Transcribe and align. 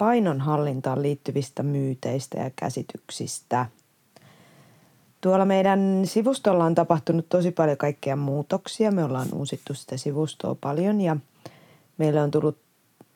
painonhallintaan 0.00 1.02
liittyvistä 1.02 1.62
myyteistä 1.62 2.38
ja 2.38 2.50
käsityksistä. 2.56 3.66
Tuolla 5.20 5.44
meidän 5.44 6.02
sivustolla 6.04 6.64
on 6.64 6.74
tapahtunut 6.74 7.28
tosi 7.28 7.50
paljon 7.50 7.76
kaikkea 7.76 8.16
muutoksia. 8.16 8.90
Me 8.90 9.04
ollaan 9.04 9.28
uusittu 9.32 9.74
sitä 9.74 9.96
sivustoa 9.96 10.56
paljon 10.60 11.00
ja 11.00 11.16
meille 11.98 12.22
on 12.22 12.30
tullut 12.30 12.58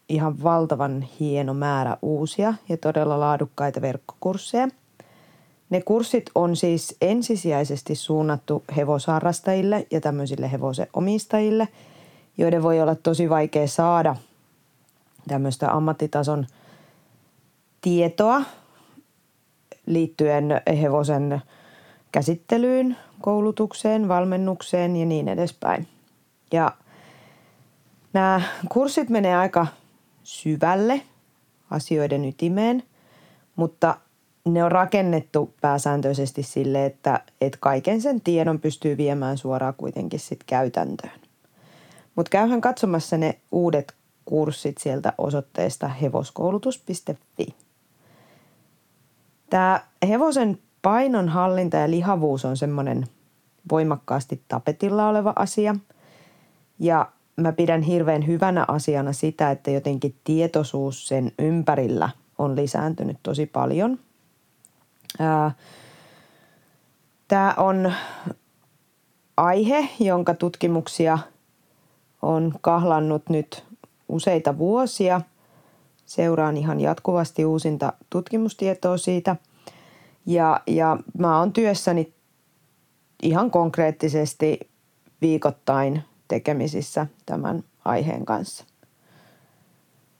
ihan 0.08 0.42
valtavan 0.42 1.02
hieno 1.20 1.54
määrä 1.54 1.96
uusia 2.02 2.54
ja 2.68 2.76
todella 2.76 3.20
laadukkaita 3.20 3.80
verkkokursseja. 3.80 4.68
Ne 5.70 5.82
kurssit 5.82 6.30
on 6.34 6.56
siis 6.56 6.96
ensisijaisesti 7.00 7.94
suunnattu 7.94 8.64
hevosharrastajille 8.76 9.86
ja 9.90 10.00
tämmöisille 10.00 10.52
hevosen 10.52 10.86
omistajille, 10.92 11.68
joiden 12.38 12.62
voi 12.62 12.80
olla 12.80 12.94
tosi 12.94 13.30
vaikea 13.30 13.68
saada 13.68 14.16
tämmöistä 15.28 15.72
ammattitason 15.72 16.46
tietoa 17.84 18.42
liittyen 19.86 20.62
hevosen 20.80 21.42
käsittelyyn, 22.12 22.96
koulutukseen, 23.20 24.08
valmennukseen 24.08 24.96
ja 24.96 25.06
niin 25.06 25.28
edespäin. 25.28 25.88
Ja 26.52 26.72
nämä 28.12 28.40
kurssit 28.68 29.08
menee 29.08 29.36
aika 29.36 29.66
syvälle 30.22 31.00
asioiden 31.70 32.24
ytimeen, 32.24 32.82
mutta 33.56 33.96
ne 34.44 34.64
on 34.64 34.72
rakennettu 34.72 35.54
pääsääntöisesti 35.60 36.42
sille, 36.42 36.86
että, 36.86 37.20
että 37.40 37.58
kaiken 37.60 38.00
sen 38.00 38.20
tiedon 38.20 38.60
pystyy 38.60 38.96
viemään 38.96 39.38
suoraan 39.38 39.74
kuitenkin 39.76 40.20
sit 40.20 40.44
käytäntöön. 40.46 41.20
Mutta 42.16 42.30
käyhän 42.30 42.60
katsomassa 42.60 43.16
ne 43.16 43.38
uudet 43.52 43.94
kurssit 44.24 44.78
sieltä 44.78 45.12
osoitteesta 45.18 45.88
hevoskoulutus.fi. 45.88 47.63
Tämä 49.50 49.80
hevosen 50.08 50.58
painonhallinta 50.82 51.76
ja 51.76 51.90
lihavuus 51.90 52.44
on 52.44 52.56
semmoinen 52.56 53.06
voimakkaasti 53.70 54.42
tapetilla 54.48 55.08
oleva 55.08 55.32
asia. 55.36 55.74
Ja 56.78 57.08
mä 57.36 57.52
pidän 57.52 57.82
hirveän 57.82 58.26
hyvänä 58.26 58.64
asiana 58.68 59.12
sitä, 59.12 59.50
että 59.50 59.70
jotenkin 59.70 60.14
tietoisuus 60.24 61.08
sen 61.08 61.32
ympärillä 61.38 62.10
on 62.38 62.56
lisääntynyt 62.56 63.16
tosi 63.22 63.46
paljon. 63.46 63.98
Tämä 67.28 67.54
on 67.56 67.92
aihe, 69.36 69.88
jonka 70.00 70.34
tutkimuksia 70.34 71.18
on 72.22 72.54
kahlannut 72.60 73.28
nyt 73.28 73.64
useita 74.08 74.58
vuosia. 74.58 75.20
Seuraan 76.06 76.56
ihan 76.56 76.80
jatkuvasti 76.80 77.44
uusinta 77.44 77.92
tutkimustietoa 78.10 78.96
siitä. 78.96 79.36
Ja, 80.26 80.60
ja 80.66 80.98
mä 81.18 81.38
oon 81.38 81.52
työssäni 81.52 82.12
ihan 83.22 83.50
konkreettisesti 83.50 84.60
viikoittain 85.20 86.02
tekemisissä 86.28 87.06
tämän 87.26 87.64
aiheen 87.84 88.24
kanssa. 88.24 88.64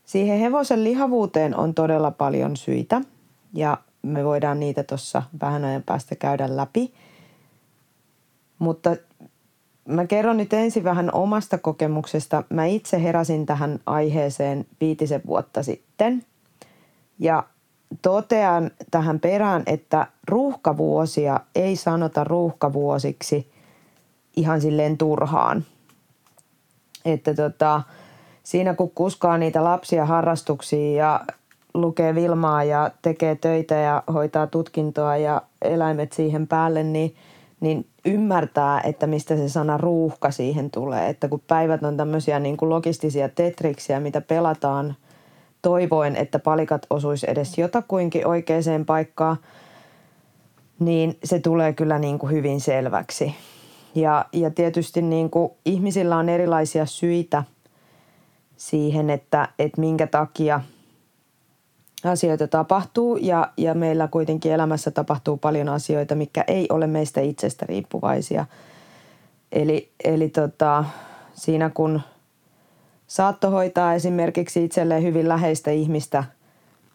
Siihen 0.05 0.39
hevosen 0.39 0.85
lihavuuteen 0.85 1.57
on 1.57 1.75
todella 1.75 2.11
paljon 2.11 2.57
syitä 2.57 3.01
ja 3.53 3.79
me 4.03 4.25
voidaan 4.25 4.61
niitä 4.61 4.83
tuossa 4.83 5.23
vähän 5.41 5.65
ajan 5.65 5.83
päästä 5.83 6.17
käydä 6.17 6.57
läpi. 6.57 6.95
Mutta 8.59 8.97
mä 9.89 10.07
kerron 10.07 10.37
nyt 10.37 10.53
ensin 10.53 10.85
vähän 10.85 11.11
omasta 11.13 11.59
kokemuksesta. 11.59 12.45
Mä 12.51 12.65
itse 12.65 13.03
heräsin 13.03 13.47
tähän 13.47 13.81
aiheeseen 13.87 14.67
viitisen 14.81 15.23
vuotta 15.27 15.63
sitten 15.63 16.25
ja 17.19 17.45
totean 18.03 18.71
tähän 18.91 19.21
perään, 19.21 19.63
että 19.67 20.07
ruuhkavuosia 20.29 21.41
ei 21.55 21.77
sanota 21.77 22.25
ruuhkavuosiksi 22.25 23.53
ihan 24.37 24.61
silleen 24.61 24.99
turhaan. 24.99 25.65
Että 27.05 27.35
tota, 27.35 27.83
siinä 28.43 28.75
kun 28.75 28.91
kuskaa 28.91 29.39
niitä 29.39 29.65
lapsia 29.65 30.07
harrastuksiin 30.07 30.97
ja 30.97 31.21
lukee 31.75 32.15
Vilmaa 32.15 32.65
ja 32.65 32.91
tekee 33.03 33.35
töitä 33.35 33.75
ja 33.75 34.03
hoitaa 34.13 34.47
tutkintoa 34.47 35.17
ja 35.17 35.43
eläimet 35.63 36.13
siihen 36.13 36.47
päälle, 36.47 36.83
niin, 36.83 37.15
niin 37.61 37.87
ymmärtää, 38.05 38.81
että 38.81 39.07
mistä 39.07 39.37
se 39.37 39.49
sana 39.49 39.77
ruuhka 39.77 40.31
siihen 40.31 40.71
tulee. 40.71 41.09
Että 41.09 41.29
kun 41.29 41.43
päivät 41.47 41.83
on 41.83 41.97
tämmöisiä 41.97 42.39
niin 42.39 42.57
kuin 42.57 42.69
logistisia 42.69 43.29
tetriksiä, 43.29 44.01
mitä 44.01 44.21
pelataan 44.21 44.95
toivoen, 45.63 46.17
että 46.17 46.39
palikat 46.39 46.87
osuisi 46.91 47.27
edes 47.31 47.59
jotakuinkin 47.59 48.27
oikeaan 48.27 48.85
paikkaan, 48.87 49.37
niin 50.79 51.19
se 51.25 51.39
tulee 51.39 51.73
kyllä 51.73 51.99
niin 51.99 52.19
kuin 52.19 52.33
hyvin 52.33 52.61
selväksi. 52.61 53.35
Ja, 53.95 54.25
ja 54.33 54.51
tietysti 54.51 55.03
niin 55.03 55.31
kuin 55.31 55.53
ihmisillä 55.65 56.17
on 56.17 56.29
erilaisia 56.29 56.87
syitä 56.87 57.45
siihen, 58.57 59.11
että, 59.11 59.49
että 59.59 59.81
minkä 59.81 60.07
takia 60.07 60.61
asioita 62.07 62.49
tapahtuu 62.49 63.17
ja, 63.17 63.53
ja 63.57 63.75
meillä 63.75 64.09
kuitenkin 64.09 64.53
elämässä 64.53 64.91
tapahtuu 64.91 65.37
paljon 65.37 65.69
asioita, 65.69 66.15
mikä 66.15 66.45
ei 66.49 66.67
ole 66.71 66.87
meistä 66.87 67.21
itsestä 67.21 67.67
riippuvaisia. 67.67 68.47
Eli, 69.53 69.91
eli 70.05 70.29
tota, 70.29 70.85
siinä 71.35 71.71
kun 71.71 72.01
saattohoitaa 73.07 73.95
esimerkiksi 73.95 74.65
itselleen 74.65 75.03
hyvin 75.03 75.29
läheistä 75.29 75.71
ihmistä 75.71 76.25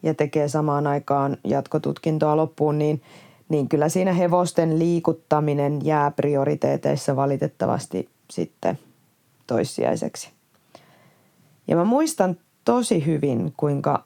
ja 0.04 0.14
tekee 0.14 0.48
samaan 0.48 0.88
aikaan 0.88 1.38
jatkotutkintoa 1.44 2.38
loppuun, 2.38 2.78
niin– 2.80 3.02
niin 3.50 3.70
kyllä 3.70 3.90
siinä 3.90 4.14
hevosten 4.14 4.80
liikuttaminen 4.80 5.86
jää 5.86 6.12
prioriteeteissa 6.12 7.16
valitettavasti 7.16 8.10
sitten 8.30 8.80
toissijaiseksi. 9.48 10.30
Ja 11.68 11.76
mä 11.76 11.84
muistan 11.84 12.38
tosi 12.66 13.06
hyvin, 13.06 13.54
kuinka 13.58 14.04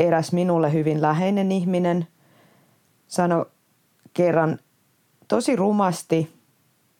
eräs 0.00 0.32
minulle 0.32 0.72
hyvin 0.72 1.02
läheinen 1.02 1.52
ihminen 1.52 2.06
sanoi 3.08 3.46
kerran 4.14 4.58
tosi 5.28 5.56
rumasti, 5.56 6.32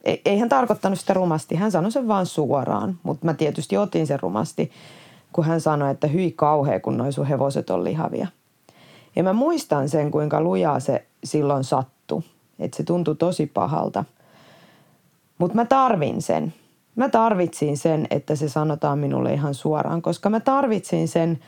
e-, 0.05 0.16
ei 0.25 0.38
hän 0.38 0.49
tarkoittanut 0.49 1.00
sitä 1.00 1.15
rumasti, 1.15 1.55
hän 1.55 1.72
sanoi 1.72 1.93
sen 1.93 2.09
vaan 2.09 2.27
suoraan, 2.27 2.99
mutta 3.03 3.27
mä 3.27 3.34
tietysti 3.34 3.77
otin 3.77 4.06
sen 4.06 4.21
rumasti, 4.21 4.71
kun 5.33 5.44
hän 5.44 5.60
sanoi, 5.60 5.91
että 5.91 6.06
hyi 6.06 6.33
kauhea, 6.33 6.81
kun 6.81 6.99
noin 6.99 7.12
sun 7.12 7.27
hevoset 7.27 7.71
on 7.71 7.84
lihavia– 7.84 8.27
ja 9.16 9.22
mä 9.22 9.33
muistan 9.33 9.89
sen, 9.89 10.10
kuinka 10.10 10.41
lujaa 10.41 10.81
se 10.81 11.06
silloin 11.25 11.65
sattui. 11.65 12.22
Että 12.59 12.77
se 12.77 12.83
tuntui 12.83 13.16
tosi 13.16 13.47
pahalta. 13.47 14.05
Mutta 15.39 15.56
mä 15.56 15.65
tarvin 15.65 16.22
sen. 16.22 16.55
Mä 16.97 17.09
tarvitsin 17.09 17.77
sen, 17.77 18.06
että 18.10 18.34
se 18.37 18.49
sanotaan 18.49 18.99
minulle 18.99 19.33
ihan 19.33 19.55
suoraan, 19.55 20.03
koska 20.03 20.31
mä 20.31 20.41
tarvitsin 20.41 21.09
sen 21.09 21.39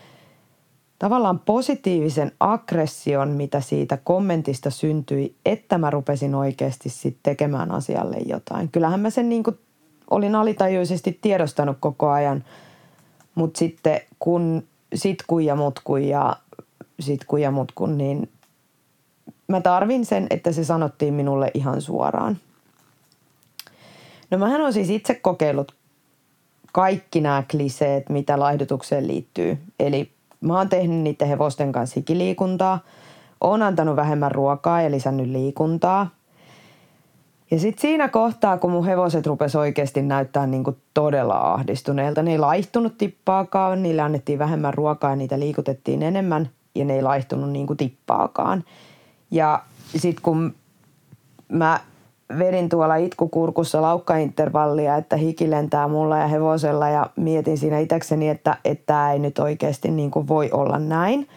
tavallaan 1.03 1.39
positiivisen 1.39 2.33
aggression, 2.41 3.29
mitä 3.29 3.61
siitä 3.61 3.99
kommentista 4.05 4.71
syntyi, 4.71 5.35
että 5.47 5.79
mä 5.79 5.91
rupesin 5.91 6.35
oikeasti 6.35 6.89
sitten 6.89 7.21
tekemään 7.23 7.71
asialle 7.73 8.17
jotain. 8.27 8.69
Kyllähän 8.69 9.01
mä 9.01 9.11
sen 9.11 9.29
niin 9.29 9.43
kuin 9.43 9.59
olin 10.11 10.35
alitajuisesti 10.35 11.19
tiedostanut 11.23 11.77
koko 11.81 12.11
ajan, 12.11 12.45
mutta 13.35 13.59
sitten 13.59 14.01
kun 14.19 14.63
sit 14.95 15.19
kun 15.27 15.45
ja 15.45 15.57
mut 15.57 15.81
kun 15.85 16.03
ja 16.03 16.37
sit 17.01 17.25
kun 17.25 17.41
ja 17.41 17.51
mut 17.51 17.73
kun, 17.75 17.99
niin 17.99 18.31
mä 19.49 19.61
tarvin 19.61 20.07
sen, 20.07 20.27
että 20.31 20.53
se 20.53 20.65
sanottiin 20.65 21.15
minulle 21.15 21.51
ihan 21.55 21.83
suoraan. 21.83 22.39
No 24.31 24.39
mähän 24.39 24.61
on 24.61 24.73
siis 24.73 24.91
itse 24.91 25.15
kokeillut 25.15 25.75
kaikki 26.73 27.21
nämä 27.21 27.43
kliseet, 27.51 28.09
mitä 28.09 28.39
laihdutukseen 28.39 29.09
liittyy. 29.09 29.59
Eli 29.81 30.12
mä 30.43 30.59
oon 30.59 30.69
tehnyt 30.69 30.99
niiden 30.99 31.29
hevosten 31.29 31.73
kanssa 31.73 31.95
hikiliikuntaa, 31.97 32.79
oon 33.41 33.63
antanut 33.63 33.97
vähemmän 33.97 34.33
ruokaa 34.33 34.83
ja 34.83 34.91
lisännyt 34.91 35.27
liikuntaa. 35.27 36.11
Ja 37.51 37.59
sitten 37.59 37.81
siinä 37.81 38.09
kohtaa, 38.09 38.59
kun 38.59 38.71
mun 38.71 38.87
hevoset 38.87 39.27
rupes 39.27 39.57
oikeasti 39.57 40.03
näyttää 40.03 40.47
niin 40.47 40.65
kuin 40.65 40.77
todella 40.95 41.35
ahdistuneelta, 41.35 42.23
ne 42.23 42.33
ei 42.33 42.39
laihtunut 42.39 42.99
tippaakaan, 42.99 43.83
niille 43.83 44.03
annettiin 44.03 44.39
vähemmän 44.39 44.75
ruokaa 44.75 45.11
ja 45.11 45.17
niitä 45.17 45.39
liikutettiin 45.39 46.03
enemmän– 46.03 46.49
ja 46.75 46.85
ne 46.85 46.95
ei 46.95 47.03
laihtunut 47.03 47.51
niin 47.51 47.67
kuin 47.67 47.77
tippaakaan. 47.77 48.65
Ja 49.31 49.63
sitten 49.97 50.23
kun 50.23 50.55
mä 51.49 51.81
vedin 52.39 52.69
tuolla 52.69 52.97
itkukurkussa 52.97 53.83
laukkaintervallia, 53.83 54.97
että 54.97 55.17
hiki 55.17 55.51
lentää 55.51 55.89
mulla 55.89 56.19
ja 56.19 56.27
hevosella 56.27 56.89
ja 56.89 57.07
mietin 57.17 57.59
siinä 57.59 57.79
itsekseni, 57.79 58.29
että 58.29 58.57
tämä 58.87 59.13
ei 59.13 59.19
nyt 59.19 59.39
oikeasti 59.39 59.91
niin 59.91 60.11
kuin 60.11 60.29
voi 60.29 60.51
olla 60.51 60.79
näin, 60.79 61.29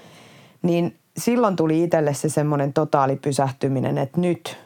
niin 0.62 0.96
silloin 1.18 1.56
tuli 1.56 1.84
itselle 1.84 2.14
se 2.14 2.30
semmoinen 2.30 2.74
totaali 2.74 3.16
pysähtyminen, 3.16 3.98
että 3.98 4.22
nyt, 4.22 4.58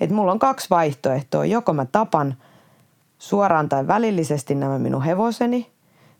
että 0.00 0.14
mulla 0.14 0.32
on 0.32 0.38
kaksi 0.38 0.70
vaihtoehtoa. 0.70 1.44
Joko 1.44 1.72
mä 1.72 1.86
tapan 1.92 2.34
suoraan 3.18 3.68
tai 3.68 3.86
välillisesti 3.86 4.54
nämä 4.54 4.78
minun 4.78 5.02
hevoseni, 5.02 5.70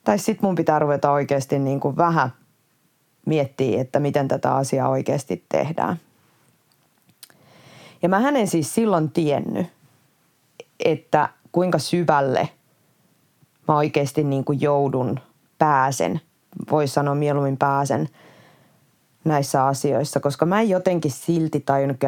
tai 0.05 0.19
sitten 0.19 0.49
mun 0.49 0.55
pitää 0.55 0.79
ruveta 0.79 1.11
oikeasti 1.11 1.59
niin 1.59 1.81
kuin 1.81 1.97
vähän 1.97 2.31
miettiä, 3.27 3.81
että 3.81 4.01
miten 4.01 4.29
tätä 4.29 4.55
asiaa 4.55 4.89
oikeasti 4.89 5.45
tehdään. 5.49 5.97
Ja 8.03 8.09
mä 8.09 8.29
en 8.29 8.47
siis 8.47 8.75
silloin 8.75 9.11
tiennyt, 9.11 9.67
että 10.85 11.29
kuinka 11.53 11.79
syvälle 11.79 12.49
mä 13.69 13.77
oikeasti 13.77 14.25
niin 14.25 14.45
kuin 14.45 14.61
joudun, 14.61 15.21
pääsen, 15.59 16.21
voisi 16.71 16.95
sanoa 16.95 17.15
mieluummin 17.15 17.57
pääsen 17.57 18.09
näissä 19.25 19.65
asioissa, 19.65 20.21
koska 20.21 20.47
mä 20.47 20.61
en 20.61 20.69
jotenkin 20.69 21.11
silti 21.11 21.61
tajunnut, 21.61 21.99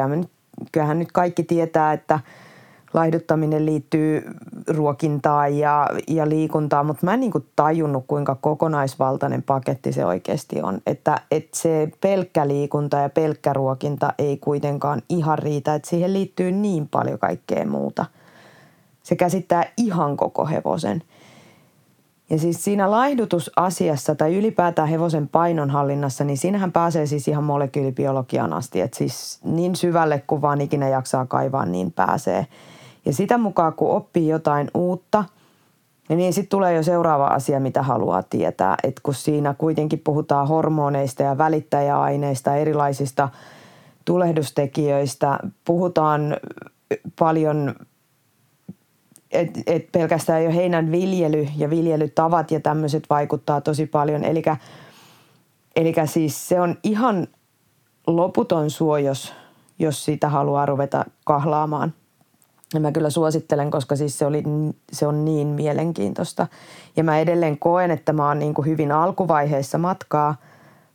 kyllähän 0.71 0.99
nyt 0.99 1.11
kaikki 1.11 1.43
tietää, 1.43 1.93
että– 1.93 2.19
laihduttaminen 2.93 3.65
liittyy 3.65 4.23
ruokintaan 4.67 5.57
ja, 5.57 5.89
ja 6.07 6.29
liikuntaan, 6.29 6.85
mutta 6.85 7.05
mä 7.05 7.13
en 7.13 7.19
niin 7.19 7.31
kuin 7.31 7.47
tajunnut, 7.55 8.03
kuinka 8.07 8.35
kokonaisvaltainen 8.35 9.43
paketti 9.43 9.93
se 9.93 10.05
oikeasti 10.05 10.61
on. 10.61 10.81
Että, 10.87 11.21
että 11.31 11.57
se 11.57 11.91
pelkkä 12.01 12.47
liikunta 12.47 12.97
ja 12.97 13.09
pelkkä 13.09 13.53
ruokinta 13.53 14.13
ei 14.17 14.37
kuitenkaan 14.37 15.01
ihan 15.09 15.39
riitä, 15.39 15.75
että 15.75 15.89
siihen 15.89 16.13
liittyy 16.13 16.51
niin 16.51 16.87
paljon 16.87 17.19
kaikkea 17.19 17.65
muuta. 17.65 18.05
Se 19.03 19.15
käsittää 19.15 19.65
ihan 19.77 20.17
koko 20.17 20.45
hevosen. 20.45 21.03
Ja 22.29 22.39
siis 22.39 22.63
siinä 22.63 22.91
laihdutusasiassa 22.91 24.15
tai 24.15 24.35
ylipäätään 24.35 24.87
hevosen 24.87 25.27
painonhallinnassa, 25.27 26.23
niin 26.23 26.37
siinähän 26.37 26.71
pääsee 26.71 27.05
siis 27.05 27.27
ihan 27.27 27.43
molekyylibiologiaan 27.43 28.53
asti. 28.53 28.81
Että 28.81 28.97
siis 28.97 29.39
niin 29.43 29.75
syvälle 29.75 30.23
kuin 30.27 30.41
vaan 30.41 30.61
ikinä 30.61 30.89
jaksaa 30.89 31.25
kaivaa, 31.25 31.65
niin 31.65 31.91
pääsee– 31.91 32.47
ja 33.05 33.13
sitä 33.13 33.37
mukaan, 33.37 33.73
kun 33.73 33.91
oppii 33.91 34.27
jotain 34.27 34.71
uutta, 34.73 35.23
niin 36.09 36.33
sitten 36.33 36.49
tulee 36.49 36.73
jo 36.73 36.83
seuraava 36.83 37.27
asia, 37.27 37.59
mitä 37.59 37.83
haluaa 37.83 38.23
tietää. 38.23 38.75
Et 38.83 38.99
kun 39.03 39.13
siinä 39.13 39.53
kuitenkin 39.53 39.99
puhutaan 39.99 40.47
hormoneista 40.47 41.23
ja 41.23 41.37
välittäjäaineista, 41.37 42.55
erilaisista 42.55 43.29
tulehdustekijöistä, 44.05 45.39
puhutaan 45.65 46.37
paljon 47.19 47.75
et, 49.31 49.49
et 49.67 49.91
pelkästään 49.91 50.43
jo 50.43 50.51
heinän 50.51 50.91
viljely 50.91 51.47
ja 51.57 51.69
viljelytavat 51.69 52.51
ja 52.51 52.59
tämmöiset 52.59 53.03
vaikuttaa 53.09 53.61
tosi 53.61 53.85
paljon. 53.85 54.23
Eli 55.75 55.93
siis 56.05 56.49
se 56.49 56.61
on 56.61 56.77
ihan 56.83 57.27
loputon 58.07 58.69
suojos, 58.69 59.33
jos 59.79 60.05
sitä 60.05 60.29
haluaa 60.29 60.65
ruveta 60.65 61.05
kahlaamaan. 61.25 61.93
Ja 62.73 62.79
mä 62.79 62.91
kyllä 62.91 63.09
suosittelen, 63.09 63.71
koska 63.71 63.95
siis 63.95 64.19
se, 64.19 64.25
oli, 64.25 64.43
se 64.91 65.07
on 65.07 65.25
niin 65.25 65.47
mielenkiintoista. 65.47 66.47
Ja 66.95 67.03
mä 67.03 67.19
edelleen 67.19 67.57
koen, 67.59 67.91
että 67.91 68.13
mä 68.13 68.27
oon 68.27 68.39
niin 68.39 68.53
kuin 68.53 68.65
hyvin 68.65 68.91
alkuvaiheessa 68.91 69.77
matkaa, 69.77 70.35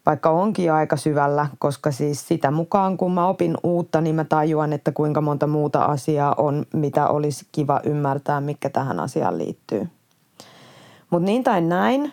vaikka 0.06 0.30
onkin 0.30 0.72
aika 0.72 0.96
syvällä, 0.96 1.46
koska 1.58 1.90
siis 1.90 2.28
sitä 2.28 2.50
mukaan 2.50 2.96
kun 2.96 3.12
mä 3.12 3.26
opin 3.26 3.56
uutta, 3.62 4.00
niin 4.00 4.16
mä 4.16 4.24
tajuan, 4.24 4.72
että 4.72 4.92
kuinka 4.92 5.20
monta 5.20 5.46
muuta 5.46 5.84
asiaa 5.84 6.34
on, 6.38 6.66
mitä 6.72 7.08
olisi 7.08 7.46
kiva 7.52 7.80
ymmärtää, 7.84 8.40
mikä 8.40 8.70
tähän 8.70 9.00
asiaan 9.00 9.38
liittyy. 9.38 9.88
Mutta 11.10 11.26
niin 11.26 11.44
tai 11.44 11.60
näin, 11.60 12.12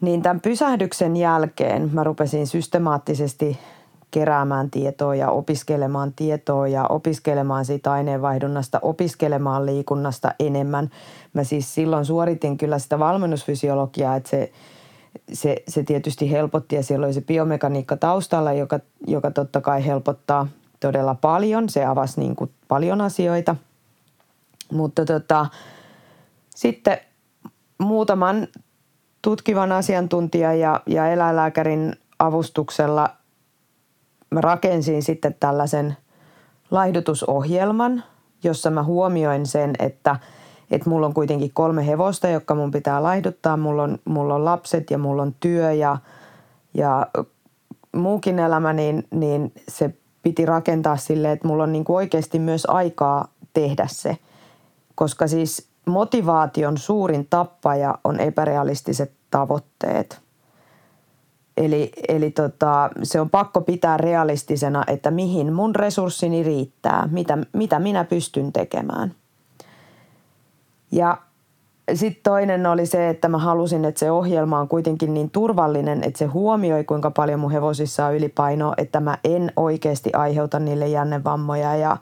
niin 0.00 0.22
tämän 0.22 0.40
pysähdyksen 0.40 1.16
jälkeen 1.16 1.90
mä 1.92 2.04
rupesin 2.04 2.46
systemaattisesti 2.46 3.58
keräämään 4.16 4.70
tietoa 4.70 5.14
ja 5.14 5.30
opiskelemaan 5.30 6.12
tietoa 6.16 6.68
ja 6.68 6.86
opiskelemaan 6.86 7.64
siitä 7.64 7.92
aineenvaihdunnasta, 7.92 8.78
opiskelemaan 8.82 9.66
liikunnasta 9.66 10.34
enemmän. 10.40 10.90
Mä 11.32 11.44
siis 11.44 11.74
silloin 11.74 12.04
suoritin 12.04 12.58
kyllä 12.58 12.78
sitä 12.78 12.98
valmennusfysiologiaa, 12.98 14.16
että 14.16 14.30
se, 14.30 14.52
se, 15.32 15.62
se 15.68 15.82
tietysti 15.82 16.30
helpotti 16.30 16.76
ja 16.76 16.82
siellä 16.82 17.06
oli 17.06 17.14
se 17.14 17.20
biomekaniikka 17.20 17.96
taustalla, 17.96 18.52
joka, 18.52 18.80
joka 19.06 19.30
totta 19.30 19.60
kai 19.60 19.86
helpottaa 19.86 20.46
todella 20.80 21.14
paljon. 21.14 21.68
Se 21.68 21.84
avasi 21.84 22.20
niin 22.20 22.36
kuin 22.36 22.50
paljon 22.68 23.00
asioita. 23.00 23.56
Mutta 24.72 25.04
tota, 25.04 25.46
sitten 26.54 26.98
muutaman 27.78 28.48
tutkivan 29.22 29.72
asiantuntijan 29.72 30.60
ja, 30.60 30.80
ja 30.86 31.08
eläinlääkärin 31.08 31.96
avustuksella– 32.18 33.10
mä 34.30 34.40
rakensin 34.40 35.02
sitten 35.02 35.36
tällaisen 35.40 35.96
laihdutusohjelman, 36.70 38.04
jossa 38.44 38.70
mä 38.70 38.82
huomioin 38.82 39.46
sen, 39.46 39.72
että, 39.78 40.16
että 40.70 40.90
mulla 40.90 41.06
on 41.06 41.14
kuitenkin 41.14 41.50
kolme 41.54 41.86
hevosta, 41.86 42.28
jotka 42.28 42.54
mun 42.54 42.70
pitää 42.70 43.02
laihduttaa. 43.02 43.56
Mulla 43.56 43.82
on, 43.82 43.98
mulla 44.04 44.34
on 44.34 44.44
lapset 44.44 44.90
ja 44.90 44.98
mulla 44.98 45.22
on 45.22 45.34
työ 45.40 45.72
ja, 45.72 45.98
ja 46.74 47.06
muukin 47.96 48.38
elämä, 48.38 48.72
niin, 48.72 49.06
niin 49.10 49.52
se 49.68 49.94
piti 50.22 50.46
rakentaa 50.46 50.96
sille, 50.96 51.32
että 51.32 51.48
mulla 51.48 51.62
on 51.62 51.72
niin 51.72 51.84
kuin 51.84 51.96
oikeasti 51.96 52.38
myös 52.38 52.66
aikaa 52.66 53.28
tehdä 53.52 53.86
se. 53.90 54.18
Koska 54.94 55.26
siis 55.26 55.68
motivaation 55.86 56.78
suurin 56.78 57.26
tappaja 57.30 57.98
on 58.04 58.20
epärealistiset 58.20 59.12
tavoitteet– 59.30 60.20
Eli, 61.56 61.92
eli 62.08 62.30
tota, 62.30 62.90
se 63.02 63.20
on 63.20 63.30
pakko 63.30 63.60
pitää 63.60 63.96
realistisena, 63.96 64.84
että 64.86 65.10
mihin 65.10 65.52
mun 65.52 65.74
resurssini 65.74 66.42
riittää, 66.42 67.08
mitä, 67.12 67.38
mitä 67.52 67.78
minä 67.78 68.04
pystyn 68.04 68.52
tekemään. 68.52 69.14
Ja 70.92 71.18
sitten 71.94 72.22
toinen 72.22 72.66
oli 72.66 72.86
se, 72.86 73.08
että 73.08 73.28
mä 73.28 73.38
halusin, 73.38 73.84
että 73.84 73.98
se 73.98 74.10
ohjelma 74.10 74.60
on 74.60 74.68
kuitenkin 74.68 75.14
niin 75.14 75.30
turvallinen, 75.30 76.04
että 76.04 76.18
se 76.18 76.24
huomioi, 76.24 76.84
kuinka 76.84 77.10
paljon 77.10 77.40
mun 77.40 77.50
hevosissa 77.50 78.06
on 78.06 78.14
ylipainoa, 78.14 78.74
että 78.76 79.00
mä 79.00 79.18
en 79.24 79.52
oikeasti 79.56 80.12
aiheuta 80.12 80.58
niille 80.58 80.88
jännevammoja 80.88 81.76
ja 81.76 81.96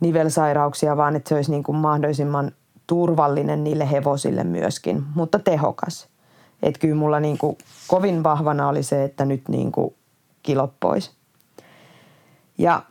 nivelsairauksia, 0.00 0.96
vaan 0.96 1.16
että 1.16 1.28
se 1.28 1.34
olisi 1.34 1.50
niin 1.50 1.62
kuin 1.62 1.76
mahdollisimman 1.76 2.52
turvallinen 2.86 3.64
niille 3.64 3.90
hevosille 3.90 4.44
myöskin, 4.44 5.04
mutta 5.14 5.38
tehokas– 5.38 6.08
että 6.62 6.80
kyllä 6.80 6.94
mulla 6.94 7.20
niin 7.20 7.38
kuin 7.38 7.58
kovin 7.88 8.22
vahvana 8.22 8.68
oli 8.68 8.82
se, 8.82 9.04
että 9.04 9.24
nyt 9.24 9.48
niin 9.48 9.72
kuin 9.72 9.94
kilot 10.42 10.72
pois. 10.80 11.10
Ja 12.58 12.82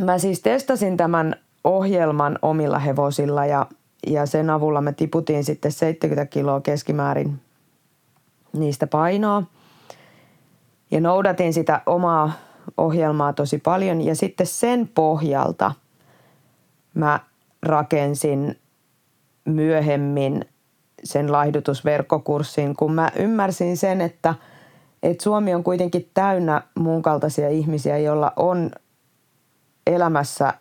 mä 0.00 0.18
siis 0.18 0.40
testasin 0.40 0.96
tämän 0.96 1.36
ohjelman 1.64 2.38
omilla 2.42 2.78
hevosilla 2.78 3.46
ja, 3.46 3.66
ja 4.06 4.26
sen 4.26 4.50
avulla 4.50 4.80
me 4.80 4.92
tiputin 4.92 5.44
sitten 5.44 5.72
70 5.72 6.26
kiloa 6.26 6.60
keskimäärin 6.60 7.40
niistä 8.52 8.86
painoa. 8.86 9.42
Ja 10.90 11.00
noudatin 11.00 11.52
sitä 11.52 11.82
omaa 11.86 12.32
ohjelmaa 12.76 13.32
tosi 13.32 13.58
paljon 13.58 14.00
ja 14.00 14.14
sitten 14.14 14.46
sen 14.46 14.90
pohjalta 14.94 15.72
mä 16.94 17.20
rakensin 17.62 18.58
myöhemmin 19.44 20.44
sen 21.04 21.32
laihdutusverkkokurssin, 21.32 22.76
kun 22.76 22.92
mä 22.92 23.10
ymmärsin 23.16 23.76
sen, 23.76 24.00
että, 24.00 24.34
että 25.02 25.24
Suomi 25.24 25.54
on 25.54 25.64
kuitenkin 25.64 26.10
täynnä 26.14 26.62
mun 26.74 27.02
kaltaisia 27.02 27.48
ihmisiä, 27.48 27.98
joilla 27.98 28.32
on 28.36 28.70
elämässä 29.86 30.54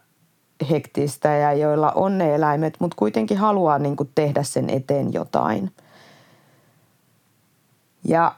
hektistä 0.70 1.30
ja 1.30 1.54
joilla 1.54 1.92
on 1.92 2.18
ne 2.18 2.36
eläimet, 2.36 2.74
mutta 2.80 2.96
kuitenkin 3.00 3.38
haluaa 3.38 3.80
niin 3.80 3.96
kuin 3.96 4.10
tehdä 4.16 4.44
sen 4.44 4.70
eteen 4.70 5.14
jotain. 5.14 5.72
Ja 8.04 8.36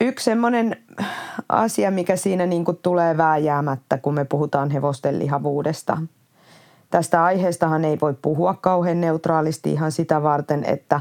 yksi 0.00 0.24
semmoinen 0.24 0.76
asia, 1.48 1.90
mikä 1.90 2.16
siinä 2.16 2.46
niin 2.46 2.64
kuin 2.64 2.76
tulee 2.76 3.16
vääjäämättä, 3.16 3.98
kun 3.98 4.14
me 4.14 4.24
puhutaan 4.24 4.70
hevosten 4.70 5.18
lihavuudesta– 5.18 5.98
Tästä 6.90 7.24
aiheestahan 7.24 7.84
ei 7.84 7.98
voi 8.00 8.14
puhua 8.22 8.54
kauhean 8.54 9.00
neutraalisti 9.00 9.72
ihan 9.72 9.92
sitä 9.92 10.22
varten, 10.22 10.64
että 10.64 11.00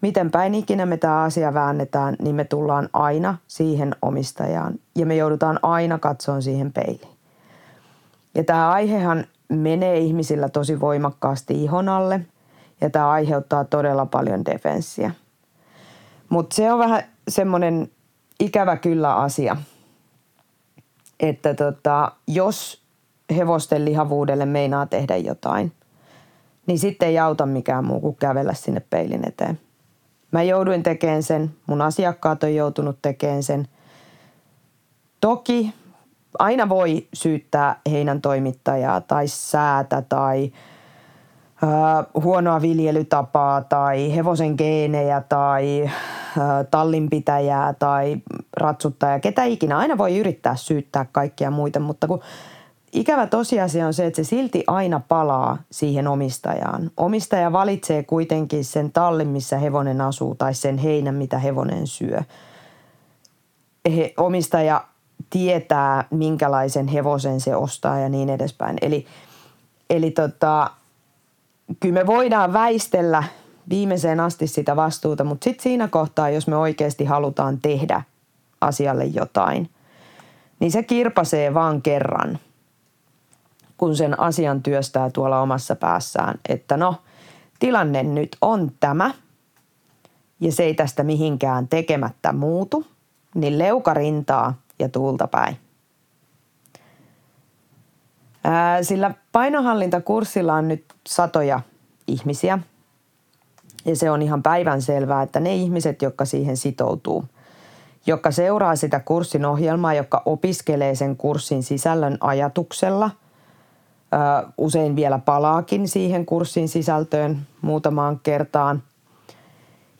miten 0.00 0.30
päin 0.30 0.54
ikinä 0.54 0.86
me 0.86 0.96
tämä 0.96 1.22
asia 1.22 1.54
väännetään, 1.54 2.16
niin 2.22 2.36
me 2.36 2.44
tullaan 2.44 2.88
aina 2.92 3.38
siihen 3.46 3.96
omistajaan 4.02 4.74
ja 4.96 5.06
me 5.06 5.16
joudutaan 5.16 5.58
aina 5.62 5.98
katsomaan 5.98 6.42
siihen 6.42 6.72
peiliin. 6.72 7.14
Ja 8.34 8.44
tämä 8.44 8.70
aihehan 8.70 9.24
menee 9.48 9.98
ihmisillä 9.98 10.48
tosi 10.48 10.80
voimakkaasti 10.80 11.62
ihon 11.64 11.88
alle 11.88 12.20
ja 12.80 12.90
tämä 12.90 13.10
aiheuttaa 13.10 13.64
todella 13.64 14.06
paljon 14.06 14.44
defenssiä. 14.44 15.10
Mutta 16.28 16.56
se 16.56 16.72
on 16.72 16.78
vähän 16.78 17.02
semmoinen 17.28 17.90
ikävä 18.40 18.76
kyllä 18.76 19.14
asia, 19.14 19.56
että 21.20 21.54
tota, 21.54 22.12
jos 22.26 22.83
hevosten 23.36 23.84
lihavuudelle 23.84 24.46
meinaa 24.46 24.86
tehdä 24.86 25.16
jotain, 25.16 25.72
niin 26.66 26.78
sitten 26.78 27.08
ei 27.08 27.18
auta 27.18 27.46
mikään 27.46 27.84
muu 27.84 28.00
kuin 28.00 28.16
kävellä 28.16 28.54
sinne 28.54 28.82
peilin 28.90 29.28
eteen. 29.28 29.60
Mä 30.32 30.42
jouduin 30.42 30.82
tekemään 30.82 31.22
sen, 31.22 31.50
mun 31.66 31.82
asiakkaat 31.82 32.42
on 32.42 32.54
joutunut 32.54 32.98
tekemään 33.02 33.42
sen. 33.42 33.68
Toki 35.20 35.74
aina 36.38 36.68
voi 36.68 37.06
syyttää 37.14 37.80
heinän 37.90 38.20
toimittajaa 38.20 39.00
tai 39.00 39.28
säätä 39.28 40.02
tai 40.02 40.52
ö, 41.62 41.66
huonoa 42.20 42.62
viljelytapaa 42.62 43.60
tai 43.60 44.16
hevosen 44.16 44.54
geenejä 44.58 45.20
tai 45.20 45.90
ö, 46.36 46.64
tallinpitäjää 46.70 47.72
tai 47.72 48.16
ratsuttajaa, 48.56 49.20
ketä 49.20 49.44
ikinä. 49.44 49.78
Aina 49.78 49.98
voi 49.98 50.18
yrittää 50.18 50.56
syyttää 50.56 51.06
kaikkia 51.12 51.50
muita, 51.50 51.80
mutta 51.80 52.06
kun 52.06 52.20
ikävä 52.94 53.26
tosiasia 53.26 53.86
on 53.86 53.94
se, 53.94 54.06
että 54.06 54.22
se 54.22 54.28
silti 54.28 54.64
aina 54.66 55.00
palaa 55.08 55.58
siihen 55.70 56.08
omistajaan. 56.08 56.90
Omistaja 56.96 57.52
valitsee 57.52 58.02
kuitenkin 58.02 58.64
sen 58.64 58.92
tallin, 58.92 59.28
missä 59.28 59.58
hevonen 59.58 60.00
asuu 60.00 60.34
tai 60.34 60.54
sen 60.54 60.78
heinän, 60.78 61.14
mitä 61.14 61.38
hevonen 61.38 61.86
syö. 61.86 62.22
He, 63.96 64.14
omistaja 64.16 64.84
tietää, 65.30 66.04
minkälaisen 66.10 66.88
hevosen 66.88 67.40
se 67.40 67.56
ostaa 67.56 67.98
ja 67.98 68.08
niin 68.08 68.30
edespäin. 68.30 68.76
Eli, 68.82 69.06
eli 69.90 70.10
tota, 70.10 70.70
kyllä 71.80 71.94
me 71.94 72.06
voidaan 72.06 72.52
väistellä 72.52 73.22
viimeiseen 73.68 74.20
asti 74.20 74.46
sitä 74.46 74.76
vastuuta, 74.76 75.24
mutta 75.24 75.44
sitten 75.44 75.62
siinä 75.62 75.88
kohtaa, 75.88 76.30
jos 76.30 76.46
me 76.46 76.56
oikeasti 76.56 77.04
halutaan 77.04 77.58
tehdä 77.60 78.02
asialle 78.60 79.04
jotain, 79.04 79.70
niin 80.60 80.72
se 80.72 80.82
kirpasee 80.82 81.54
vaan 81.54 81.82
kerran, 81.82 82.38
kun 83.76 83.96
sen 83.96 84.20
asian 84.20 84.62
työstää 84.62 85.10
tuolla 85.10 85.40
omassa 85.40 85.76
päässään, 85.76 86.40
että 86.48 86.76
no, 86.76 86.96
tilanne 87.58 88.02
nyt 88.02 88.36
on 88.40 88.72
tämä, 88.80 89.10
ja 90.40 90.52
se 90.52 90.62
ei 90.62 90.74
tästä 90.74 91.02
mihinkään 91.02 91.68
tekemättä 91.68 92.32
muutu, 92.32 92.86
niin 93.34 93.58
leukarintaa 93.58 94.54
ja 94.78 94.88
tuulta 94.88 95.26
päin. 95.26 95.56
Sillä 98.82 99.14
painohallintakurssilla 99.32 100.54
on 100.54 100.68
nyt 100.68 100.84
satoja 101.08 101.60
ihmisiä. 102.06 102.58
Ja 103.84 103.96
se 103.96 104.10
on 104.10 104.22
ihan 104.22 104.42
päivän 104.42 104.82
selvää, 104.82 105.22
että 105.22 105.40
ne 105.40 105.54
ihmiset, 105.54 106.02
jotka 106.02 106.24
siihen 106.24 106.56
sitoutuu, 106.56 107.24
jotka 108.06 108.30
seuraa 108.30 108.76
sitä 108.76 109.00
kurssin 109.00 109.44
ohjelmaa, 109.44 109.94
jotka 109.94 110.22
opiskelee 110.26 110.94
sen 110.94 111.16
kurssin 111.16 111.62
sisällön 111.62 112.18
ajatuksella, 112.20 113.10
usein 114.58 114.96
vielä 114.96 115.18
palaakin 115.18 115.88
siihen 115.88 116.26
kurssin 116.26 116.68
sisältöön 116.68 117.38
muutamaan 117.62 118.20
kertaan– 118.22 118.82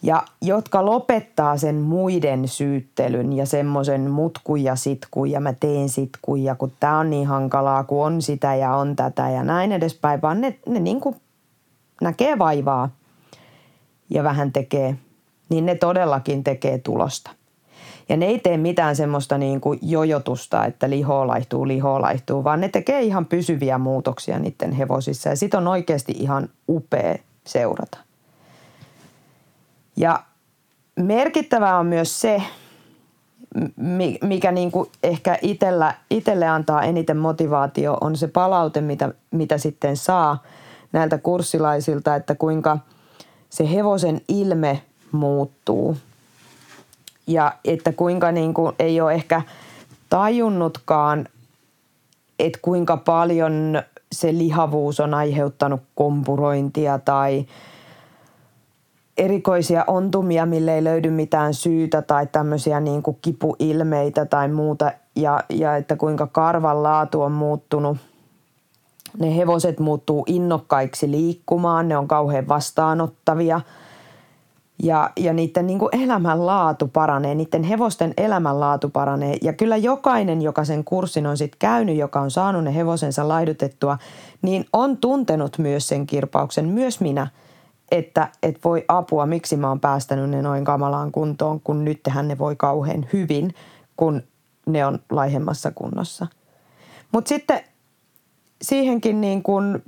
ja 0.05 0.23
jotka 0.43 0.87
lopettaa 0.87 1.57
sen 1.57 1.75
muiden 1.75 2.49
syyttelyn 2.49 3.33
ja 3.33 3.47
semmoisen 3.47 4.11
mutku 4.11 4.57
ja 4.57 4.77
sitku 4.77 5.25
ja 5.25 5.41
mä 5.41 5.53
teen 5.53 5.89
sitku 5.89 6.37
ja 6.37 6.55
kun 6.55 6.73
tää 6.81 6.99
on 6.99 7.11
niin 7.11 7.27
hankalaa, 7.27 7.85
kun 7.85 8.07
on 8.07 8.23
sitä 8.23 8.55
ja 8.55 8.77
on 8.77 8.97
tätä 8.97 9.31
ja 9.31 9.45
näin 9.45 9.73
edespäin, 9.73 10.23
vaan 10.23 10.41
ne, 10.41 10.59
ne 10.69 10.81
niin 10.81 11.01
kuin 11.01 11.17
näkee 12.01 12.39
vaivaa 12.39 12.91
ja 14.11 14.25
vähän 14.25 14.53
tekee, 14.53 14.97
niin 15.49 15.67
ne 15.67 15.75
todellakin 15.75 16.45
tekee 16.45 16.79
tulosta. 16.79 17.31
Ja 18.09 18.17
ne 18.17 18.27
ei 18.27 18.39
tee 18.39 18.57
mitään 18.57 18.97
semmoista 18.97 19.39
niin 19.39 19.61
kuin 19.61 19.79
jojotusta, 19.83 20.65
että 20.65 20.91
liho 20.91 21.27
laihtuu, 21.27 21.69
liho 21.69 22.01
laihtuu, 22.01 22.45
vaan 22.45 22.61
ne 22.61 22.69
tekee 22.69 23.03
ihan 23.03 23.27
pysyviä 23.27 23.79
muutoksia 23.79 24.39
niiden 24.39 24.73
hevosissa 24.73 25.29
ja 25.29 25.37
sit 25.37 25.55
on 25.55 25.69
oikeasti 25.69 26.13
ihan 26.17 26.49
upea 26.69 27.19
seurata. 27.47 27.99
Ja 29.97 30.23
merkittävää 30.97 31.79
on 31.79 31.87
myös 31.87 32.21
se, 32.21 32.43
mikä 34.23 34.53
niin 34.53 34.71
kuin 34.71 34.91
ehkä 35.03 35.39
itellä, 35.43 35.95
itelle 36.11 36.49
antaa 36.49 36.83
eniten 36.83 37.17
motivaatio, 37.17 37.99
on 38.01 38.17
se 38.17 38.29
palaute, 38.29 38.81
mitä, 38.81 39.15
mitä 39.31 39.59
sitten 39.59 39.97
saa 39.97 40.43
näiltä 40.93 41.19
kurssilaisilta, 41.19 42.17
että 42.17 42.35
kuinka 42.35 42.79
se 43.51 43.71
hevosen 43.71 44.21
ilme 44.29 44.83
muuttuu. 45.13 45.97
Ja 47.27 47.53
että 47.65 47.93
kuinka 47.93 48.33
niin 48.33 48.55
kuin 48.55 48.75
ei 48.79 49.01
ole 49.01 49.15
ehkä 49.15 49.43
tajunnutkaan, 50.11 51.29
että 52.39 52.59
kuinka 52.63 52.97
paljon 52.97 53.83
se 54.13 54.33
lihavuus 54.33 55.01
on 55.01 55.15
aiheuttanut 55.15 55.81
kompurointia 55.95 56.99
tai– 56.99 57.45
erikoisia 59.17 59.85
ontumia, 59.87 60.47
mille 60.47 60.75
ei 60.75 60.85
löydy 60.85 61.11
mitään 61.11 61.55
syytä 61.55 62.03
tai 62.03 62.27
tämmöisiä 62.27 62.81
niin 62.81 63.03
kuin 63.03 63.19
kipuilmeitä 63.23 64.27
tai 64.27 64.49
muuta 64.49 64.93
ja, 65.17 65.45
ja 65.49 65.77
että 65.77 65.97
kuinka 65.97 66.27
karvan 66.27 66.83
laatu 66.83 67.23
on 67.23 67.33
muuttunut. 67.33 67.97
Ne 69.19 69.37
hevoset 69.37 69.81
muuttuu 69.81 70.25
innokkaiksi 70.27 71.11
liikkumaan, 71.11 71.89
ne 71.89 71.97
on 71.97 72.09
kauhean 72.09 72.49
vastaanottavia 72.49 73.61
ja, 74.83 75.11
ja 75.17 75.33
niiden 75.33 75.67
niin 75.67 75.81
elämänlaatu 75.93 76.89
paranee, 76.89 77.35
niiden 77.35 77.63
hevosten 77.63 78.15
elämänlaatu 78.17 78.91
paranee. 78.91 79.37
Ja 79.43 79.53
kyllä 79.53 79.77
jokainen, 79.77 80.43
joka 80.43 80.65
sen 80.65 80.85
kurssin 80.85 81.27
on 81.27 81.37
sitten 81.37 81.59
käynyt, 81.59 81.97
joka 81.97 82.21
on 82.21 82.31
saanut 82.31 82.65
ne 82.65 82.75
hevosensa 82.75 83.29
laidutettua, 83.29 83.99
niin 84.43 84.67
on 84.73 84.97
tuntenut 84.97 85.59
myös 85.59 85.89
sen 85.89 86.07
kirpauksen, 86.07 86.69
myös 86.69 87.01
minä– 87.01 87.27
että 87.91 88.29
et 88.43 88.65
voi 88.65 88.85
apua, 88.89 89.27
miksi 89.27 89.57
mä 89.57 89.69
oon 89.69 89.81
päästänyt 89.81 90.31
ne 90.31 90.43
noin 90.43 90.65
kamalaan 90.65 91.13
kuntoon, 91.13 91.61
kun 91.61 91.85
nyt 91.85 92.01
ne 92.23 92.39
voi 92.39 92.57
kauhean 92.57 93.07
hyvin, 93.13 93.55
kun 93.97 94.23
ne 94.67 94.87
on 94.87 94.99
laihemmassa 95.11 95.71
kunnossa. 95.71 96.27
Mutta 97.13 97.29
sitten 97.29 97.61
siihenkin 98.63 99.21
niin 99.21 99.43
kun 99.43 99.83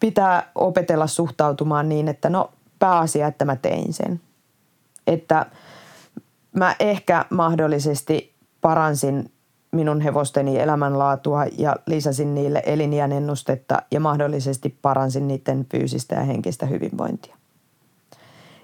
pitää 0.00 0.50
opetella 0.54 1.06
suhtautumaan 1.06 1.88
niin, 1.88 2.08
että 2.08 2.30
no 2.30 2.50
pääasia, 2.78 3.26
että 3.26 3.44
mä 3.44 3.56
tein 3.56 3.92
sen. 3.92 4.20
Että 5.06 5.46
mä 6.52 6.76
ehkä 6.80 7.24
mahdollisesti 7.30 8.32
paransin 8.60 9.30
minun 9.72 10.00
hevosteni 10.00 10.58
elämänlaatua 10.58 11.44
ja 11.58 11.76
lisäsin 11.86 12.34
niille 12.34 12.62
eliniän 12.66 13.12
ennustetta 13.12 13.82
ja 13.90 14.00
mahdollisesti 14.00 14.78
paransin 14.82 15.28
niiden 15.28 15.66
fyysistä 15.70 16.14
ja 16.14 16.22
henkistä 16.22 16.66
hyvinvointia. 16.66 17.36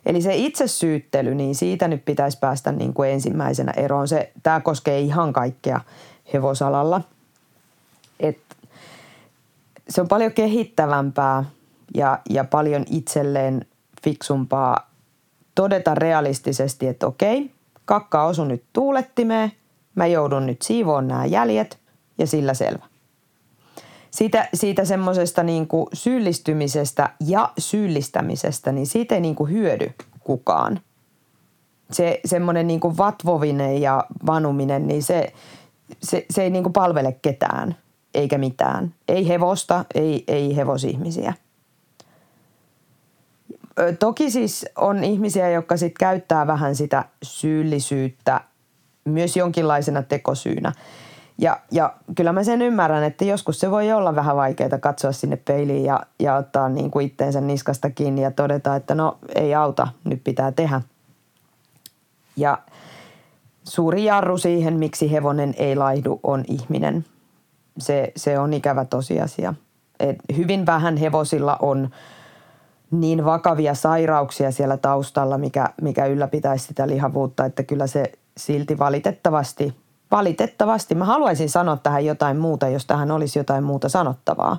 Eli 0.07 0.23
se 0.23 0.37
itsesyyttely, 0.37 1.35
niin 1.35 1.55
siitä 1.55 1.89
nyt 1.89 2.05
pitäisi 2.05 2.39
päästä 2.39 2.73
niin 2.73 2.95
kuin 2.95 3.11
ensimmäisenä 3.11 3.73
eroon. 3.77 4.09
Se, 4.09 4.33
tämä 4.43 4.61
koskee 4.61 5.01
ihan 5.01 5.33
kaikkea 5.33 5.81
hevosalalla. 6.33 7.01
Et 8.21 8.39
se 9.89 10.01
on 10.01 10.09
paljon 10.09 10.33
kehittävämpää 10.33 11.45
ja, 11.95 12.19
ja 12.31 12.45
paljon 12.45 12.85
itselleen 12.91 13.67
fiksumpaa 14.03 14.91
todeta 15.55 15.95
realistisesti, 15.95 16.89
että 16.89 17.07
okei, 17.07 17.51
kakka 17.85 18.25
osui 18.25 18.47
nyt 18.47 18.65
tuulettimeen– 18.73 19.53
Mä 19.95 20.07
joudun 20.07 20.47
nyt 20.47 20.63
siivoon 20.63 21.09
nämä 21.09 21.27
jäljet 21.27 21.79
ja 22.19 22.27
sillä 22.27 22.55
selvä. 22.55 22.85
Siitä, 24.11 24.49
siitä 24.55 24.85
semmoisesta 24.85 25.43
niin 25.43 25.69
syyllistymisestä 25.93 27.11
ja 27.27 27.53
syyllistämisestä, 27.59 28.73
niin 28.73 28.87
siitä 28.87 29.15
ei 29.15 29.21
niin 29.21 29.35
kuin 29.35 29.51
hyödy 29.51 29.93
kukaan. 30.21 30.81
Se 31.91 32.21
semmoinen 32.25 32.67
niin 32.67 32.81
kuin 32.81 32.97
vatvovinen 32.97 33.81
ja 33.81 34.05
vanuminen, 34.27 34.87
niin 34.87 35.03
se, 35.03 35.33
se, 36.03 36.27
se 36.31 36.43
ei 36.43 36.51
niin 36.51 36.63
kuin 36.63 36.73
palvele 36.73 37.13
ketään 37.23 37.77
eikä 38.15 38.39
mitään. 38.39 38.95
Ei 39.09 39.29
hevosta, 39.29 39.85
ei, 39.95 40.25
ei 40.29 40.57
hevosihmisiä. 40.57 41.35
Toki 43.99 44.31
siis 44.31 44.67
on 44.77 45.05
ihmisiä, 45.05 45.51
jotka 45.51 45.77
sit 45.77 45.99
käyttää 45.99 46.47
vähän 46.47 46.75
sitä 46.75 47.05
syyllisyyttä 47.23 48.41
myös 49.05 49.37
jonkinlaisena 49.37 50.03
tekosyynä. 50.03 50.73
Ja, 51.39 51.61
ja 51.71 51.95
kyllä 52.17 52.33
mä 52.33 52.45
sen 52.45 52.63
ymmärrän, 52.63 53.05
että 53.05 53.25
joskus 53.25 53.61
se 53.61 53.71
voi 53.71 53.93
olla 53.93 54.15
vähän 54.15 54.37
vaikeaa 54.37 54.79
katsoa 54.81 55.13
sinne 55.13 55.37
peiliin 55.37 55.85
ja, 55.85 56.01
ja 56.19 56.37
ottaa 56.37 56.69
niin 56.69 56.91
kuin 56.91 57.07
itteensä 57.07 57.41
niskasta 57.41 57.91
kiinni 57.91 58.23
ja 58.23 58.31
todeta, 58.31 58.77
että 58.77 58.95
no 58.95 59.19
ei 59.35 59.55
auta, 59.55 59.89
nyt 60.05 60.25
pitää 60.25 60.53
tehdä. 60.53 60.83
Ja 62.37 62.59
suuri 63.65 64.05
jarru 64.05 64.39
siihen, 64.39 64.79
miksi 64.79 65.13
hevonen 65.13 65.55
ei 65.59 65.77
laihdu, 65.77 66.21
on 66.23 66.45
ihminen. 66.49 67.05
Se, 67.79 68.13
se 68.17 68.39
on 68.39 68.53
ikävä 68.53 68.85
tosiasia. 68.85 69.55
Et 70.01 70.17
hyvin 70.37 70.67
vähän 70.67 70.97
hevosilla 70.97 71.57
on 71.61 71.91
niin 72.93 73.25
vakavia 73.25 73.75
sairauksia 73.75 74.51
siellä 74.51 74.77
taustalla, 74.77 75.39
mikä, 75.39 75.69
mikä 75.83 76.07
ylläpitäisi 76.07 76.67
sitä 76.67 76.89
lihavuutta, 76.89 77.45
että 77.45 77.63
kyllä 77.63 77.87
se 77.87 78.13
silti 78.37 78.79
valitettavasti, 78.79 79.77
valitettavasti, 80.11 80.95
mä 80.95 81.05
haluaisin 81.05 81.51
sanoa 81.51 81.77
tähän 81.77 82.05
jotain 82.05 82.37
muuta, 82.37 82.69
jos 82.69 82.87
tähän 82.87 83.11
olisi 83.11 83.39
jotain 83.39 83.65
muuta 83.65 83.89
sanottavaa. 83.89 84.59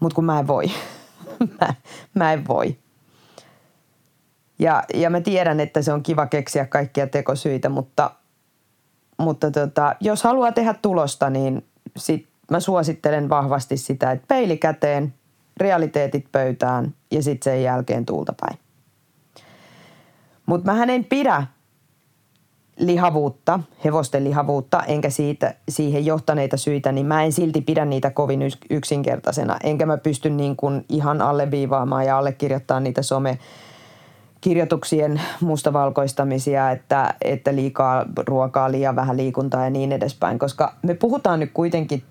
Mutta 0.00 0.14
kun 0.14 0.24
mä 0.24 0.38
en 0.38 0.46
voi. 0.46 0.64
mä, 1.60 1.74
mä 2.14 2.32
en 2.32 2.48
voi. 2.48 2.76
Ja, 4.58 4.84
ja 4.94 5.10
mä 5.10 5.20
tiedän, 5.20 5.60
että 5.60 5.82
se 5.82 5.92
on 5.92 6.02
kiva 6.02 6.26
keksiä 6.26 6.66
kaikkia 6.66 7.06
tekosyitä, 7.06 7.68
mutta, 7.68 8.10
mutta 9.18 9.50
tota, 9.50 9.96
jos 10.00 10.22
haluaa 10.22 10.52
tehdä 10.52 10.74
tulosta, 10.74 11.30
niin 11.30 11.66
sit 11.96 12.28
mä 12.50 12.60
suosittelen 12.60 13.28
vahvasti 13.28 13.76
sitä, 13.76 14.12
että 14.12 14.26
peili 14.28 14.56
käteen, 14.56 15.14
realiteetit 15.60 16.26
pöytään 16.32 16.94
ja 17.10 17.22
sitten 17.22 17.52
sen 17.52 17.62
jälkeen 17.62 18.06
tuulta 18.06 18.34
päin. 18.40 18.58
Mutta 20.46 20.72
mä 20.72 20.84
en 20.84 21.04
pidä 21.04 21.46
lihavuutta, 22.80 23.60
hevosten 23.84 24.24
lihavuutta, 24.24 24.82
enkä 24.82 25.10
siitä, 25.10 25.54
siihen 25.68 26.06
johtaneita 26.06 26.56
syitä, 26.56 26.92
niin 26.92 27.06
mä 27.06 27.22
en 27.22 27.32
silti 27.32 27.60
pidä 27.60 27.84
niitä 27.84 28.10
kovin 28.10 28.40
yksinkertaisena. 28.70 29.56
Enkä 29.64 29.86
mä 29.86 29.96
pysty 29.96 30.30
niin 30.30 30.56
kuin 30.56 30.84
ihan 30.88 31.22
alleviivaamaan 31.22 32.06
ja 32.06 32.18
allekirjoittamaan 32.18 32.84
niitä 32.84 33.02
some 33.02 33.38
kirjoituksien 34.40 35.20
mustavalkoistamisia, 35.40 36.70
että, 36.70 37.14
että 37.22 37.54
liikaa 37.54 38.04
ruokaa, 38.26 38.72
liian 38.72 38.96
vähän 38.96 39.16
liikuntaa 39.16 39.64
ja 39.64 39.70
niin 39.70 39.92
edespäin. 39.92 40.38
Koska 40.38 40.74
me 40.82 40.94
puhutaan 40.94 41.40
nyt 41.40 41.50
kuitenkin 41.54 42.02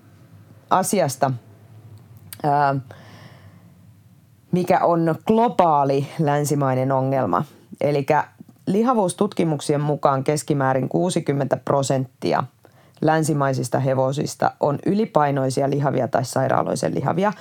asiasta, 0.70 1.30
ää, 2.42 2.74
mikä 4.52 4.78
on 4.78 5.14
globaali 5.26 6.06
länsimainen 6.18 6.92
ongelma. 6.92 7.44
Eli 7.80 8.06
lihavuustutkimuksien 8.66 9.80
mukaan 9.80 10.24
keskimäärin 10.24 10.88
60 10.88 11.56
prosenttia 11.56 12.44
länsimaisista 13.00 13.78
hevosista 13.78 14.52
on 14.60 14.78
ylipainoisia 14.86 15.70
lihavia 15.70 16.08
tai 16.08 16.24
sairaaloisen 16.24 16.94
lihavia. 16.94 17.32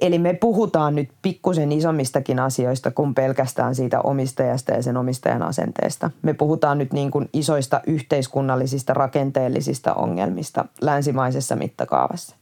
Eli 0.00 0.18
me 0.18 0.34
puhutaan 0.34 0.94
nyt 0.94 1.10
pikkusen 1.22 1.72
isommistakin 1.72 2.38
asioista 2.38 2.90
kuin 2.90 3.14
pelkästään 3.14 3.74
siitä 3.74 4.00
omistajasta 4.00 4.72
ja 4.72 4.82
sen 4.82 4.96
omistajan 4.96 5.42
asenteesta. 5.42 6.10
Me 6.22 6.34
puhutaan 6.34 6.78
nyt 6.78 6.92
niin 6.92 7.10
kuin 7.10 7.28
isoista 7.32 7.80
yhteiskunnallisista 7.86 8.94
rakenteellisista 8.94 9.94
ongelmista 9.94 10.64
länsimaisessa 10.80 11.56
mittakaavassa. 11.56 12.36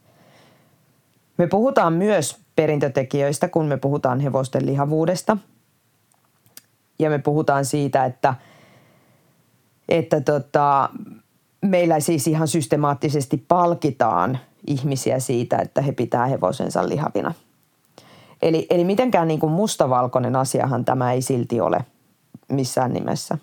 Me 1.38 1.46
puhutaan 1.46 1.92
myös 1.92 2.40
perintötekijöistä, 2.56 3.48
kun 3.48 3.66
me 3.66 3.76
puhutaan 3.76 4.20
hevosten 4.20 4.66
lihavuudesta. 4.66 5.36
Ja 6.98 7.10
me 7.10 7.18
puhutaan 7.18 7.64
siitä, 7.64 8.04
että, 8.04 8.34
että 9.88 10.20
tota, 10.20 10.90
meillä 11.62 12.00
siis 12.00 12.26
ihan 12.26 12.48
systemaattisesti 12.48 13.44
palkitaan 13.48 14.38
ihmisiä 14.66 15.18
siitä, 15.18 15.56
että 15.56 15.82
he 15.82 15.92
pitää 15.92 16.26
hevosensa 16.26 16.88
lihavina. 16.88 17.34
Eli, 18.42 18.66
eli 18.70 18.84
mitenkään 18.84 19.28
niin 19.28 19.40
kuin 19.40 19.52
mustavalkoinen 19.52 20.36
asiahan 20.36 20.84
tämä 20.84 21.12
ei 21.12 21.22
silti 21.22 21.60
ole 21.60 21.84
missään 22.48 22.92
nimessä. 22.92 23.38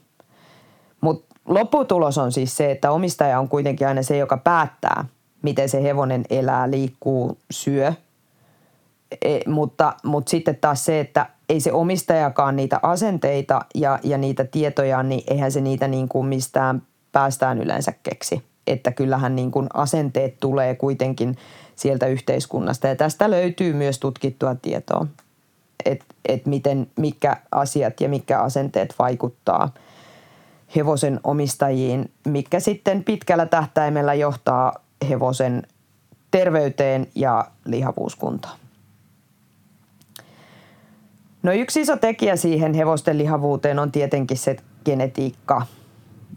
Mutta 1.01 1.35
lopputulos 1.45 2.17
on 2.17 2.31
siis 2.31 2.57
se, 2.57 2.71
että 2.71 2.91
omistaja 2.91 3.39
on 3.39 3.49
kuitenkin 3.49 3.87
aina 3.87 4.03
se, 4.03 4.17
joka 4.17 4.37
päättää, 4.37 5.05
miten 5.41 5.69
se 5.69 5.83
hevonen 5.83 6.25
elää, 6.29 6.71
liikkuu, 6.71 7.37
syö– 7.51 7.93
E, 9.21 9.39
mutta, 9.47 9.93
mutta 10.03 10.29
sitten 10.29 10.57
taas 10.61 10.85
se, 10.85 10.99
että 10.99 11.29
ei 11.49 11.59
se 11.59 11.71
omistajakaan 11.71 12.55
niitä 12.55 12.79
asenteita 12.83 13.61
ja, 13.75 13.99
ja 14.03 14.17
niitä 14.17 14.45
tietoja, 14.45 15.03
niin 15.03 15.23
eihän 15.27 15.51
se 15.51 15.61
niitä 15.61 15.87
niin 15.87 16.09
kuin 16.09 16.25
mistään 16.25 16.81
päästään 17.11 17.61
yleensä 17.61 17.93
keksi. 18.03 18.43
Että 18.67 18.91
kyllähän 18.91 19.35
niin 19.35 19.51
kuin 19.51 19.67
asenteet 19.73 20.37
tulee 20.39 20.75
kuitenkin 20.75 21.37
sieltä 21.75 22.07
yhteiskunnasta 22.07 22.87
ja 22.87 22.95
tästä 22.95 23.31
löytyy 23.31 23.73
myös 23.73 23.99
tutkittua 23.99 24.55
tietoa, 24.55 25.07
että 25.85 26.05
et 26.25 26.45
miten, 26.45 26.87
mikä 26.97 27.37
asiat 27.51 28.01
ja 28.01 28.09
mikä 28.09 28.39
asenteet 28.39 28.95
vaikuttaa 28.99 29.73
hevosen 30.75 31.19
omistajiin, 31.23 32.11
mikä 32.25 32.59
sitten 32.59 33.03
pitkällä 33.03 33.45
tähtäimellä 33.45 34.13
johtaa 34.13 34.73
hevosen 35.09 35.63
terveyteen 36.31 37.07
ja 37.15 37.45
lihavuuskuntaan. 37.65 38.59
No 41.43 41.51
yksi 41.51 41.81
iso 41.81 41.97
tekijä 41.97 42.35
siihen 42.35 42.73
hevosten 42.73 43.17
lihavuuteen 43.17 43.79
on 43.79 43.91
tietenkin 43.91 44.37
se 44.37 44.55
genetiikka. 44.85 45.65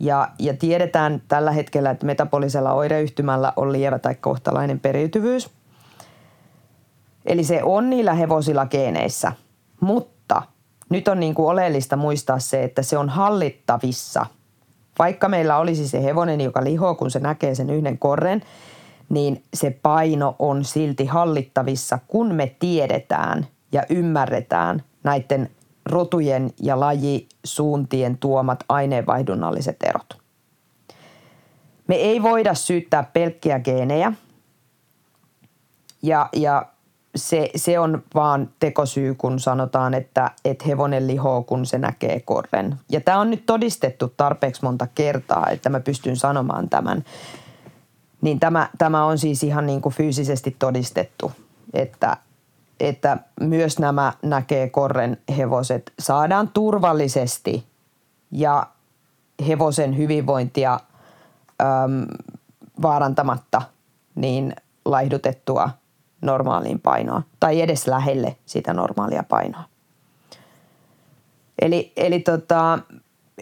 Ja, 0.01 0.29
ja 0.39 0.55
tiedetään 0.55 1.23
tällä 1.29 1.51
hetkellä, 1.51 1.91
että 1.91 2.07
metabolisella 2.07 2.73
oireyhtymällä 2.73 3.53
on 3.57 3.73
lievä 3.73 3.99
tai 3.99 4.15
kohtalainen 4.15 4.81
periytyvyys. 4.81 5.51
Eli 7.27 7.45
se 7.45 7.63
on 7.63 7.91
niillä 7.91 8.15
hevosilla 8.15 8.67
geeneissä. 8.67 9.33
Mutta 9.81 10.43
nyt 10.89 11.09
on 11.09 11.21
niin 11.21 11.35
kuin 11.35 11.49
oleellista 11.49 11.97
muistaa 11.97 12.39
se, 12.39 12.65
että 12.65 12.83
se 12.83 12.99
on 12.99 13.09
hallittavissa. 13.09 14.27
Vaikka 14.99 15.29
meillä 15.29 15.59
olisi 15.59 15.89
se 15.89 16.03
hevonen, 16.03 16.41
joka 16.41 16.65
lihoo, 16.65 16.95
kun 16.95 17.11
se 17.11 17.21
näkee 17.21 17.55
sen 17.55 17.71
yhden 17.71 17.99
korren, 17.99 18.43
niin 19.09 19.43
se 19.55 19.79
paino 19.83 20.37
on 20.39 20.65
silti 20.65 21.07
hallittavissa, 21.07 21.99
kun 22.09 22.35
me 22.35 22.57
tiedetään 22.59 23.47
ja 23.73 23.83
ymmärretään, 23.91 24.83
näiden 25.05 25.51
rotujen 25.87 26.51
ja 26.61 26.81
lajisuuntien 26.81 28.19
tuomat 28.19 28.65
aineenvaihdunnalliset 28.69 29.77
erot. 29.83 30.19
Me 31.87 31.95
ei 31.95 32.23
voida 32.23 32.55
syyttää 32.55 33.11
pelkkiä 33.13 33.61
geenejä 33.61 34.13
ja, 36.03 36.29
ja 36.33 36.72
se, 37.17 37.51
se 37.57 37.79
on 37.79 38.03
vaan 38.15 38.49
tekosyy, 38.61 39.15
kun 39.15 39.41
sanotaan, 39.41 39.95
että, 39.95 40.31
että 40.45 40.65
hevonen 40.69 41.07
lihoo, 41.07 41.43
kun 41.43 41.67
se 41.67 41.79
näkee 41.79 42.21
korren. 42.21 42.79
Ja 42.91 43.01
tämä 43.01 43.21
on 43.21 43.31
nyt 43.31 43.47
todistettu 43.47 44.13
tarpeeksi 44.17 44.63
monta 44.65 44.87
kertaa, 44.95 45.47
että 45.51 45.69
mä 45.69 45.81
pystyn 45.81 46.17
sanomaan 46.17 46.69
tämän. 46.69 47.05
Niin 48.21 48.41
tämä, 48.41 48.69
tämä 48.79 49.05
on 49.05 49.19
siis 49.19 49.43
ihan 49.43 49.67
niin 49.67 49.83
kuin 49.83 49.95
fyysisesti 49.95 50.57
todistettu, 50.59 51.33
että, 51.75 52.17
että 52.81 53.19
myös 53.41 53.79
nämä 53.79 54.13
näkee 54.23 54.69
korren 54.69 55.17
hevoset 55.37 55.93
saadaan 55.99 56.49
turvallisesti 56.49 57.67
ja 58.31 58.67
hevosen 59.49 59.97
hyvinvointia 59.97 60.81
äm, 61.61 62.07
vaarantamatta 62.83 63.63
niin 64.15 64.57
laihdutettua 64.85 65.71
normaaliin 66.23 66.81
painoon 66.81 67.23
tai 67.41 67.61
edes 67.61 67.87
lähelle 67.87 68.37
sitä 68.47 68.73
normaalia 68.73 69.25
painoa. 69.29 69.65
Eli, 71.63 71.93
eli 71.97 72.21
tota, 72.21 72.79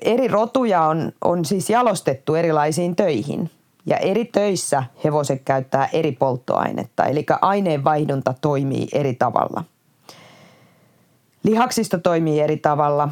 eri 0.02 0.28
rotuja 0.28 0.82
on, 0.82 1.12
on 1.24 1.44
siis 1.44 1.70
jalostettu 1.70 2.34
erilaisiin 2.34 2.96
töihin– 2.96 3.50
ja 3.86 3.96
eri 3.96 4.24
töissä 4.24 4.84
hevoset 5.04 5.42
käyttää 5.44 5.88
eri 5.92 6.12
polttoainetta, 6.12 7.04
eli 7.04 7.26
aineenvaihdunta 7.40 8.34
toimii 8.40 8.88
eri 8.92 9.14
tavalla. 9.14 9.64
Lihaksisto 11.42 11.98
toimii 11.98 12.40
eri 12.40 12.56
tavalla 12.56 13.08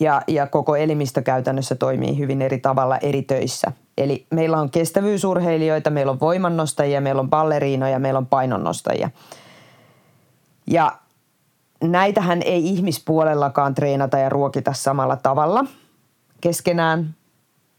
ja, 0.00 0.22
ja 0.28 0.46
koko 0.46 0.76
elimistö 0.76 1.22
käytännössä 1.22 1.74
toimii 1.74 2.18
hyvin 2.18 2.42
eri 2.42 2.58
tavalla 2.58 2.98
eri 2.98 3.22
töissä. 3.22 3.72
Eli 4.00 4.26
meillä 4.30 4.60
on 4.60 4.70
kestävyysurheilijoita, 4.70 5.90
meillä 5.90 6.12
on 6.12 6.20
voimannostajia, 6.20 7.00
meillä 7.00 7.20
on 7.20 7.30
balleriinoja, 7.30 7.98
meillä 7.98 8.18
on 8.18 8.26
painonnostajia. 8.26 9.10
Ja 10.66 10.92
näitähän 11.84 12.42
ei 12.42 12.66
ihmispuolellakaan 12.66 13.74
treenata 13.74 14.18
ja 14.18 14.28
ruokita 14.28 14.72
samalla 14.72 15.16
tavalla 15.16 15.64
keskenään, 16.40 17.14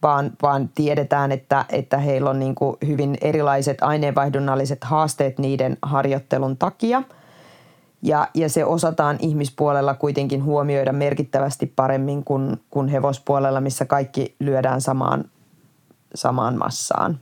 vaan, 0.04 0.32
vaan 0.42 0.70
tiedetään, 0.76 1.32
että, 1.32 1.66
että 1.70 1.98
heillä 1.98 2.30
on 2.30 2.40
niin 2.40 2.56
hyvin 2.88 3.18
erilaiset 3.22 3.78
aineenvaihdunnalliset 3.82 4.84
haasteet 4.84 5.40
niiden 5.40 5.78
harjoittelun 5.82 6.58
takia. 6.58 7.04
Ja, 8.02 8.28
ja 8.34 8.50
se 8.50 8.66
osataan 8.66 9.18
ihmispuolella 9.20 9.94
kuitenkin 9.94 10.44
huomioida 10.44 10.94
merkittävästi 10.94 11.74
paremmin 11.76 12.24
kuin, 12.24 12.62
kuin 12.70 12.88
hevospuolella, 12.88 13.62
missä 13.62 13.86
kaikki 13.86 14.36
lyödään 14.40 14.82
samaan, 14.82 15.26
samaan 16.16 16.58
massaan. 16.58 17.20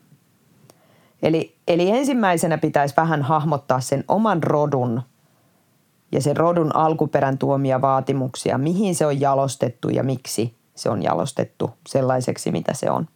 Eli, 1.24 1.56
eli 1.68 1.90
ensimmäisenä 1.90 2.58
pitäisi 2.58 2.96
vähän 2.98 3.22
hahmottaa 3.22 3.80
sen 3.80 4.04
oman 4.08 4.44
rodun 4.44 5.02
ja 6.12 6.22
sen 6.22 6.38
rodun 6.38 6.76
alkuperän 6.76 7.38
tuomia 7.38 7.82
vaatimuksia, 7.82 8.58
mihin 8.58 8.96
se 8.96 9.06
on 9.06 9.20
jalostettu 9.20 9.90
ja 9.90 10.04
miksi– 10.04 10.54
se 10.80 10.90
on 10.90 11.04
jalostettu 11.04 11.72
sellaiseksi, 11.88 12.52
mitä 12.52 12.74
se 12.74 12.92
on. 12.92 13.08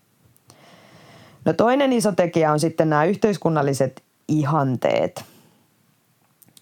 No 1.46 1.54
toinen 1.54 1.94
iso 1.94 2.12
tekijä 2.12 2.52
on 2.52 2.60
sitten 2.60 2.90
nämä 2.90 3.06
yhteiskunnalliset 3.06 4.04
ihanteet. 4.28 5.26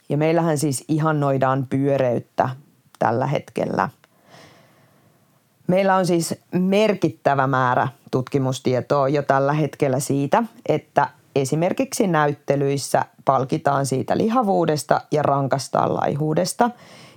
Ja 0.10 0.18
meillähän 0.18 0.58
siis 0.58 0.86
ihannoidaan 0.88 1.68
pyöreyttä 1.70 2.50
tällä 3.00 3.28
hetkellä. 3.28 3.90
Meillä 5.72 5.96
on 5.96 6.06
siis 6.06 6.36
merkittävä 6.52 7.48
määrä 7.48 7.88
tutkimustietoa 8.12 9.10
jo 9.10 9.24
tällä 9.24 9.54
hetkellä 9.54 10.00
siitä, 10.00 10.44
että 10.66 11.10
esimerkiksi 11.36 12.08
näyttelyissä 12.08 13.06
palkitaan 13.26 13.86
siitä 13.86 14.18
lihavuudesta 14.18 15.02
ja 15.12 15.24
rankasta 15.24 15.94
laihuudesta 15.94 16.70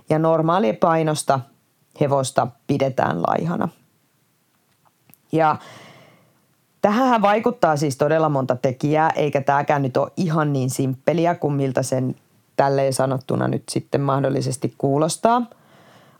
ja 0.09 0.19
normaali 0.19 0.73
painosta 0.73 1.39
hevosta 1.99 2.47
pidetään 2.67 3.21
laihana. 3.21 3.69
Ja 5.31 5.55
tähän 6.81 7.21
vaikuttaa 7.21 7.77
siis 7.77 7.97
todella 7.97 8.29
monta 8.29 8.55
tekijää, 8.55 9.09
eikä 9.09 9.41
tämäkään 9.41 9.81
nyt 9.81 9.97
ole 9.97 10.11
ihan 10.17 10.53
niin 10.53 10.69
simppeliä 10.69 11.35
kuin 11.35 11.53
miltä 11.53 11.83
sen 11.83 12.15
tälleen 12.55 12.93
sanottuna 12.93 13.47
nyt 13.47 13.63
sitten 13.69 14.01
mahdollisesti 14.01 14.73
kuulostaa– 14.77 15.41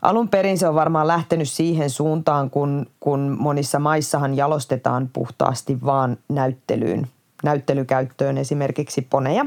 alun 0.01 0.29
perin 0.29 0.57
se 0.57 0.67
on 0.67 0.75
varmaan 0.75 1.07
lähtenyt 1.07 1.49
siihen 1.49 1.89
suuntaan, 1.89 2.49
kun, 2.49 2.85
kun 2.99 3.35
monissa 3.39 3.79
maissahan 3.79 4.37
jalostetaan 4.37 5.09
puhtaasti 5.13 5.77
vaan 5.85 6.17
näyttelyyn, 6.29 7.07
näyttelykäyttöön 7.43 8.37
esimerkiksi 8.37 9.01
poneja. 9.01 9.45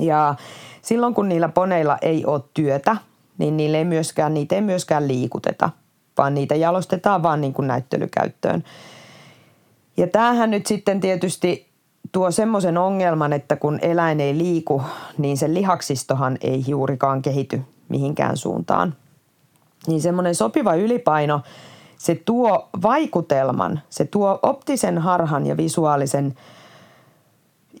Ja 0.00 0.34
silloin 0.82 1.14
kun 1.14 1.28
niillä 1.28 1.48
poneilla 1.48 1.98
ei 2.02 2.24
ole 2.24 2.42
työtä, 2.54 2.96
niin 3.38 3.56
niille 3.56 3.78
ei 3.78 3.84
myöskään, 3.84 4.34
niitä 4.34 4.54
ei 4.54 4.60
myöskään 4.60 5.08
liikuteta, 5.08 5.70
vaan 6.18 6.34
niitä 6.34 6.54
jalostetaan 6.54 7.22
vaan 7.22 7.40
niin 7.40 7.52
kuin 7.52 7.68
näyttelykäyttöön. 7.68 8.64
Ja 9.96 10.06
tämähän 10.06 10.50
nyt 10.50 10.66
sitten 10.66 11.00
tietysti 11.00 11.68
tuo 12.12 12.30
semmoisen 12.30 12.78
ongelman, 12.78 13.32
että 13.32 13.56
kun 13.56 13.78
eläin 13.82 14.20
ei 14.20 14.38
liiku, 14.38 14.82
niin 15.18 15.36
se 15.36 15.54
lihaksistohan 15.54 16.38
ei 16.40 16.64
juurikaan 16.66 17.22
kehity 17.22 17.62
mihinkään 17.88 18.36
suuntaan– 18.36 18.94
niin 19.88 20.02
semmoinen 20.02 20.34
sopiva 20.34 20.74
ylipaino, 20.74 21.40
se 21.98 22.14
tuo 22.14 22.68
vaikutelman, 22.82 23.80
se 23.90 24.04
tuo 24.04 24.38
optisen 24.42 24.98
harhan 24.98 25.46
ja 25.46 25.56
visuaalisen 25.56 26.34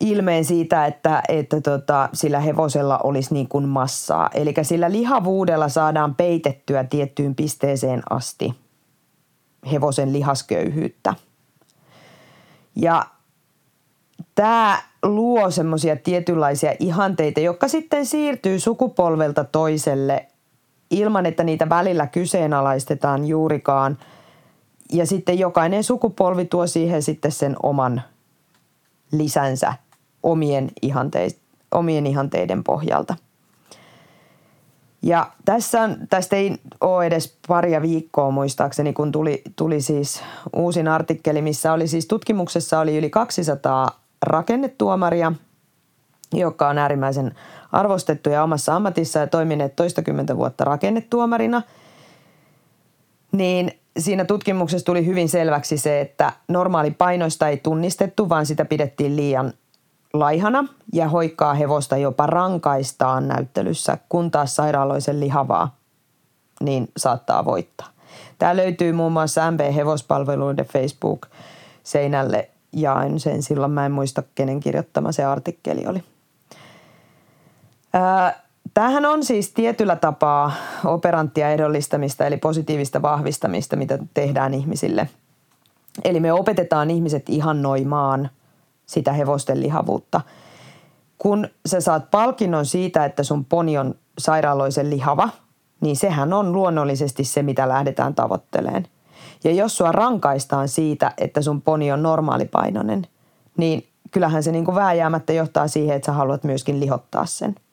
ilmeen 0.00 0.44
siitä, 0.44 0.86
että, 0.86 1.22
että 1.28 1.60
tota, 1.60 2.08
sillä 2.12 2.40
hevosella 2.40 2.98
olisi 2.98 3.34
niin 3.34 3.48
kuin 3.48 3.68
massaa. 3.68 4.30
Eli 4.34 4.54
sillä 4.62 4.92
lihavuudella 4.92 5.68
saadaan 5.68 6.14
peitettyä 6.14 6.84
tiettyyn 6.84 7.34
pisteeseen 7.34 8.02
asti 8.10 8.54
hevosen 9.72 10.12
lihasköyhyyttä. 10.12 11.14
Ja 12.76 13.06
tämä 14.34 14.82
luo 15.02 15.50
semmoisia 15.50 15.96
tietynlaisia 15.96 16.74
ihanteita, 16.78 17.40
jotka 17.40 17.68
sitten 17.68 18.06
siirtyy 18.06 18.60
sukupolvelta 18.60 19.44
toiselle 19.44 20.26
ilman, 20.90 21.26
että 21.26 21.44
niitä 21.44 21.68
välillä 21.68 22.06
kyseenalaistetaan 22.06 23.26
juurikaan. 23.26 23.98
Ja 24.92 25.06
sitten 25.06 25.38
jokainen 25.38 25.84
sukupolvi 25.84 26.44
tuo 26.44 26.66
siihen 26.66 27.02
sitten 27.02 27.32
sen 27.32 27.56
oman 27.62 28.02
lisänsä 29.12 29.74
omien, 30.22 30.70
ihanteid, 30.82 31.30
omien 31.72 32.06
ihanteiden 32.06 32.64
pohjalta. 32.64 33.16
Ja 35.02 35.30
tässä 35.44 35.82
on, 35.82 35.96
tästä 36.10 36.36
ei 36.36 36.56
ole 36.80 37.06
edes 37.06 37.36
paria 37.48 37.82
viikkoa 37.82 38.30
muistaakseni, 38.30 38.92
kun 38.92 39.12
tuli, 39.12 39.42
tuli 39.56 39.80
siis 39.80 40.22
uusin 40.56 40.88
artikkeli, 40.88 41.42
missä 41.42 41.72
oli 41.72 41.88
siis 41.88 42.06
tutkimuksessa 42.06 42.80
oli 42.80 42.98
yli 42.98 43.10
200 43.10 44.00
rakennetuomaria, 44.22 45.32
joka 46.32 46.68
on 46.68 46.78
äärimmäisen 46.78 47.34
arvostettuja 47.76 48.42
omassa 48.42 48.76
ammatissa 48.76 49.18
ja 49.18 49.26
toimineet 49.26 49.76
toistakymmentä 49.76 50.36
vuotta 50.36 50.64
rakennetuomarina, 50.64 51.62
niin 53.32 53.72
siinä 53.98 54.24
tutkimuksessa 54.24 54.84
tuli 54.84 55.06
hyvin 55.06 55.28
selväksi 55.28 55.78
se, 55.78 56.00
että 56.00 56.32
normaali 56.48 56.90
painoista 56.90 57.48
ei 57.48 57.56
tunnistettu, 57.56 58.28
vaan 58.28 58.46
sitä 58.46 58.64
pidettiin 58.64 59.16
liian 59.16 59.52
laihana 60.12 60.64
ja 60.92 61.08
hoikkaa 61.08 61.54
hevosta 61.54 61.96
jopa 61.96 62.26
rankaistaan 62.26 63.28
näyttelyssä, 63.28 63.98
kun 64.08 64.30
taas 64.30 64.56
sairaaloisen 64.56 65.20
lihavaa 65.20 65.76
niin 66.60 66.88
saattaa 66.96 67.44
voittaa. 67.44 67.88
Tämä 68.38 68.56
löytyy 68.56 68.92
muun 68.92 69.12
muassa 69.12 69.50
MB 69.50 69.60
Hevospalveluiden 69.74 70.66
Facebook-seinälle. 70.66 72.50
Jain 72.72 73.20
sen 73.20 73.42
silloin, 73.42 73.72
mä 73.72 73.86
en 73.86 73.92
muista 73.92 74.22
kenen 74.34 74.60
kirjoittama 74.60 75.12
se 75.12 75.24
artikkeli 75.24 75.86
oli. 75.86 76.02
Tämähän 78.74 79.04
on 79.06 79.24
siis 79.24 79.52
tietyllä 79.52 79.96
tapaa 79.96 80.52
operanttia 80.84 81.50
ehdollistamista 81.50 82.26
eli 82.26 82.36
positiivista 82.36 83.02
vahvistamista, 83.02 83.76
mitä 83.76 83.98
tehdään 84.14 84.54
ihmisille. 84.54 85.08
Eli 86.04 86.20
me 86.20 86.32
opetetaan 86.32 86.90
ihmiset 86.90 87.28
ihannoimaan 87.28 88.30
sitä 88.86 89.12
hevosten 89.12 89.60
lihavuutta. 89.60 90.20
Kun 91.18 91.48
sä 91.66 91.80
saat 91.80 92.10
palkinnon 92.10 92.66
siitä, 92.66 93.04
että 93.04 93.22
sun 93.22 93.44
poni 93.44 93.78
on 93.78 93.94
sairaaloisen 94.18 94.90
lihava, 94.90 95.28
niin 95.80 95.96
sehän 95.96 96.32
on 96.32 96.52
luonnollisesti 96.52 97.24
se, 97.24 97.42
mitä 97.42 97.68
lähdetään 97.68 98.14
tavoitteleen. 98.14 98.86
Ja 99.44 99.52
jos 99.52 99.76
sua 99.76 99.92
rankaistaan 99.92 100.68
siitä, 100.68 101.12
että 101.18 101.42
sun 101.42 101.62
poni 101.62 101.92
on 101.92 102.02
normaalipainoinen, 102.02 103.06
niin 103.56 103.86
kyllähän 104.10 104.42
se 104.42 104.52
niin 104.52 104.64
kuin 104.64 104.74
vääjäämättä 104.74 105.32
johtaa 105.32 105.68
siihen, 105.68 105.96
että 105.96 106.06
sä 106.06 106.12
haluat 106.12 106.44
myöskin 106.44 106.80
lihottaa 106.80 107.26
sen– 107.26 107.54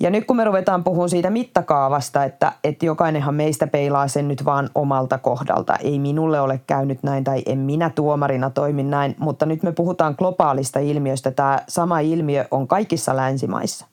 ja 0.00 0.10
nyt 0.10 0.24
kun 0.26 0.36
me 0.36 0.44
ruvetaan 0.44 0.84
puhumaan 0.84 1.08
siitä 1.08 1.30
mittakaavasta, 1.30 2.24
että, 2.24 2.52
että 2.64 2.86
jokainenhan 2.86 3.34
meistä 3.34 3.66
peilaa 3.66 4.08
sen 4.08 4.28
nyt 4.28 4.44
vaan 4.44 4.70
omalta 4.74 5.18
kohdalta. 5.18 5.76
Ei 5.76 5.98
minulle 5.98 6.40
ole 6.40 6.60
käynyt 6.66 7.02
näin 7.02 7.24
tai 7.24 7.42
en 7.46 7.58
minä 7.58 7.90
tuomarina 7.90 8.50
toimi 8.50 8.82
näin, 8.82 9.16
mutta 9.18 9.46
nyt 9.46 9.62
me 9.62 9.72
puhutaan 9.72 10.14
globaalista 10.18 10.78
ilmiöstä. 10.78 11.30
Tämä 11.30 11.58
sama 11.68 12.00
ilmiö 12.00 12.44
on 12.50 12.68
kaikissa 12.68 13.16
länsimaissa. 13.16 13.86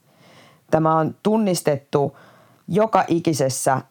Tämä 0.72 0.96
on 0.96 1.16
tunnistettu 1.24 2.18
joka 2.68 3.04
ikisessä 3.08 3.82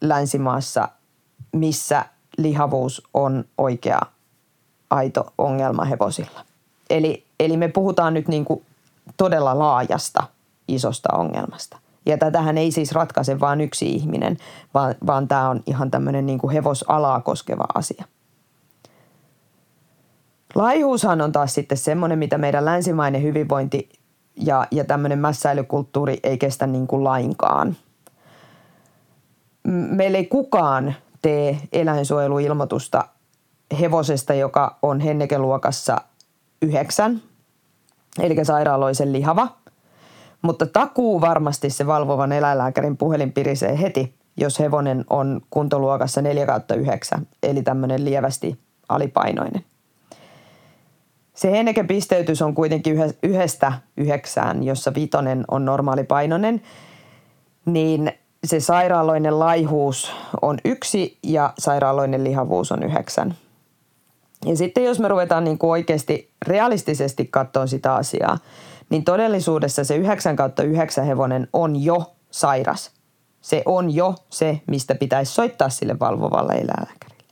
länsimaassa, 0.00 0.88
missä 1.52 2.04
lihavuus 2.38 3.02
on 3.14 3.44
oikea 3.58 4.00
aito 4.90 5.32
ongelma 5.38 5.84
hevosilla. 5.84 6.44
Eli, 6.90 7.24
eli 7.40 7.56
me 7.56 7.68
puhutaan 7.68 8.14
nyt 8.14 8.28
niin 8.28 8.44
kuin 8.44 8.64
todella 9.16 9.58
laajasta– 9.58 10.22
isosta 10.68 11.08
ongelmasta. 11.12 11.78
Ja 12.06 12.18
tätähän 12.18 12.58
ei 12.58 12.70
siis 12.72 12.92
ratkaise 12.92 13.40
vain 13.40 13.60
yksi 13.60 13.86
ihminen, 13.86 14.36
vaan, 14.74 14.94
vaan 15.06 15.28
tämä 15.28 15.48
on 15.48 15.62
ihan 15.66 15.90
tämmöinen 15.90 16.26
niin 16.26 16.50
hevosalaa 16.52 17.20
koskeva 17.20 17.64
asia. 17.74 18.04
Laihuushan 20.54 21.20
on 21.20 21.32
taas 21.32 21.54
sitten 21.54 21.78
semmoinen, 21.78 22.18
mitä 22.18 22.38
meidän 22.38 22.64
länsimainen 22.64 23.22
hyvinvointi 23.22 23.88
ja, 24.36 24.66
ja 24.70 24.84
tämmöinen 24.84 25.18
mässäilykulttuuri 25.18 26.20
ei 26.22 26.38
kestä 26.38 26.66
niin 26.66 26.86
kuin 26.86 27.04
lainkaan. 27.04 27.76
Meillä 29.90 30.18
ei 30.18 30.26
kukaan 30.26 30.94
tee 31.22 31.58
eläinsuojeluilmoitusta 31.72 33.08
hevosesta, 33.80 34.34
joka 34.34 34.78
on 34.82 35.00
hennekeluokassa 35.00 35.96
yhdeksän, 36.62 37.22
eli 38.18 38.44
sairaaloisen 38.44 39.12
lihava– 39.12 39.48
mutta 40.44 40.66
takuu 40.66 41.20
varmasti 41.20 41.70
se 41.70 41.86
valvovan 41.86 42.32
eläinlääkärin 42.32 42.96
puhelin 42.96 43.32
pirisee 43.32 43.80
heti, 43.80 44.14
jos 44.36 44.58
hevonen 44.58 45.04
on 45.10 45.40
kuntoluokassa 45.50 46.22
4 46.22 46.60
9, 46.76 47.26
eli 47.42 47.62
tämmöinen 47.62 48.04
lievästi 48.04 48.58
alipainoinen. 48.88 49.64
Se 51.34 51.50
hennekepisteytys 51.50 52.42
on 52.42 52.54
kuitenkin 52.54 52.96
yhdestä 53.22 53.72
yhdeksään, 53.96 54.62
jossa 54.62 54.94
vitonen 54.94 55.44
on 55.50 55.64
normaalipainoinen, 55.64 56.62
niin 57.66 58.12
se 58.44 58.60
sairaaloinen 58.60 59.38
laihuus 59.38 60.12
on 60.42 60.58
yksi 60.64 61.18
ja 61.22 61.52
sairaaloinen 61.58 62.24
lihavuus 62.24 62.72
on 62.72 62.82
yhdeksän. 62.82 63.34
Ja 64.46 64.56
sitten 64.56 64.84
jos 64.84 65.00
me 65.00 65.08
ruvetaan 65.08 65.44
niin 65.44 65.58
kuin 65.58 65.70
oikeasti 65.70 66.30
realistisesti 66.46 67.24
katsoa 67.24 67.66
sitä 67.66 67.94
asiaa, 67.94 68.38
niin 68.94 69.04
todellisuudessa 69.04 69.84
se 69.84 69.96
9 69.96 70.36
kautta 70.36 70.62
9 70.62 71.06
hevonen 71.06 71.48
on 71.52 71.84
jo 71.84 72.14
sairas. 72.30 72.90
Se 73.40 73.62
on 73.66 73.94
jo 73.94 74.14
se, 74.30 74.60
mistä 74.66 74.94
pitäisi 74.94 75.32
soittaa 75.32 75.68
sille 75.68 75.98
valvovalle 76.00 76.52
eläinlääkärille. 76.52 77.24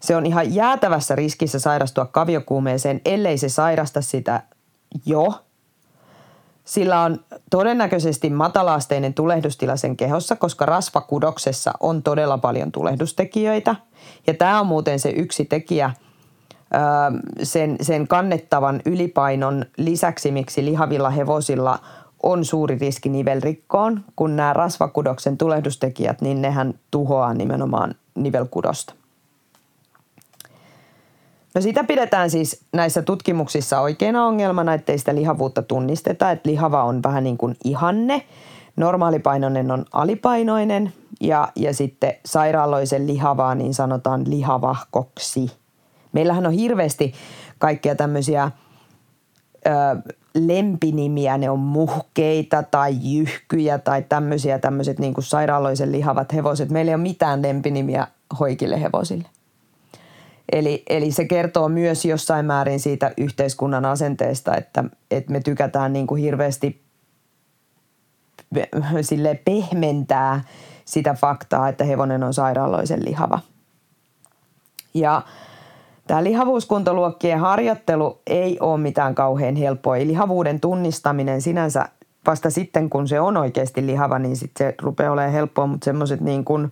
Se 0.00 0.16
on 0.16 0.26
ihan 0.26 0.54
jäätävässä 0.54 1.16
riskissä 1.16 1.58
sairastua 1.58 2.06
kaviokuumeeseen, 2.06 3.00
ellei 3.04 3.38
se 3.38 3.48
sairasta 3.48 4.00
sitä 4.00 4.42
jo. 5.06 5.34
Sillä 6.64 7.00
on 7.00 7.24
todennäköisesti 7.50 8.30
matalaasteinen 8.30 9.14
tulehdustila 9.14 9.76
sen 9.76 9.96
kehossa, 9.96 10.36
koska 10.36 10.66
rasvakudoksessa 10.66 11.72
on 11.80 12.02
todella 12.02 12.38
paljon 12.38 12.72
tulehdustekijöitä. 12.72 13.76
Ja 14.26 14.34
tämä 14.34 14.60
on 14.60 14.66
muuten 14.66 14.98
se 14.98 15.10
yksi 15.10 15.44
tekijä– 15.44 15.90
sen, 17.42 17.76
sen 17.80 18.08
kannettavan 18.08 18.80
ylipainon 18.86 19.64
lisäksi, 19.76 20.30
miksi 20.30 20.64
lihavilla 20.64 21.10
hevosilla 21.10 21.78
on 22.22 22.44
suuri 22.44 22.78
riski 22.78 23.08
nivelrikkoon, 23.08 24.04
kun 24.16 24.36
nämä 24.36 24.52
rasvakudoksen 24.52 25.38
tulehdustekijät, 25.38 26.20
niin 26.20 26.42
nehän 26.42 26.74
tuhoaa 26.90 27.34
nimenomaan 27.34 27.94
nivelkudosta. 28.14 28.94
No 31.54 31.60
sitä 31.60 31.84
pidetään 31.84 32.30
siis 32.30 32.64
näissä 32.72 33.02
tutkimuksissa 33.02 33.80
oikeana 33.80 34.26
ongelmana, 34.26 34.74
ettei 34.74 34.98
sitä 34.98 35.14
lihavuutta 35.14 35.62
tunnisteta, 35.62 36.30
että 36.30 36.48
lihava 36.48 36.84
on 36.84 37.02
vähän 37.02 37.24
niin 37.24 37.38
kuin 37.38 37.56
ihanne. 37.64 38.26
Normaalipainoinen 38.76 39.70
on 39.70 39.84
alipainoinen 39.92 40.92
ja, 41.20 41.48
ja 41.56 41.74
sitten 41.74 42.14
sairaaloisen 42.26 43.06
lihavaa 43.06 43.54
niin 43.54 43.74
sanotaan 43.74 44.24
lihavahkoksi. 44.30 45.50
Meillähän 46.16 46.46
on 46.46 46.52
hirveästi 46.52 47.14
kaikkia 47.58 47.94
tämmöisiä 47.94 48.50
ö, 49.66 49.70
lempinimiä, 50.34 51.38
ne 51.38 51.50
on 51.50 51.58
muhkeita 51.58 52.62
tai 52.62 52.96
jyhkyjä 53.00 53.78
tai 53.78 54.02
tämmöisiä 54.02 54.58
tämmöiset 54.58 54.98
niin 54.98 55.14
kuin 55.14 55.24
sairaaloisen 55.24 55.92
lihavat 55.92 56.32
hevoset. 56.32 56.70
Meillä 56.70 56.90
ei 56.90 56.94
ole 56.94 57.02
mitään 57.02 57.42
lempinimiä 57.42 58.06
hoikille 58.40 58.82
hevosille. 58.82 59.28
Eli, 60.52 60.82
eli 60.88 61.12
se 61.12 61.24
kertoo 61.24 61.68
myös 61.68 62.04
jossain 62.04 62.46
määrin 62.46 62.80
siitä 62.80 63.12
yhteiskunnan 63.16 63.84
asenteesta, 63.84 64.56
että, 64.56 64.84
että 65.10 65.32
me 65.32 65.40
tykätään 65.40 65.92
niin 65.92 66.06
kuin 66.06 66.22
hirveästi 66.22 66.82
sille 69.00 69.40
pehmentää 69.44 70.44
sitä 70.84 71.14
faktaa, 71.14 71.68
että 71.68 71.84
hevonen 71.84 72.24
on 72.24 72.34
sairaaloisen 72.34 73.04
lihava. 73.04 73.40
Ja 74.94 75.22
tämä 76.06 76.24
lihavuuskuntoluokkien 76.24 77.38
harjoittelu 77.38 78.20
ei 78.26 78.58
ole 78.60 78.80
mitään 78.80 79.14
kauhean 79.14 79.56
helppoa. 79.56 79.96
Eli 79.96 80.06
lihavuuden 80.06 80.60
tunnistaminen 80.60 81.42
sinänsä 81.42 81.88
vasta 82.26 82.50
sitten, 82.50 82.90
kun 82.90 83.08
se 83.08 83.20
on 83.20 83.36
oikeasti 83.36 83.86
lihava, 83.86 84.18
niin 84.18 84.36
sitten 84.36 84.66
se 84.66 84.74
rupeaa 84.82 85.12
olemaan 85.12 85.32
helppoa, 85.32 85.66
mutta 85.66 85.84
semmoiset 85.84 86.20
niin 86.20 86.44
kuin 86.44 86.70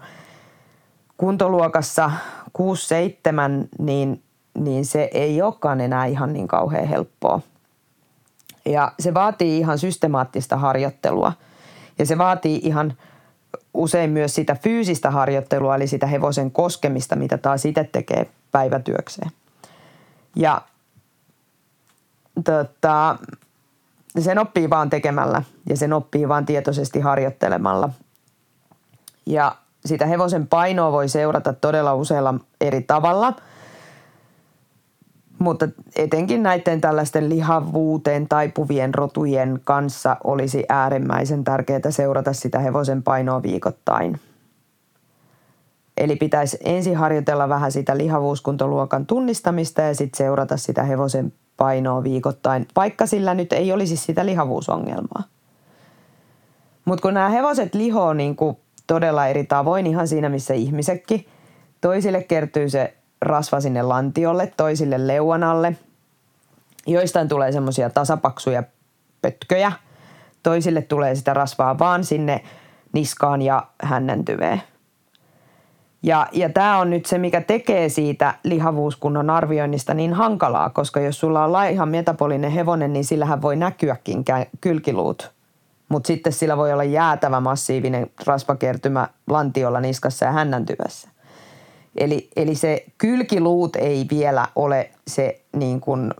kuntoluokassa 1.16 2.10
6-7, 2.58 2.62
niin, 3.78 4.22
niin 4.58 4.84
se 4.84 5.10
ei 5.14 5.42
olekaan 5.42 5.80
enää 5.80 6.06
ihan 6.06 6.32
niin 6.32 6.48
kauhean 6.48 6.88
helppoa. 6.88 7.40
Ja 8.64 8.92
se 8.98 9.14
vaatii 9.14 9.58
ihan 9.58 9.78
systemaattista 9.78 10.56
harjoittelua. 10.56 11.32
Ja 11.98 12.06
se 12.06 12.18
vaatii 12.18 12.60
ihan 12.62 12.94
usein 13.74 14.10
myös 14.10 14.34
sitä 14.34 14.54
fyysistä 14.54 15.10
harjoittelua, 15.10 15.76
eli 15.76 15.86
sitä 15.86 16.06
hevosen 16.06 16.50
koskemista, 16.50 17.16
mitä 17.16 17.38
taas 17.38 17.64
itse 17.64 17.88
tekee 17.92 18.26
päivätyökseen. 18.54 19.30
Ja 20.36 20.62
tota, 22.44 23.18
sen 24.18 24.38
oppii 24.38 24.70
vaan 24.70 24.90
tekemällä 24.90 25.42
ja 25.68 25.76
sen 25.76 25.92
oppii 25.92 26.28
vaan 26.28 26.46
tietoisesti 26.46 27.00
harjoittelemalla. 27.00 27.90
Ja 29.26 29.56
sitä 29.86 30.06
hevosen 30.06 30.46
painoa 30.46 30.92
voi 30.92 31.08
seurata 31.08 31.52
todella 31.52 31.94
usealla 31.94 32.34
eri 32.60 32.82
tavalla, 32.82 33.32
mutta 35.38 35.68
etenkin 35.96 36.42
näiden 36.42 36.80
tällaisten 36.80 37.28
lihavuuteen 37.28 38.28
taipuvien 38.28 38.94
rotujen 38.94 39.60
kanssa 39.64 40.16
olisi 40.24 40.64
äärimmäisen 40.68 41.44
tärkeää 41.44 41.90
seurata 41.90 42.32
sitä 42.32 42.58
hevosen 42.58 43.02
painoa 43.02 43.42
viikoittain. 43.42 44.20
Eli 45.96 46.16
pitäisi 46.16 46.58
ensin 46.64 46.96
harjoitella 46.96 47.48
vähän 47.48 47.72
sitä 47.72 47.96
lihavuuskuntoluokan 47.96 49.06
tunnistamista 49.06 49.82
ja 49.82 49.94
sitten 49.94 50.18
seurata 50.18 50.56
sitä 50.56 50.82
hevosen 50.82 51.32
painoa 51.56 52.02
viikoittain, 52.02 52.68
vaikka 52.76 53.06
sillä 53.06 53.34
nyt 53.34 53.52
ei 53.52 53.72
olisi 53.72 53.96
sitä 53.96 54.26
lihavuusongelmaa. 54.26 55.22
Mutta 56.84 57.02
kun 57.02 57.14
nämä 57.14 57.28
hevoset 57.28 57.74
lihoo 57.74 58.12
niin 58.12 58.36
kuin 58.36 58.56
todella 58.86 59.26
eri 59.26 59.44
tavoin, 59.44 59.86
ihan 59.86 60.08
siinä 60.08 60.28
missä 60.28 60.54
ihmisetkin. 60.54 61.26
Toisille 61.80 62.22
kertyy 62.22 62.70
se 62.70 62.94
rasva 63.20 63.60
sinne 63.60 63.82
lantiolle, 63.82 64.52
toisille 64.56 65.06
leuanalle. 65.06 65.76
Joistain 66.86 67.28
tulee 67.28 67.52
semmoisia 67.52 67.90
tasapaksuja 67.90 68.62
pötköjä. 69.22 69.72
Toisille 70.42 70.82
tulee 70.82 71.14
sitä 71.14 71.34
rasvaa 71.34 71.78
vaan 71.78 72.04
sinne 72.04 72.40
niskaan 72.92 73.42
ja 73.42 73.66
hännäntyveen. 73.82 74.62
Ja, 76.04 76.26
ja 76.32 76.48
tämä 76.48 76.78
on 76.78 76.90
nyt 76.90 77.06
se, 77.06 77.18
mikä 77.18 77.40
tekee 77.40 77.88
siitä 77.88 78.34
lihavuuskunnon 78.42 79.30
arvioinnista 79.30 79.94
niin 79.94 80.12
hankalaa, 80.12 80.70
koska 80.70 81.00
jos 81.00 81.20
sulla 81.20 81.44
on 81.44 81.52
laihan 81.52 81.88
metabolinen 81.88 82.50
hevonen, 82.50 82.92
niin 82.92 83.04
sillähän 83.04 83.42
voi 83.42 83.56
näkyäkin 83.56 84.24
kylkiluut 84.60 85.34
mutta 85.88 86.06
sitten 86.06 86.32
sillä 86.32 86.56
voi 86.56 86.72
olla 86.72 86.84
jäätävä 86.84 87.40
massiivinen 87.40 88.10
rasvakertymä 88.26 89.08
lantiolla, 89.26 89.80
niskassa 89.80 90.24
ja 90.24 90.32
hännäntyvässä. 90.32 91.08
Eli, 91.96 92.30
eli 92.36 92.54
se 92.54 92.84
kylkiluut 92.98 93.76
ei 93.76 94.06
vielä 94.10 94.48
ole 94.56 94.90
se 95.08 95.40
niin 95.56 95.80
kuin 95.80 96.14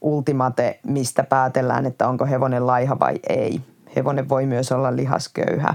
ultimate, 0.00 0.80
mistä 0.86 1.24
päätellään, 1.24 1.86
että 1.86 2.08
onko 2.08 2.26
hevonen 2.26 2.66
laiha 2.66 2.98
vai 2.98 3.14
ei. 3.28 3.60
Hevonen 3.96 4.28
voi 4.28 4.46
myös 4.46 4.72
olla 4.72 4.96
lihasköyhä. 4.96 5.74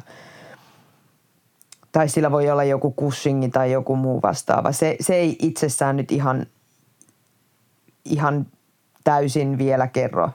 Tai 1.96 2.10
sillä 2.10 2.32
voi 2.32 2.50
olla 2.50 2.64
joku 2.64 2.92
kushingi 2.92 3.50
tai 3.50 3.72
joku 3.72 3.96
muu 3.96 4.22
vastaava. 4.22 4.72
Se, 4.72 4.96
se 5.00 5.16
ei 5.16 5.36
itsessään 5.42 5.98
nyt 5.98 6.12
ihan, 6.12 6.46
ihan 8.06 8.48
täysin 9.04 9.58
vielä 9.58 9.88
kerro 9.88 10.30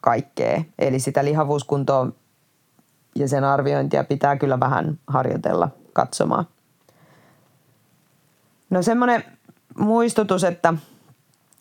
kaikkea. 0.00 0.62
Eli 0.78 1.00
sitä 1.00 1.24
lihavuuskuntoa 1.24 2.08
ja 3.14 3.28
sen 3.28 3.44
arviointia 3.44 4.04
pitää 4.04 4.36
kyllä 4.36 4.60
vähän 4.60 4.98
harjoitella 5.06 5.68
katsomaan. 5.92 6.46
No 8.70 8.82
semmoinen 8.82 9.24
muistutus, 9.78 10.44
että, 10.44 10.74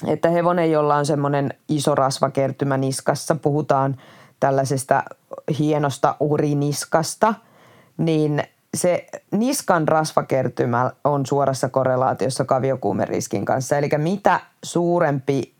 että 0.08 0.30
hevonen, 0.30 0.72
jolla 0.72 0.96
on 0.96 1.06
semmoinen 1.06 1.54
iso 1.70 1.96
rasvakertymä 1.96 2.78
niskassa, 2.78 3.36
puhutaan 3.36 3.98
tällaisesta 4.40 5.04
hienosta 5.60 6.16
uriniskasta, 6.20 7.34
niin 7.98 8.44
se 8.76 9.08
niskan 9.32 9.88
rasvakertymä 9.88 10.92
on 11.04 11.26
suorassa 11.26 11.70
korrelaatiossa 11.70 12.46
kaviokuumeriskin 12.46 13.46
kanssa. 13.46 13.78
Eli 13.78 13.90
mitä 13.98 14.40
suurempi 14.64 15.56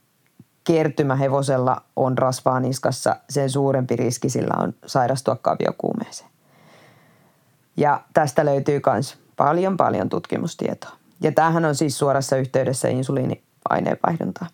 kertymä 0.63 1.15
hevosella 1.15 1.82
on 1.95 2.17
rasvaa 2.17 2.60
niskassa, 2.60 3.15
sen 3.30 3.49
suurempi 3.49 3.95
riski 3.95 4.30
sillä 4.30 4.54
on 4.63 4.73
sairastua 4.86 5.36
kaviokuumeeseen. 5.41 6.30
Ja 7.78 8.01
tästä 8.13 8.45
löytyy 8.45 8.82
myös 8.93 9.17
paljon 9.38 9.78
paljon 9.78 10.10
tutkimustietoa. 10.10 10.91
Ja 11.21 11.32
tämähän 11.32 11.65
on 11.65 11.75
siis 11.75 11.97
suorassa 11.97 12.38
yhteydessä 12.38 12.88
insuliiniaineenvaihduntaan. 12.88 14.51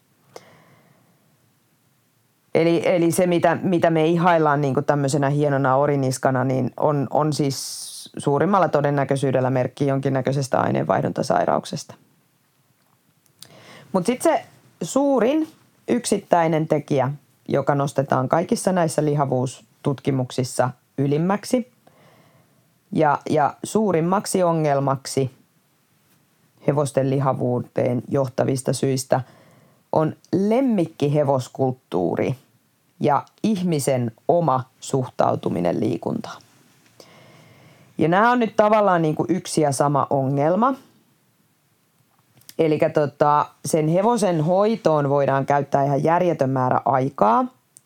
Eli, 2.55 2.81
eli 2.85 3.11
se, 3.11 3.27
mitä, 3.27 3.57
mitä 3.63 3.89
me 3.89 4.05
ihaillaan 4.05 4.61
niin 4.61 4.75
tämmöisenä 4.85 5.29
hienona 5.29 5.75
oriniskana, 5.75 6.43
niin 6.43 6.71
on, 6.77 7.07
on 7.09 7.33
siis 7.33 7.90
suurimmalla 8.17 8.69
todennäköisyydellä 8.69 9.49
merkki 9.49 9.87
jonkinnäköisestä 9.87 10.61
aineenvaihduntasairauksesta. 10.61 11.95
Mutta 13.91 14.07
sitten 14.07 14.33
se 14.33 14.45
suurin 14.81 15.47
yksittäinen 15.87 16.67
tekijä, 16.67 17.11
joka 17.47 17.75
nostetaan 17.75 18.29
kaikissa 18.29 18.71
näissä 18.71 19.05
lihavuustutkimuksissa 19.05 20.69
ylimmäksi 20.97 21.71
ja, 22.91 23.19
ja 23.29 23.53
suurimmaksi 23.63 24.43
ongelmaksi 24.43 25.31
hevosten 26.67 27.09
lihavuuteen 27.09 28.01
johtavista 28.09 28.73
syistä 28.73 29.21
on 29.91 30.15
lemmikkihevoskulttuuri 30.33 32.35
ja 32.99 33.25
ihmisen 33.43 34.11
oma 34.27 34.63
suhtautuminen 34.79 35.79
liikuntaan. 35.79 36.41
Ja 38.01 38.07
nämä 38.07 38.31
on 38.31 38.39
nyt 38.39 38.55
tavallaan 38.55 39.01
niin 39.01 39.15
kuin 39.15 39.25
yksi 39.29 39.61
ja 39.61 39.71
sama 39.71 40.07
ongelma– 40.09 40.73
Eli 42.61 42.79
tota, 42.93 43.45
sen 43.65 43.87
hevosen 43.87 44.41
hoitoon 44.41 45.09
voidaan 45.09 45.45
käyttää 45.45 45.83
ihan 45.83 46.03
järjetön 46.03 46.49
määrä 46.49 46.81
aikaa, 46.85 47.45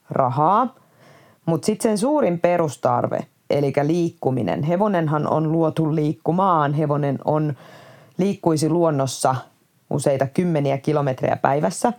rahaa, 0.10 0.75
mutta 1.45 1.65
sitten 1.65 1.89
sen 1.89 1.97
suurin 1.97 2.39
perustarve, 2.39 3.19
eli 3.49 3.73
liikkuminen. 3.84 4.63
Hevonenhan 4.63 5.28
on 5.28 5.51
luotu 5.51 5.95
liikkumaan, 5.95 6.73
hevonen 6.73 7.19
on 7.25 7.54
liikkuisi 8.17 8.69
luonnossa 8.69 9.36
useita 9.89 10.28
kymmeniä 10.28 10.78
kilometrejä 10.78 11.36
päivässä. 11.36 11.93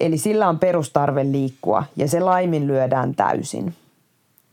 Eli 0.00 0.18
sillä 0.18 0.48
on 0.48 0.58
perustarve 0.58 1.24
liikkua 1.24 1.84
ja 1.96 2.08
se 2.08 2.20
laiminlyödään 2.20 3.14
täysin. 3.14 3.74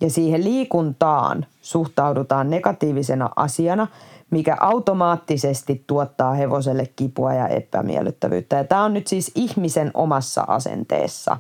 Ja 0.04 0.10
siihen 0.10 0.44
liikuntaan 0.44 1.46
suhtaudutaan 1.62 2.50
negatiivisena 2.50 3.30
asiana– 3.36 3.88
mikä 4.34 4.58
automaattisesti 4.60 5.84
tuottaa 5.88 6.34
hevoselle 6.34 6.86
kipua 6.96 7.34
ja 7.34 7.48
epämiellyttävyyttä. 7.48 8.56
Ja 8.56 8.64
tämä 8.64 8.84
on 8.84 8.94
nyt 8.94 9.08
siis 9.08 9.32
ihmisen 9.36 9.92
omassa 9.94 10.42
asenteessa. 10.48 11.38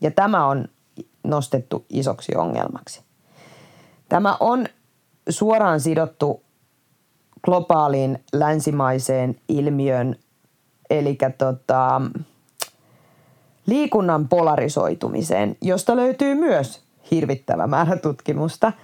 Ja 0.00 0.10
tämä 0.10 0.46
on 0.46 0.68
nostettu 1.24 1.84
isoksi 1.88 2.36
ongelmaksi. 2.36 3.00
Tämä 4.08 4.36
on 4.40 4.66
suoraan 5.28 5.80
sidottu 5.80 6.42
globaaliin 7.44 8.24
länsimaiseen 8.32 9.40
ilmiön, 9.48 10.16
eli 10.90 11.18
tota, 11.38 12.02
liikunnan 13.66 14.28
polarisoitumiseen, 14.28 15.56
josta 15.60 15.96
löytyy 15.96 16.34
myös 16.34 16.87
hirvittävä 17.10 17.66
määrä 17.66 17.96
tutkimusta– 17.96 18.72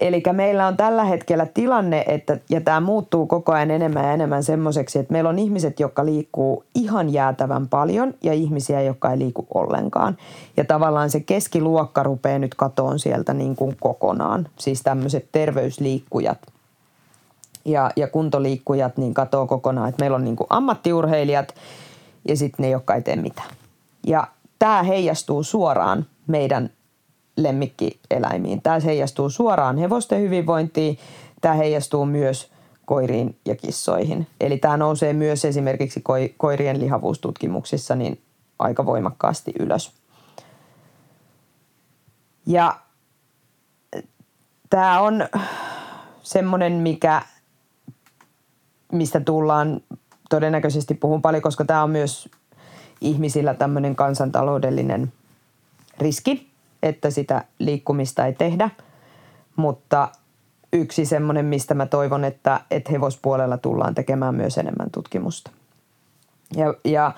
Eli 0.00 0.22
meillä 0.32 0.66
on 0.66 0.76
tällä 0.76 1.04
hetkellä 1.04 1.46
tilanne, 1.46 2.04
että, 2.08 2.38
ja 2.50 2.60
tämä 2.60 2.80
muuttuu 2.80 3.26
koko 3.26 3.52
ajan 3.52 3.70
enemmän 3.70 4.04
ja 4.04 4.12
enemmän 4.12 4.44
semmoiseksi, 4.44 4.98
että 4.98 5.12
meillä 5.12 5.30
on 5.30 5.38
ihmiset, 5.38 5.80
jotka 5.80 6.04
liikkuu 6.06 6.64
ihan 6.74 7.12
jäätävän 7.12 7.68
paljon 7.68 8.14
ja 8.22 8.32
ihmisiä, 8.32 8.82
jotka 8.82 9.10
ei 9.10 9.18
liiku 9.18 9.46
ollenkaan. 9.54 10.16
Ja 10.56 10.64
tavallaan 10.64 11.10
se 11.10 11.20
keskiluokka 11.20 12.02
rupeaa 12.02 12.38
nyt 12.38 12.54
katoon 12.54 12.98
sieltä 12.98 13.34
niin 13.34 13.56
kuin 13.56 13.76
kokonaan. 13.80 14.48
Siis 14.58 14.82
tämmöiset 14.82 15.28
terveysliikkujat 15.32 16.38
ja, 17.64 17.90
ja 17.96 18.08
kuntoliikkujat 18.08 18.96
niin 18.96 19.14
katoo 19.14 19.46
kokonaan. 19.46 19.88
Että 19.88 20.02
meillä 20.02 20.14
on 20.14 20.24
niin 20.24 20.36
kuin 20.36 20.46
ammattiurheilijat 20.50 21.54
ja 22.28 22.36
sitten 22.36 22.64
ne, 22.64 22.70
jotka 22.70 22.94
ei 22.94 23.02
tee 23.02 23.16
mitään. 23.16 23.50
Ja 24.06 24.28
tämä 24.58 24.82
heijastuu 24.82 25.42
suoraan 25.42 26.06
meidän 26.26 26.70
lemmikkieläimiin. 27.36 28.62
Tämä 28.62 28.78
heijastuu 28.78 29.30
suoraan 29.30 29.78
hevosten 29.78 30.20
hyvinvointiin, 30.20 30.98
tämä 31.40 31.54
heijastuu 31.54 32.06
myös 32.06 32.50
koiriin 32.86 33.36
ja 33.44 33.56
kissoihin. 33.56 34.26
Eli 34.40 34.58
tämä 34.58 34.76
nousee 34.76 35.12
myös 35.12 35.44
esimerkiksi 35.44 36.04
koirien 36.36 36.80
lihavuustutkimuksissa 36.80 37.94
niin 37.94 38.20
aika 38.58 38.86
voimakkaasti 38.86 39.52
ylös. 39.58 39.92
Ja 42.46 42.80
tämä 44.70 45.00
on 45.00 45.28
semmoinen, 46.22 46.72
mikä, 46.72 47.22
mistä 48.92 49.20
tullaan 49.20 49.80
todennäköisesti 50.30 50.94
puhun 50.94 51.22
paljon, 51.22 51.42
koska 51.42 51.64
tämä 51.64 51.82
on 51.82 51.90
myös 51.90 52.28
ihmisillä 53.00 53.54
tämmöinen 53.54 53.96
kansantaloudellinen 53.96 55.12
riski 55.98 56.49
että 56.82 57.10
sitä 57.10 57.44
liikkumista 57.58 58.26
ei 58.26 58.32
tehdä. 58.32 58.70
Mutta 59.56 60.08
yksi 60.72 61.04
semmoinen, 61.04 61.44
mistä 61.44 61.74
mä 61.74 61.86
toivon, 61.86 62.24
että, 62.24 62.60
että 62.70 62.92
hevospuolella 62.92 63.58
tullaan 63.58 63.94
tekemään 63.94 64.34
myös 64.34 64.58
enemmän 64.58 64.90
tutkimusta. 64.90 65.50
Ja, 66.56 66.74
ja 66.84 67.12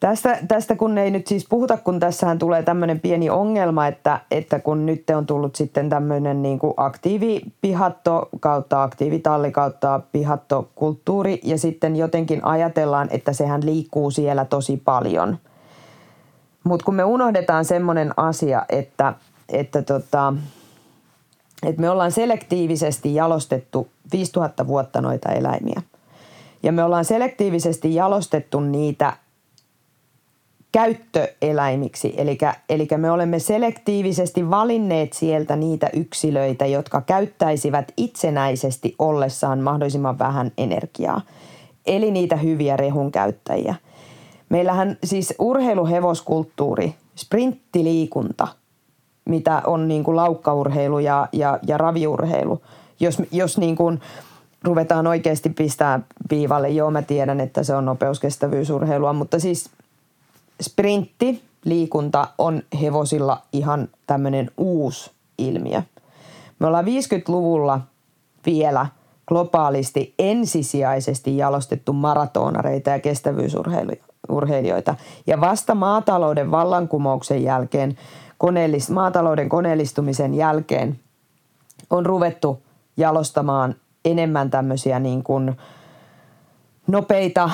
Tästä, 0.00 0.38
tästä 0.48 0.76
kun 0.76 0.98
ei 0.98 1.10
nyt 1.10 1.26
siis 1.26 1.46
puhuta, 1.48 1.76
kun 1.76 2.00
tässähän 2.00 2.38
tulee 2.38 2.62
tämmöinen 2.62 3.00
pieni 3.00 3.30
ongelma, 3.30 3.86
että, 3.86 4.20
että 4.30 4.58
kun 4.58 4.86
nyt 4.86 5.10
on 5.10 5.26
tullut 5.26 5.54
sitten 5.54 5.88
tämmöinen 5.88 6.42
niin 6.42 6.58
kuin 6.58 6.74
aktiivipihatto 6.76 8.28
kautta 8.40 8.82
aktiivitalli 8.82 9.52
kautta 9.52 10.00
pihattokulttuuri 10.12 11.40
ja 11.44 11.58
sitten 11.58 11.96
jotenkin 11.96 12.44
ajatellaan, 12.44 13.08
että 13.10 13.32
sehän 13.32 13.66
liikkuu 13.66 14.10
siellä 14.10 14.44
tosi 14.44 14.82
paljon– 14.84 15.38
mutta 16.64 16.84
kun 16.84 16.94
me 16.94 17.04
unohdetaan 17.04 17.64
semmoinen 17.64 18.14
asia, 18.16 18.64
että, 18.68 19.14
että, 19.48 19.82
tota, 19.82 20.34
että 21.62 21.80
me 21.80 21.90
ollaan 21.90 22.12
selektiivisesti 22.12 23.14
jalostettu 23.14 23.88
5000 24.12 24.66
vuotta 24.66 25.00
noita 25.00 25.32
eläimiä. 25.32 25.82
Ja 26.62 26.72
me 26.72 26.84
ollaan 26.84 27.04
selektiivisesti 27.04 27.94
jalostettu 27.94 28.60
niitä 28.60 29.16
käyttöeläimiksi. 30.72 32.14
Eli, 32.68 32.88
me 32.96 33.10
olemme 33.10 33.38
selektiivisesti 33.38 34.50
valinneet 34.50 35.12
sieltä 35.12 35.56
niitä 35.56 35.90
yksilöitä, 35.92 36.66
jotka 36.66 37.00
käyttäisivät 37.00 37.92
itsenäisesti 37.96 38.94
ollessaan 38.98 39.58
mahdollisimman 39.58 40.18
vähän 40.18 40.52
energiaa. 40.58 41.20
Eli 41.86 42.10
niitä 42.10 42.36
hyviä 42.36 42.76
rehun 42.76 43.12
käyttäjiä– 43.12 43.74
Meillähän 44.52 44.96
siis 45.04 45.34
urheiluhevoskulttuuri, 45.38 46.94
sprinttiliikunta, 47.16 48.48
mitä 49.24 49.62
on 49.66 49.88
niin 49.88 50.04
kuin 50.04 50.16
laukkaurheilu 50.16 50.98
ja, 50.98 51.28
ja, 51.32 51.58
ja 51.66 51.78
raviurheilu. 51.78 52.62
Jos, 53.00 53.22
jos 53.30 53.58
niin 53.58 53.76
kuin 53.76 54.00
ruvetaan 54.62 55.06
oikeasti 55.06 55.50
pistää 55.50 56.00
piivalle, 56.28 56.68
joo 56.68 56.90
mä 56.90 57.02
tiedän, 57.02 57.40
että 57.40 57.62
se 57.62 57.74
on 57.74 57.84
nopeuskestävyysurheilua, 57.84 59.12
mutta 59.12 59.38
siis 59.38 59.70
sprintti, 60.62 61.42
liikunta 61.64 62.28
on 62.38 62.62
hevosilla 62.82 63.42
ihan 63.52 63.88
tämmöinen 64.06 64.50
uusi 64.56 65.10
ilmiö. 65.38 65.82
Me 66.58 66.66
ollaan 66.66 66.84
50-luvulla 66.84 67.80
vielä 68.46 68.86
globaalisti 69.26 70.14
ensisijaisesti 70.18 71.36
jalostettu 71.36 71.92
maratonareita 71.92 72.90
ja 72.90 72.98
kestävyysurheilijoita 72.98 74.11
urheilijoita. 74.28 74.94
Ja 75.26 75.40
vasta 75.40 75.74
maatalouden 75.74 76.50
vallankumouksen 76.50 77.42
jälkeen, 77.42 77.98
koneellist, 78.38 78.90
maatalouden 78.90 79.48
koneellistumisen 79.48 80.34
jälkeen 80.34 81.00
on 81.90 82.06
ruvettu 82.06 82.62
jalostamaan 82.96 83.74
enemmän 84.04 84.50
tämmöisiä 84.50 84.98
niin 84.98 85.22
kuin 85.22 85.56
nopeita 86.86 87.50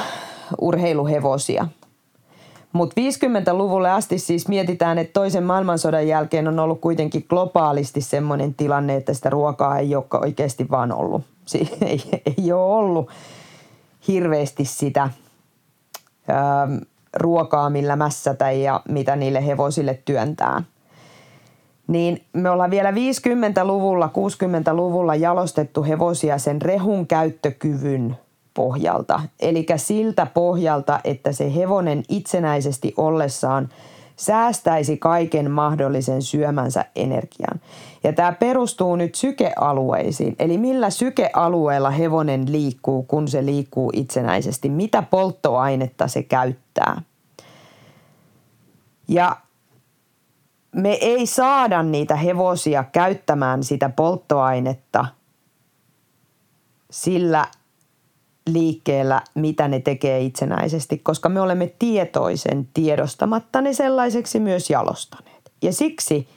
urheiluhevosia. 0.60 1.66
Mutta 2.72 3.00
50-luvulle 3.00 3.90
asti 3.90 4.18
siis 4.18 4.48
mietitään, 4.48 4.98
että 4.98 5.12
toisen 5.12 5.44
maailmansodan 5.44 6.08
jälkeen 6.08 6.48
on 6.48 6.58
ollut 6.58 6.80
kuitenkin 6.80 7.26
globaalisti 7.28 8.00
semmoinen 8.00 8.54
tilanne, 8.54 8.96
että 8.96 9.14
sitä 9.14 9.30
ruokaa 9.30 9.78
ei 9.78 9.94
ole 9.94 10.04
oikeasti 10.12 10.66
vaan 10.70 10.92
ollut. 10.92 11.22
Si- 11.46 11.78
ei, 11.86 12.02
ei 12.38 12.52
ole 12.52 12.74
ollut 12.74 13.10
hirveästi 14.08 14.64
sitä 14.64 15.10
ruokaa, 17.16 17.70
millä 17.70 17.96
mässätä 17.96 18.50
ja 18.50 18.80
mitä 18.88 19.16
niille 19.16 19.46
hevosille 19.46 19.98
työntää. 20.04 20.62
Niin 21.86 22.24
me 22.32 22.50
ollaan 22.50 22.70
vielä 22.70 22.90
50-luvulla, 22.90 24.10
60-luvulla 24.14 25.14
jalostettu 25.14 25.84
hevosia 25.84 26.38
sen 26.38 26.62
rehun 26.62 27.06
käyttökyvyn 27.06 28.16
pohjalta. 28.54 29.20
Eli 29.40 29.66
siltä 29.76 30.26
pohjalta, 30.26 31.00
että 31.04 31.32
se 31.32 31.54
hevonen 31.54 32.02
itsenäisesti 32.08 32.94
ollessaan– 32.96 33.68
säästäisi 34.18 34.96
kaiken 34.96 35.50
mahdollisen 35.50 36.22
syömänsä 36.22 36.84
energian. 36.96 37.60
Ja 38.04 38.12
tämä 38.12 38.32
perustuu 38.32 38.96
nyt 38.96 39.14
sykealueisiin, 39.14 40.36
eli 40.38 40.58
millä 40.58 40.90
sykealueella 40.90 41.90
hevonen 41.90 42.52
liikkuu, 42.52 43.02
kun 43.02 43.28
se 43.28 43.46
liikkuu 43.46 43.90
itsenäisesti, 43.94 44.68
mitä 44.68 45.02
polttoainetta 45.02 46.08
se 46.08 46.22
käyttää. 46.22 47.02
Ja 49.08 49.36
me 50.72 50.92
ei 50.92 51.26
saada 51.26 51.82
niitä 51.82 52.16
hevosia 52.16 52.84
käyttämään 52.84 53.64
sitä 53.64 53.88
polttoainetta 53.88 55.06
sillä 56.90 57.46
liikkeellä, 58.52 59.22
mitä 59.34 59.68
ne 59.68 59.80
tekee 59.80 60.20
itsenäisesti, 60.20 60.98
koska 60.98 61.28
me 61.28 61.40
olemme 61.40 61.74
tietoisen 61.78 62.68
tiedostamatta 62.74 63.60
ne 63.60 63.72
sellaiseksi 63.72 64.40
myös 64.40 64.70
jalostaneet. 64.70 65.52
Ja 65.62 65.72
siksi 65.72 66.28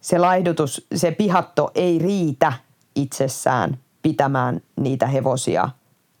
se 0.00 0.18
laihdutus, 0.18 0.86
se 0.94 1.10
pihatto 1.10 1.70
ei 1.74 1.98
riitä 1.98 2.52
itsessään 2.94 3.78
pitämään 4.02 4.60
niitä 4.76 5.06
hevosia 5.06 5.68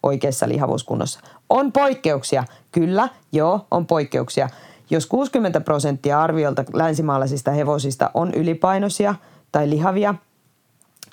oikeassa 0.02 0.48
lihavuuskunnossa. 0.48 1.20
On 1.48 1.72
poikkeuksia, 1.72 2.44
kyllä, 2.72 3.08
joo, 3.32 3.66
on 3.70 3.86
poikkeuksia. 3.86 4.48
Jos 4.90 5.06
60 5.06 5.60
prosenttia 5.60 6.22
arviolta 6.22 6.64
länsimaalaisista 6.72 7.50
hevosista 7.50 8.10
on 8.14 8.34
ylipainoisia 8.34 9.14
tai 9.52 9.70
lihavia– 9.70 10.14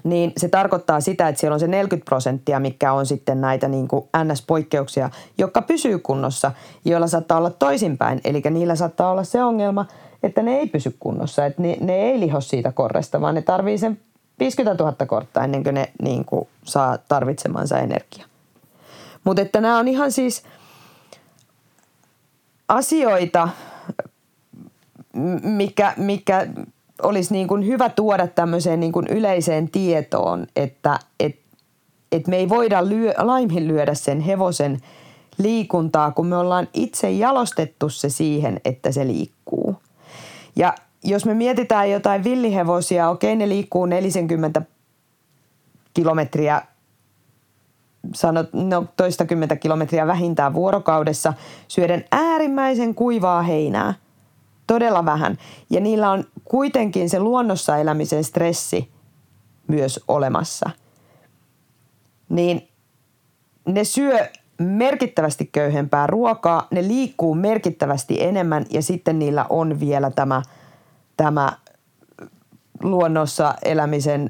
niin 0.10 0.34
se 0.38 0.47
tarkoittaa 0.49 1.01
sitä, 1.01 1.28
että 1.28 1.39
siellä 1.39 1.53
on 1.53 1.60
se 1.60 1.68
40 1.68 2.05
prosenttia, 2.05 2.60
mikä 2.60 2.93
on 2.93 3.05
sitten 3.05 3.41
näitä 3.41 3.68
niin 3.68 3.88
kuin 3.88 4.05
NS-poikkeuksia, 4.18 5.10
jotka 5.38 5.62
pysyy 5.62 5.99
kunnossa, 5.99 6.51
joilla 6.86 7.08
saattaa 7.08 7.38
olla 7.38 7.49
toisinpäin. 7.49 8.22
Eli 8.24 8.41
niillä 8.49 8.76
saattaa 8.76 9.12
olla 9.12 9.24
se 9.24 9.43
ongelma, 9.43 9.86
että 10.24 10.41
ne 10.41 10.58
ei 10.58 10.68
pysy 10.68 10.95
kunnossa, 10.99 11.45
että 11.45 11.62
ne, 11.62 11.78
ne 11.82 11.95
ei 11.95 12.20
liho 12.20 12.41
siitä 12.41 12.72
korresta, 12.72 13.22
vaan 13.22 13.36
ne 13.36 13.41
tarvii 13.41 13.78
sen 13.78 13.99
50 14.39 14.84
000 14.84 15.05
kortta 15.05 15.43
ennen 15.43 15.64
kuin 15.64 15.74
ne 15.74 15.91
niin 16.01 16.26
kuin 16.26 16.47
saa 16.64 16.97
tarvitsemansa 16.97 17.80
energia. 17.80 18.26
Mutta 19.24 19.41
että 19.41 19.62
nämä 19.62 19.80
on 19.80 19.88
ihan 19.88 20.12
siis 20.12 20.43
asioita, 22.68 23.49
mikä, 25.43 25.93
mikä 25.97 26.47
olisi 27.03 27.33
niin 27.33 27.47
kuin 27.47 27.65
hyvä 27.65 27.89
tuoda 27.89 28.27
tämmöiseen 28.27 28.79
niin 28.79 28.91
kuin 28.91 29.07
yleiseen 29.07 29.69
tietoon, 29.69 30.47
että 30.55 30.99
et, 31.19 31.39
et 32.11 32.27
me 32.27 32.37
ei 32.37 32.49
voida 32.49 32.89
lyö, 32.89 33.13
laiminlyödä 33.17 33.93
sen 33.93 34.19
hevosen 34.19 34.79
liikuntaa, 35.37 36.11
kun 36.11 36.27
me 36.27 36.37
ollaan 36.37 36.67
itse 36.73 37.11
jalostettu 37.11 37.89
se 37.89 38.09
siihen, 38.09 38.61
että 38.65 38.91
se 38.91 39.07
liikkuu. 39.07 39.75
Ja 40.55 40.73
jos 41.03 41.25
me 41.25 41.33
mietitään 41.33 41.91
jotain 41.91 42.23
villihevosia, 42.23 43.09
okei 43.09 43.35
ne 43.35 43.49
liikkuu 43.49 43.85
40 43.85 44.61
kilometriä, 45.93 46.61
sanot, 48.15 48.49
no 48.53 48.85
toistakymmentä 48.97 49.55
kilometriä 49.55 50.07
vähintään 50.07 50.53
vuorokaudessa, 50.53 51.33
syöden 51.67 52.05
äärimmäisen 52.11 52.95
kuivaa 52.95 53.41
heinää. 53.41 53.93
Todella 54.67 55.05
vähän. 55.05 55.37
Ja 55.69 55.79
niillä 55.79 56.11
on 56.11 56.23
kuitenkin 56.49 57.09
se 57.09 57.19
luonnossa 57.19 57.77
elämisen 57.77 58.23
stressi 58.23 58.91
myös 59.67 60.03
olemassa. 60.07 60.69
Niin 62.29 62.67
ne 63.65 63.83
syö 63.83 64.27
merkittävästi 64.59 65.49
köyhempää 65.51 66.07
ruokaa, 66.07 66.67
ne 66.71 66.87
liikkuu 66.87 67.35
merkittävästi 67.35 68.23
enemmän 68.23 68.65
ja 68.69 68.81
sitten 68.81 69.19
niillä 69.19 69.45
on 69.49 69.79
vielä 69.79 70.11
tämä, 70.11 70.41
tämä 71.17 71.51
luonnossa 72.83 73.53
elämisen 73.65 74.29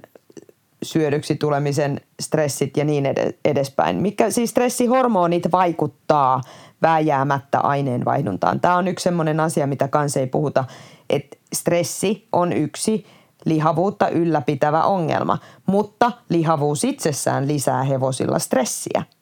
syödyksi 0.84 1.36
tulemisen 1.36 2.02
stressit 2.20 2.78
ja 2.78 2.86
niin 2.86 3.06
edespäin. 3.46 3.96
Mikä 3.96 4.30
siis 4.30 4.50
stressihormonit 4.50 5.52
vaikuttaa 5.52 6.42
vääjäämättä 6.82 7.60
aineenvaihduntaan. 7.60 8.60
Tämä 8.60 8.78
on 8.78 8.88
yksi 8.88 9.04
sellainen 9.04 9.40
asia, 9.40 9.68
mitä 9.68 9.88
kanssa 9.88 10.20
ei 10.20 10.28
puhuta, 10.28 10.66
että 11.10 11.38
stressi 11.54 12.28
on 12.32 12.54
yksi 12.54 13.06
lihavuutta 13.46 14.10
ylläpitävä 14.10 14.84
ongelma, 14.84 15.38
mutta 15.66 16.12
lihavuus 16.30 16.84
itsessään 16.84 17.48
lisää 17.48 17.84
hevosilla 17.84 18.40
stressiä– 18.40 19.04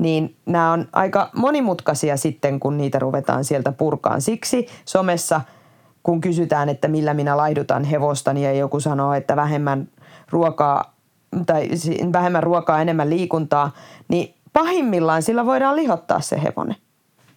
niin 0.00 0.36
nämä 0.46 0.72
on 0.72 0.88
aika 0.92 1.30
monimutkaisia 1.36 2.16
sitten, 2.16 2.60
kun 2.60 2.76
niitä 2.76 2.98
ruvetaan 2.98 3.44
sieltä 3.44 3.72
purkaan. 3.72 4.22
Siksi 4.22 4.66
somessa, 4.84 5.40
kun 6.02 6.20
kysytään, 6.20 6.68
että 6.68 6.88
millä 6.88 7.14
minä 7.14 7.36
laidutan 7.36 7.84
hevosta, 7.84 8.32
niin 8.32 8.58
joku 8.58 8.80
sanoo, 8.80 9.14
että 9.14 9.36
vähemmän 9.36 9.88
ruokaa 10.30 10.94
tai 11.46 11.68
vähemmän 12.12 12.42
ruokaa, 12.42 12.80
enemmän 12.80 13.10
liikuntaa, 13.10 13.70
niin 14.08 14.34
pahimmillaan 14.52 15.22
sillä 15.22 15.46
voidaan 15.46 15.76
lihottaa 15.76 16.20
se 16.20 16.42
hevonen, 16.42 16.76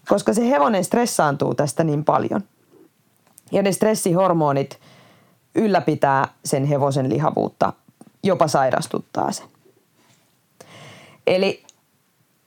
koska 0.10 0.34
se 0.34 0.50
hevonen 0.50 0.84
stressaantuu 0.84 1.56
tästä 1.56 1.84
niin 1.84 2.06
paljon. 2.06 2.42
Ja 3.54 3.62
ne 3.62 3.72
stressihormonit 3.72 4.80
ylläpitää 5.56 6.28
sen 6.46 6.66
hevosen 6.66 7.10
lihavuutta, 7.10 7.74
jopa 8.24 8.48
sairastuttaa 8.48 9.32
sen. 9.32 9.46
Eli 11.28 11.64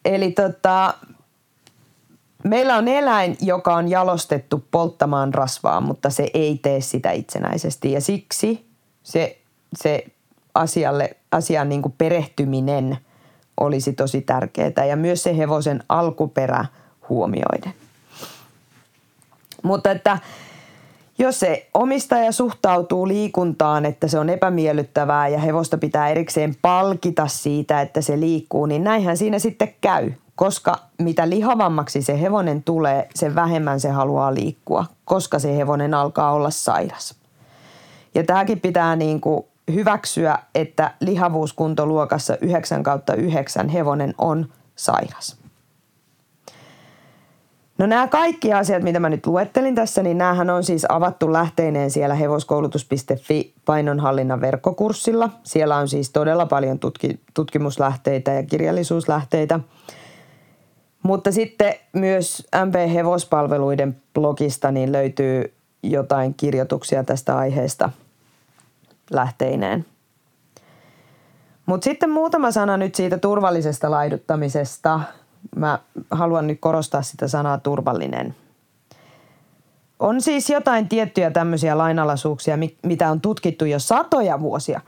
Eli 0.06 0.30
tota, 0.30 0.94
meillä 2.44 2.76
on 2.76 2.88
eläin, 2.88 3.36
joka 3.40 3.76
on 3.76 3.88
jalostettu 3.88 4.64
polttamaan 4.70 5.34
rasvaa, 5.34 5.80
mutta 5.80 6.10
se 6.10 6.30
ei 6.34 6.58
tee 6.62 6.80
sitä 6.80 7.10
itsenäisesti. 7.10 7.92
Ja 7.92 8.00
siksi 8.00 8.66
se, 9.02 9.38
se 9.76 10.04
asialle, 10.54 11.16
asian 11.32 11.68
niin 11.68 11.82
perehtyminen 11.98 12.98
olisi 13.60 13.92
tosi 13.92 14.20
tärkeää 14.20 14.84
ja 14.88 14.96
myös 14.96 15.22
se 15.22 15.36
hevosen 15.36 15.84
alkuperä 15.88 16.64
huomioiden. 17.08 17.74
Mutta 19.62 19.90
että 19.90 20.18
jos 21.18 21.40
se 21.40 21.68
omistaja 21.74 22.32
suhtautuu 22.32 23.08
liikuntaan, 23.08 23.84
että 23.84 24.08
se 24.08 24.18
on 24.18 24.30
epämiellyttävää 24.30 25.28
ja 25.28 25.38
hevosta 25.38 25.78
pitää 25.78 26.08
erikseen 26.08 26.54
palkita 26.62 27.26
siitä, 27.26 27.80
että 27.80 28.00
se 28.00 28.20
liikkuu, 28.20 28.66
niin 28.66 28.84
näinhän 28.84 29.16
siinä 29.16 29.38
sitten 29.38 29.74
käy. 29.80 30.12
Koska 30.36 30.78
mitä 30.98 31.28
lihavammaksi 31.28 32.02
se 32.02 32.20
hevonen 32.20 32.62
tulee, 32.62 33.08
sen 33.14 33.34
vähemmän 33.34 33.80
se 33.80 33.90
haluaa 33.90 34.34
liikkua, 34.34 34.84
koska 35.04 35.38
se 35.38 35.56
hevonen 35.56 35.94
alkaa 35.94 36.32
olla 36.32 36.50
sairas. 36.50 37.14
Ja 38.14 38.24
tämäkin 38.24 38.60
pitää 38.60 38.96
niin 38.96 39.20
kuin 39.20 39.44
hyväksyä, 39.74 40.38
että 40.54 40.90
lihavuuskuntoluokassa 41.00 42.36
9 42.40 42.82
kautta 42.82 43.14
9 43.14 43.68
hevonen 43.68 44.14
on 44.18 44.48
sairas. 44.76 45.45
No 47.78 47.86
nämä 47.86 48.08
kaikki 48.08 48.52
asiat, 48.52 48.82
mitä 48.82 49.00
mä 49.00 49.08
nyt 49.08 49.26
luettelin 49.26 49.74
tässä, 49.74 50.02
niin 50.02 50.18
näähän 50.18 50.50
on 50.50 50.64
siis 50.64 50.86
avattu 50.88 51.32
lähteineen 51.32 51.90
siellä 51.90 52.14
hevoskoulutus.fi 52.14 53.54
painonhallinnan 53.64 54.40
verkkokurssilla. 54.40 55.30
Siellä 55.42 55.76
on 55.76 55.88
siis 55.88 56.10
todella 56.10 56.46
paljon 56.46 56.78
tutki, 56.78 57.20
tutkimuslähteitä 57.34 58.32
ja 58.32 58.42
kirjallisuuslähteitä. 58.42 59.60
Mutta 61.02 61.32
sitten 61.32 61.74
myös 61.92 62.46
MP 62.66 62.92
Hevospalveluiden 62.94 63.96
blogista 64.14 64.70
niin 64.70 64.92
löytyy 64.92 65.52
jotain 65.82 66.34
kirjoituksia 66.34 67.04
tästä 67.04 67.36
aiheesta 67.36 67.90
lähteineen. 69.10 69.86
Mutta 71.66 71.84
sitten 71.84 72.10
muutama 72.10 72.50
sana 72.50 72.76
nyt 72.76 72.94
siitä 72.94 73.18
turvallisesta 73.18 73.90
laiduttamisesta– 73.90 75.00
mä 75.56 75.78
haluan 76.10 76.46
nyt 76.46 76.60
korostaa 76.60 77.02
sitä 77.02 77.28
sanaa 77.28 77.58
turvallinen. 77.58 78.34
On 79.98 80.20
siis 80.20 80.50
jotain 80.50 80.88
tiettyjä 80.88 81.30
tämmöisiä 81.30 81.78
lainalaisuuksia, 81.78 82.58
mitä 82.82 83.10
on 83.10 83.20
tutkittu 83.20 83.64
jo 83.64 83.78
satoja 83.78 84.40
vuosia. 84.40 84.80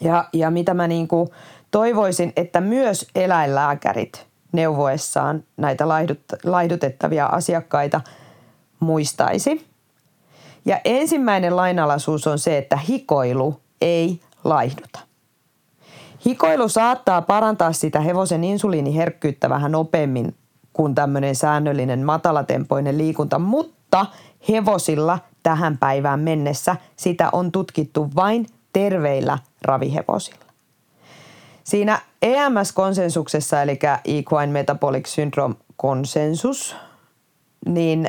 ja, 0.00 0.28
ja 0.32 0.50
mitä 0.50 0.74
mä 0.74 0.86
niin 0.86 1.08
kuin 1.08 1.28
toivoisin, 1.70 2.32
että 2.36 2.60
myös 2.60 3.06
eläinlääkärit 3.14 4.26
neuvoessaan 4.52 5.44
näitä 5.56 5.88
laihdut, 5.88 6.20
laihdutettavia 6.44 7.26
asiakkaita 7.26 8.00
muistaisi. 8.80 9.66
Ja 10.64 10.80
ensimmäinen 10.84 11.56
lainalaisuus 11.56 12.26
on 12.26 12.38
se, 12.38 12.58
että 12.58 12.76
hikoilu 12.76 13.60
ei 13.80 14.20
laihduta. 14.44 15.00
Hikoilu 16.26 16.68
saattaa 16.68 17.22
parantaa 17.22 17.72
sitä 17.72 18.00
hevosen 18.00 18.44
insuliiniherkkyyttä 18.44 19.48
vähän 19.48 19.72
nopeammin 19.72 20.34
kuin 20.72 20.94
tämmöinen 20.94 21.34
säännöllinen 21.34 22.04
matalatempoinen 22.04 22.98
liikunta, 22.98 23.38
mutta 23.38 24.06
hevosilla 24.48 25.18
tähän 25.42 25.78
päivään 25.78 26.20
mennessä 26.20 26.76
sitä 26.96 27.28
on 27.32 27.52
tutkittu 27.52 28.10
vain 28.16 28.46
terveillä 28.72 29.38
ravihevosilla. 29.62 30.46
Siinä 31.64 32.00
EMS-konsensuksessa, 32.22 33.62
eli 33.62 33.78
Equine 34.04 34.52
Metabolic 34.52 35.06
Syndrome 35.06 35.54
konsensus, 35.76 36.76
niin 37.66 38.08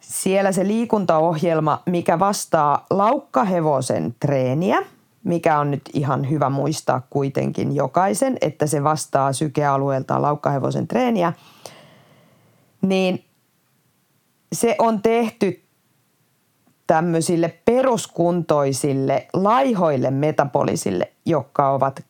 siellä 0.00 0.52
se 0.52 0.66
liikuntaohjelma, 0.66 1.82
mikä 1.86 2.18
vastaa 2.18 2.86
laukkahevosen 2.90 4.14
treeniä– 4.20 4.82
mikä 5.24 5.58
on 5.58 5.70
nyt 5.70 5.82
ihan 5.92 6.30
hyvä 6.30 6.50
muistaa 6.50 7.06
kuitenkin 7.10 7.74
jokaisen, 7.74 8.36
että 8.40 8.66
se 8.66 8.84
vastaa 8.84 9.32
sykealueeltaan 9.32 10.22
laukkahevosen 10.22 10.88
treeniä, 10.88 11.32
niin 12.82 13.24
se 14.52 14.76
on 14.78 15.02
tehty 15.02 15.64
tämmöisille 16.86 17.58
peruskuntoisille, 17.64 19.26
laihoille 19.32 20.10
metabolisille, 20.10 21.12
jotka 21.26 21.70
ovat 21.70 22.04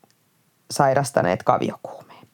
sairastaneet 0.70 1.42
kaviokuumeen 1.42 2.26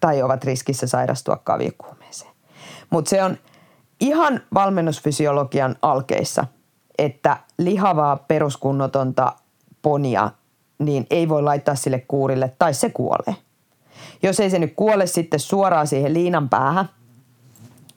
tai 0.00 0.22
ovat 0.22 0.44
riskissä 0.44 0.86
sairastua 0.86 1.36
kaviokuumeeseen. 1.36 2.32
Mutta 2.90 3.08
se 3.08 3.22
on 3.22 3.38
ihan 4.00 4.40
valmennusfysiologian 4.54 5.76
alkeissa, 5.82 6.44
että 6.98 7.36
lihavaa 7.58 8.16
peruskunnotonta 8.16 9.32
ponia, 9.82 10.30
niin 10.78 11.06
ei 11.10 11.28
voi 11.28 11.42
laittaa 11.42 11.74
sille 11.74 12.04
kuurille 12.08 12.54
tai 12.58 12.74
se 12.74 12.90
kuolee. 12.90 13.34
Jos 14.22 14.40
ei 14.40 14.50
se 14.50 14.58
nyt 14.58 14.72
kuole 14.76 15.06
sitten 15.06 15.40
suoraan 15.40 15.86
siihen 15.86 16.14
liinan 16.14 16.48
päähän, 16.48 16.88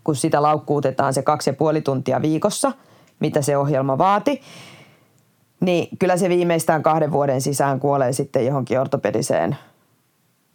kun 0.04 0.16
sitä 0.16 0.42
laukkuutetaan 0.42 1.14
se 1.14 1.22
kaksi 1.22 1.50
ja 1.50 1.54
puoli 1.54 1.82
tuntia 1.82 2.22
viikossa, 2.22 2.72
mitä 3.20 3.42
se 3.42 3.58
ohjelma 3.58 3.98
vaati, 3.98 4.42
niin 5.60 5.98
kyllä 6.00 6.18
se 6.18 6.30
viimeistään 6.30 6.84
kahden 6.84 7.12
vuoden 7.12 7.42
sisään 7.42 7.80
kuolee 7.80 8.14
sitten 8.14 8.46
johonkin 8.46 8.80
ortopediseen 8.80 9.58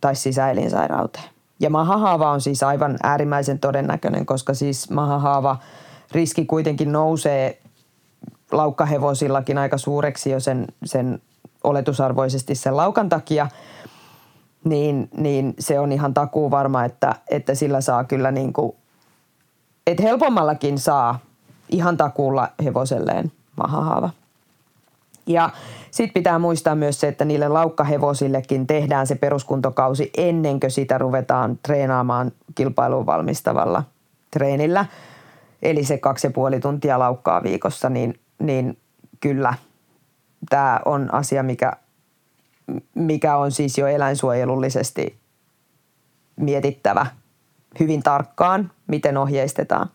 tai 0.01 0.15
sisäelinsairauteen. 0.17 1.25
Ja 1.61 1.71
mahahaava 1.71 2.31
on 2.31 2.41
siis 2.41 2.63
aivan 2.63 2.99
äärimmäisen 3.03 3.59
todennäköinen, 3.59 4.27
koska 4.27 4.55
siis 4.55 4.91
mahahaava 4.91 5.57
riski 6.13 6.45
kuitenkin 6.45 6.93
nousee 6.93 7.61
laukkahevosillakin 8.53 9.59
aika 9.59 9.79
suureksi 9.79 10.31
jo 10.31 10.41
sen, 10.41 10.67
sen 10.85 11.23
oletusarvoisesti 11.65 12.55
sen 12.55 12.77
laukan 12.77 13.09
takia, 13.09 13.49
niin, 14.65 15.09
niin 15.17 15.55
se 15.59 15.81
on 15.81 15.93
ihan 15.93 16.15
takuu 16.15 16.51
varma, 16.51 16.85
että, 16.85 17.15
että 17.31 17.55
sillä 17.55 17.81
saa 17.81 18.05
kyllä 18.05 18.31
niin 18.31 18.53
kuin, 18.53 18.77
että 19.87 20.03
helpommallakin 20.03 20.79
saa 20.79 21.19
ihan 21.69 21.97
takuulla 21.97 22.49
hevoselleen 22.65 23.33
mahahaava. 23.57 24.11
Ja 25.27 25.51
sitten 25.91 26.15
pitää 26.15 26.39
muistaa 26.39 26.75
myös 26.75 27.01
se, 27.01 27.09
että 27.09 27.25
niille 27.25 27.49
laukkahevosillekin 27.49 28.67
tehdään 28.67 29.07
se 29.07 29.15
peruskuntokausi 29.15 30.11
ennen 30.17 30.61
kuin 30.61 30.71
sitä 30.71 30.99
ruvetaan 30.99 31.59
treenaamaan 31.63 32.33
kilpailuun 32.55 33.07
valmistavalla 33.07 33.83
treenillä. 34.31 34.87
Eli 35.63 35.85
se 35.85 35.99
kaksi 35.99 36.27
ja 36.27 36.31
puoli 36.31 36.61
tuntia 36.61 36.99
laukkaa 36.99 37.43
viikossa, 37.43 37.91
niin, 37.91 38.19
niin 38.39 38.79
kyllä 39.21 39.55
tämä 40.51 40.81
on 40.85 41.15
asia, 41.15 41.43
mikä, 41.43 41.73
mikä 42.95 43.37
on 43.37 43.53
siis 43.53 43.79
jo 43.79 43.87
eläinsuojelullisesti 43.87 45.19
mietittävä 46.37 47.07
hyvin 47.81 48.03
tarkkaan, 48.03 48.71
miten 48.87 49.17
ohjeistetaan. 49.17 49.91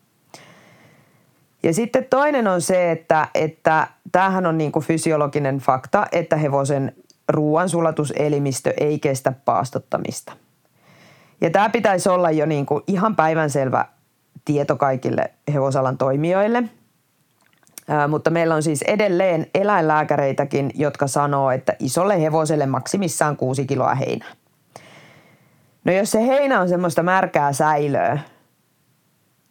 Ja 1.63 1.73
sitten 1.73 2.05
toinen 2.09 2.47
on 2.47 2.61
se, 2.61 2.91
että, 2.91 3.27
että 3.35 3.87
tämähän 4.11 4.45
on 4.45 4.57
niin 4.57 4.71
kuin 4.71 4.85
fysiologinen 4.85 5.57
fakta, 5.57 6.05
että 6.11 6.35
hevosen 6.35 6.95
ruoansulatuselimistö 7.29 8.73
ei 8.79 8.99
kestä 8.99 9.33
paastottamista. 9.45 10.33
Ja 11.41 11.49
tämä 11.49 11.69
pitäisi 11.69 12.09
olla 12.09 12.31
jo 12.31 12.45
niin 12.45 12.65
kuin 12.65 12.83
ihan 12.87 13.15
päivänselvä 13.15 13.85
tieto 14.45 14.75
kaikille 14.75 15.31
hevosalan 15.53 15.97
toimijoille. 15.97 16.63
Mutta 18.07 18.29
meillä 18.29 18.55
on 18.55 18.63
siis 18.63 18.81
edelleen 18.81 19.47
eläinlääkäreitäkin, 19.55 20.71
jotka 20.75 21.07
sanoo, 21.07 21.51
että 21.51 21.75
isolle 21.79 22.21
hevoselle 22.21 22.65
maksimissaan 22.65 23.37
6 23.37 23.65
kiloa 23.65 23.95
heinää. 23.95 24.31
No 25.83 25.93
jos 25.93 26.11
se 26.11 26.27
heinä 26.27 26.61
on 26.61 26.69
semmoista 26.69 27.03
märkää 27.03 27.53
säilöä, 27.53 28.19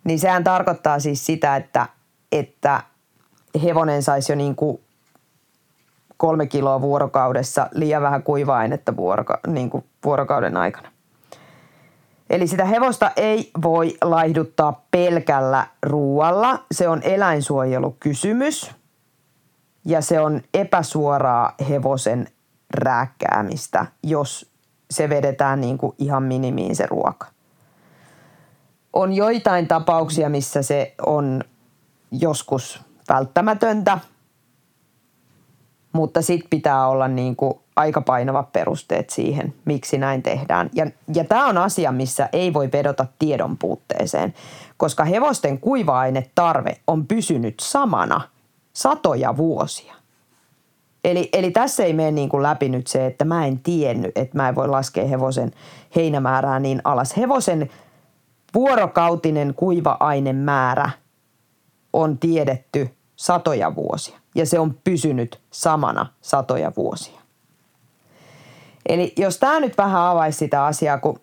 niin 0.05 0.19
sehän 0.19 0.45
tarkoittaa 0.45 0.99
siis 0.99 1.27
sitä, 1.27 1.57
että 1.57 1.87
että 2.33 2.83
hevonen 3.65 4.03
saisi 4.03 4.33
jo 4.33 4.37
niin 4.37 4.57
kuin 4.57 4.81
kolme 6.17 6.47
kiloa 6.47 6.81
vuorokaudessa 6.81 7.69
liian 7.73 8.03
vähän 8.03 8.23
kuiva-ainetta 8.23 8.97
vuoroka- 8.97 9.41
niin 9.47 9.71
kuin 9.71 9.85
vuorokauden 10.05 10.57
aikana. 10.57 10.90
Eli 12.31 12.47
sitä 12.47 12.65
hevosta 12.65 13.11
ei 13.17 13.51
voi 13.63 13.97
laihduttaa 14.03 14.85
pelkällä 14.91 15.67
ruualla. 15.83 16.65
Se 16.73 16.89
on 16.89 17.03
eläinsuojelukysymys 17.03 18.71
ja 19.85 20.01
se 20.01 20.21
on 20.21 20.41
epäsuoraa 20.55 21.55
hevosen 21.69 22.29
rääkkäämistä, 22.75 23.87
jos 24.03 24.51
se 24.91 25.09
vedetään 25.09 25.61
niin 25.61 25.79
kuin 25.79 25.95
ihan 25.99 26.23
minimiin 26.23 26.77
se 26.77 26.87
ruoka. 26.87 27.27
On 28.93 29.13
joitain 29.13 29.69
tapauksia, 29.69 30.29
missä 30.29 30.63
se 30.63 30.95
on 31.07 31.45
joskus 32.11 32.83
välttämätöntä, 33.09 33.99
mutta 35.93 36.23
sitten 36.23 36.51
pitää 36.51 36.89
olla 36.89 37.09
niin 37.09 37.37
kuin 37.37 37.55
aika 37.81 38.01
painavat 38.01 38.53
perusteet 38.53 39.11
siihen, 39.11 39.55
miksi 39.65 39.99
näin 39.99 40.23
tehdään. 40.23 40.71
Ja, 40.73 40.87
ja 41.15 41.25
tämä 41.25 41.47
on 41.47 41.59
asia, 41.59 41.93
missä 41.93 42.29
ei 42.33 42.53
voi 42.53 42.69
vedota 42.73 43.07
tiedon 43.19 43.57
puutteeseen, 43.59 44.35
koska 44.77 45.05
hevosten 45.05 45.59
kuiva-ainetarve 45.59 46.77
on 46.87 47.07
pysynyt 47.07 47.55
samana 47.61 48.21
satoja 48.73 49.37
vuosia. 49.37 49.95
Eli, 51.05 51.29
eli 51.33 51.51
tässä 51.51 51.85
ei 51.85 51.93
mene 51.93 52.11
niin 52.11 52.29
kuin 52.29 52.43
läpi 52.43 52.69
nyt 52.69 52.87
se, 52.87 53.07
että 53.07 53.25
mä 53.25 53.47
en 53.47 53.59
tiennyt, 53.59 54.19
että 54.19 54.37
mä 54.37 54.49
en 54.49 54.55
voi 54.55 54.69
laskea 54.69 55.07
hevosen 55.07 55.53
heinämäärää 55.97 56.61
niin 56.61 56.81
alas. 56.85 57.17
Hevosen 57.17 57.71
vuorokautinen 58.55 59.55
kuiva-ainemäärä 59.55 60.91
on 61.93 62.19
tiedetty 62.19 62.91
satoja 63.17 63.75
vuosia 63.75 64.21
ja 64.35 64.47
se 64.47 64.59
on 64.59 64.75
pysynyt 64.85 65.41
samana 65.51 66.07
satoja 66.21 66.73
vuosia. 66.77 67.20
Eli 68.87 69.13
jos 69.17 69.39
tämä 69.39 69.61
nyt 69.61 69.79
vähän 69.79 70.03
avaisi 70.03 70.39
sitä 70.39 70.65
asiaa, 70.65 70.99
kun 70.99 71.21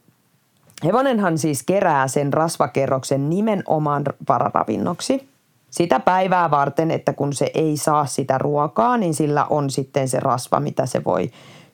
hevonenhan 0.84 1.38
siis 1.38 1.64
kerää 1.64 2.08
sen 2.08 2.34
rasvakerroksen 2.34 3.30
nimenomaan 3.30 4.04
vararavinnoksi. 4.30 5.30
Sitä 5.70 6.00
päivää 6.00 6.52
varten, 6.52 6.92
että 6.92 7.14
kun 7.14 7.34
se 7.34 7.52
ei 7.54 7.78
saa 7.78 8.06
sitä 8.06 8.38
ruokaa, 8.38 8.98
niin 8.98 9.14
sillä 9.14 9.46
on 9.46 9.70
sitten 9.70 10.10
se 10.10 10.20
rasva, 10.20 10.60
mitä 10.60 10.86
se 10.86 11.04
voi 11.04 11.32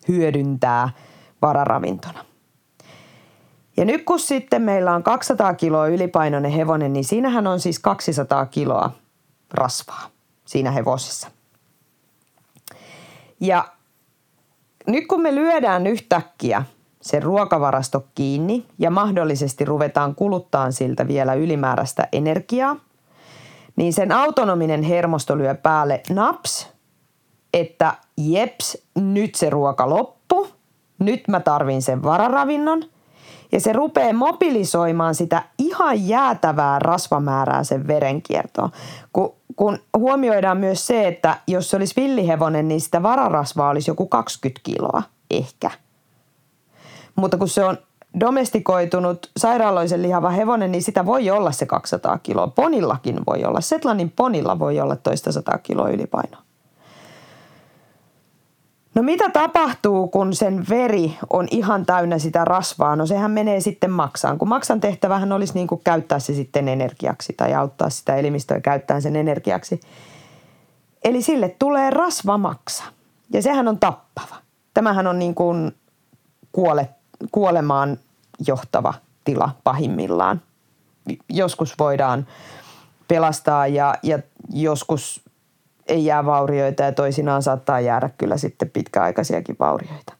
hyödyntää 0.07 0.89
vararavintona. 1.41 2.25
Ja 3.77 3.85
nyt 3.85 4.05
kun 4.05 4.19
sitten 4.19 4.61
meillä 4.61 4.95
on 4.95 5.03
200 5.03 5.53
kiloa 5.53 5.87
ylipainoinen 5.87 6.51
hevonen, 6.51 6.93
niin 6.93 7.05
siinähän 7.05 7.47
on 7.47 7.59
siis 7.59 7.79
200 7.79 8.45
kiloa 8.45 8.91
rasvaa 9.51 10.09
siinä 10.45 10.71
hevosessa. 10.71 11.27
Ja 13.39 13.65
nyt 14.87 15.07
kun 15.07 15.21
me 15.21 15.35
lyödään 15.35 15.87
yhtäkkiä 15.87 16.63
se 17.01 17.19
ruokavarasto 17.19 18.05
kiinni 18.15 18.65
ja 18.79 18.91
mahdollisesti 18.91 19.65
ruvetaan 19.65 20.15
kuluttaa 20.15 20.71
siltä 20.71 21.07
vielä 21.07 21.33
ylimääräistä 21.33 22.07
energiaa, 22.11 22.75
niin 23.75 23.93
sen 23.93 24.11
autonominen 24.11 24.83
hermosto 24.83 25.37
lyö 25.37 25.55
päälle 25.55 26.03
naps, 26.09 26.69
että 27.53 27.93
jeps, 28.17 28.77
nyt 28.95 29.35
se 29.35 29.49
ruoka 29.49 29.89
loppu, 29.89 30.47
nyt 30.99 31.27
mä 31.27 31.39
tarvin 31.39 31.81
sen 31.81 32.03
vararavinnon– 32.03 32.83
ja 33.53 33.59
se 33.59 33.73
rupeaa 33.73 34.13
mobilisoimaan 34.13 35.15
sitä 35.15 35.43
ihan 35.57 36.07
jäätävää 36.07 36.79
rasvamäärää 36.79 37.63
sen 37.63 37.87
verenkiertoon. 37.87 38.69
Kun, 39.13 39.33
kun 39.55 39.79
huomioidaan 39.97 40.57
myös 40.57 40.87
se, 40.87 41.07
että 41.07 41.37
jos 41.47 41.69
se 41.69 41.75
olisi 41.75 42.01
villihevonen, 42.01 42.67
niin 42.67 42.81
sitä 42.81 43.03
vararasvaa 43.03 43.69
olisi 43.69 43.91
joku 43.91 44.07
20 44.07 44.61
kiloa 44.63 45.03
ehkä. 45.31 45.71
Mutta 47.15 47.37
kun 47.37 47.49
se 47.49 47.63
on 47.63 47.77
domestikoitunut 48.19 49.31
sairaaloisen 49.37 50.01
lihava 50.01 50.29
hevonen, 50.29 50.71
niin 50.71 50.83
sitä 50.83 51.05
voi 51.05 51.29
olla 51.29 51.51
se 51.51 51.65
200 51.65 52.17
kiloa. 52.17 52.47
Ponillakin 52.47 53.19
voi 53.27 53.43
olla. 53.43 53.61
Setlanin 53.61 54.11
ponilla 54.11 54.59
voi 54.59 54.79
olla 54.79 54.95
toista 54.95 55.31
sataa 55.31 55.57
kiloa 55.57 55.89
ylipainoa. 55.89 56.41
No 58.95 59.03
mitä 59.03 59.29
tapahtuu, 59.29 60.07
kun 60.07 60.35
sen 60.35 60.65
veri 60.69 61.17
on 61.29 61.47
ihan 61.51 61.85
täynnä 61.85 62.19
sitä 62.19 62.45
rasvaa? 62.45 62.95
No 62.95 63.05
sehän 63.05 63.31
menee 63.31 63.59
sitten 63.59 63.91
maksaan. 63.91 64.37
Kun 64.37 64.47
maksan 64.49 64.81
tehtävähän 64.81 65.31
olisi 65.31 65.53
niin 65.53 65.67
kuin 65.67 65.81
käyttää 65.83 66.19
se 66.19 66.33
sitten 66.33 66.67
energiaksi 66.67 67.33
tai 67.33 67.53
auttaa 67.53 67.89
sitä 67.89 68.15
elimistöä 68.15 68.59
käyttää 68.59 69.01
sen 69.01 69.15
energiaksi. 69.15 69.79
Eli 71.03 71.21
sille 71.21 71.55
tulee 71.59 71.89
rasvamaksa 71.89 72.83
ja 73.33 73.41
sehän 73.41 73.67
on 73.67 73.79
tappava. 73.79 74.35
Tämähän 74.73 75.07
on 75.07 75.19
niin 75.19 75.35
kuin 75.35 75.71
kuole, 76.51 76.89
kuolemaan 77.31 77.97
johtava 78.47 78.93
tila 79.23 79.49
pahimmillaan. 79.63 80.41
Joskus 81.29 81.79
voidaan 81.79 82.27
pelastaa 83.07 83.67
ja, 83.67 83.95
ja 84.03 84.19
joskus 84.49 85.21
ei 85.87 86.05
jää 86.05 86.25
vaurioita 86.25 86.83
ja 86.83 86.91
toisinaan 86.91 87.43
saattaa 87.43 87.79
jäädä 87.79 88.09
kyllä 88.17 88.37
sitten 88.37 88.69
pitkäaikaisiakin 88.69 89.55
vaurioita. 89.59 90.13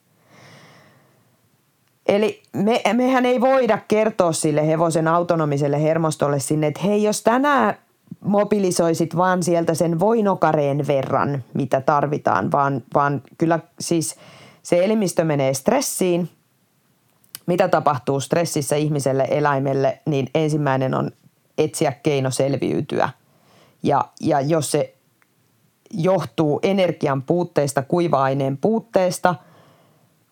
Eli 2.05 2.43
me, 2.53 2.81
mehän 2.93 3.25
ei 3.25 3.41
voida 3.41 3.79
kertoa 3.87 4.31
sille 4.31 4.67
hevosen 4.67 5.07
autonomiselle 5.07 5.83
hermostolle 5.83 6.39
sinne, 6.39 6.67
että 6.67 6.81
hei, 6.81 7.03
jos 7.03 7.21
tänään 7.21 7.77
mobilisoisit 8.19 9.17
vaan 9.17 9.43
sieltä 9.43 9.73
sen 9.73 9.99
voinokareen 9.99 10.87
verran, 10.87 11.43
mitä 11.53 11.81
tarvitaan, 11.81 12.51
vaan, 12.51 12.83
vaan 12.93 13.21
kyllä 13.37 13.59
siis 13.79 14.15
se 14.63 14.85
elimistö 14.85 15.23
menee 15.23 15.53
stressiin. 15.53 16.29
Mitä 17.45 17.67
tapahtuu 17.67 18.19
stressissä 18.19 18.75
ihmiselle, 18.75 19.27
eläimelle, 19.29 19.99
niin 20.05 20.29
ensimmäinen 20.35 20.93
on 20.93 21.11
etsiä 21.57 21.91
keino 21.91 22.31
selviytyä. 22.31 23.09
Ja, 23.83 24.05
ja 24.21 24.41
jos 24.41 24.71
se 24.71 24.92
johtuu 25.93 26.59
energian 26.63 27.21
puutteesta, 27.21 27.81
kuiva-aineen 27.81 28.57
puutteesta, 28.57 29.35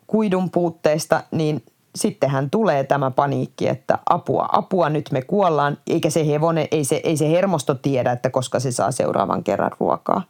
kuidun 0.06 0.50
puutteesta, 0.50 1.22
niin 1.30 1.62
sittenhän 1.96 2.50
tulee 2.50 2.84
tämä 2.84 3.10
paniikki, 3.10 3.68
että 3.68 3.98
apua, 4.10 4.48
apua, 4.52 4.88
nyt 4.88 5.10
me 5.12 5.22
kuollaan, 5.22 5.78
eikä 5.86 6.10
se 6.10 6.26
hevonen, 6.26 6.68
ei 6.70 6.84
se, 6.84 7.00
ei 7.04 7.16
se 7.16 7.30
hermosto 7.30 7.74
tiedä, 7.74 8.12
että 8.12 8.30
koska 8.30 8.60
se 8.60 8.72
saa 8.72 8.92
seuraavan 8.92 9.44
kerran 9.44 9.70
ruokaa. 9.80 10.22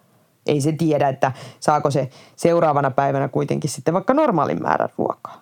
Ei 0.47 0.61
se 0.61 0.73
tiedä, 0.73 1.09
että 1.09 1.33
saako 1.61 1.91
se 1.91 2.11
seuraavana 2.37 2.91
päivänä 2.91 3.29
kuitenkin 3.29 3.71
sitten 3.71 3.95
vaikka 3.95 4.15
normaalin 4.15 4.63
määrän 4.63 4.89
ruokaa. 4.99 5.41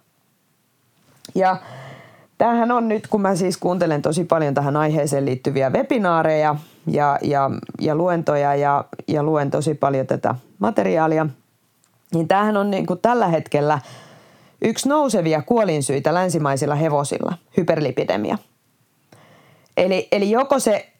Ja 1.34 1.57
tämähän 2.38 2.70
on 2.70 2.88
nyt, 2.88 3.07
kun 3.07 3.20
mä 3.20 3.34
siis 3.34 3.57
kuuntelen 3.57 4.03
tosi 4.03 4.24
paljon 4.24 4.55
tähän 4.55 4.76
aiheeseen 4.76 5.24
liittyviä 5.24 5.70
webinaareja 5.70 6.57
ja, 6.93 7.18
ja, 7.22 7.51
ja 7.80 7.95
luentoja 7.95 8.55
ja, 8.55 8.84
ja 9.09 9.22
luen 9.22 9.51
tosi 9.51 9.74
paljon 9.74 10.07
tätä 10.07 10.34
materiaalia, 10.59 11.26
niin 12.14 12.28
tämähän 12.28 12.57
on 12.57 12.70
niin 12.70 12.86
kuin 12.86 13.01
tällä 13.01 13.28
hetkellä 13.28 13.78
yksi 14.62 14.88
nousevia 14.88 15.43
kuolinsyitä 15.43 16.14
länsimaisilla 16.14 16.74
hevosilla, 16.74 17.34
hyperlipidemia. 17.57 18.38
Eli, 19.76 20.09
eli 20.12 20.30
joko 20.30 20.59
se 20.59 20.93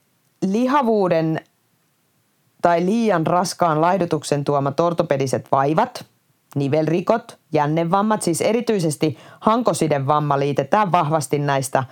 lihavuuden 0.43 1.41
tai 2.63 2.85
liian 2.85 3.27
raskaan 3.27 3.81
laihdutuksen 3.81 4.45
tuomat 4.45 4.81
ortopediset 4.81 5.47
vaivat, 5.53 6.05
nivelrikot, 6.55 7.39
jännevammat, 7.53 8.23
siis 8.23 8.41
erityisesti 8.41 9.19
hankosidevamma 9.41 10.39
liitetään 10.39 10.93
vahvasti 10.93 11.39
näistä 11.39 11.85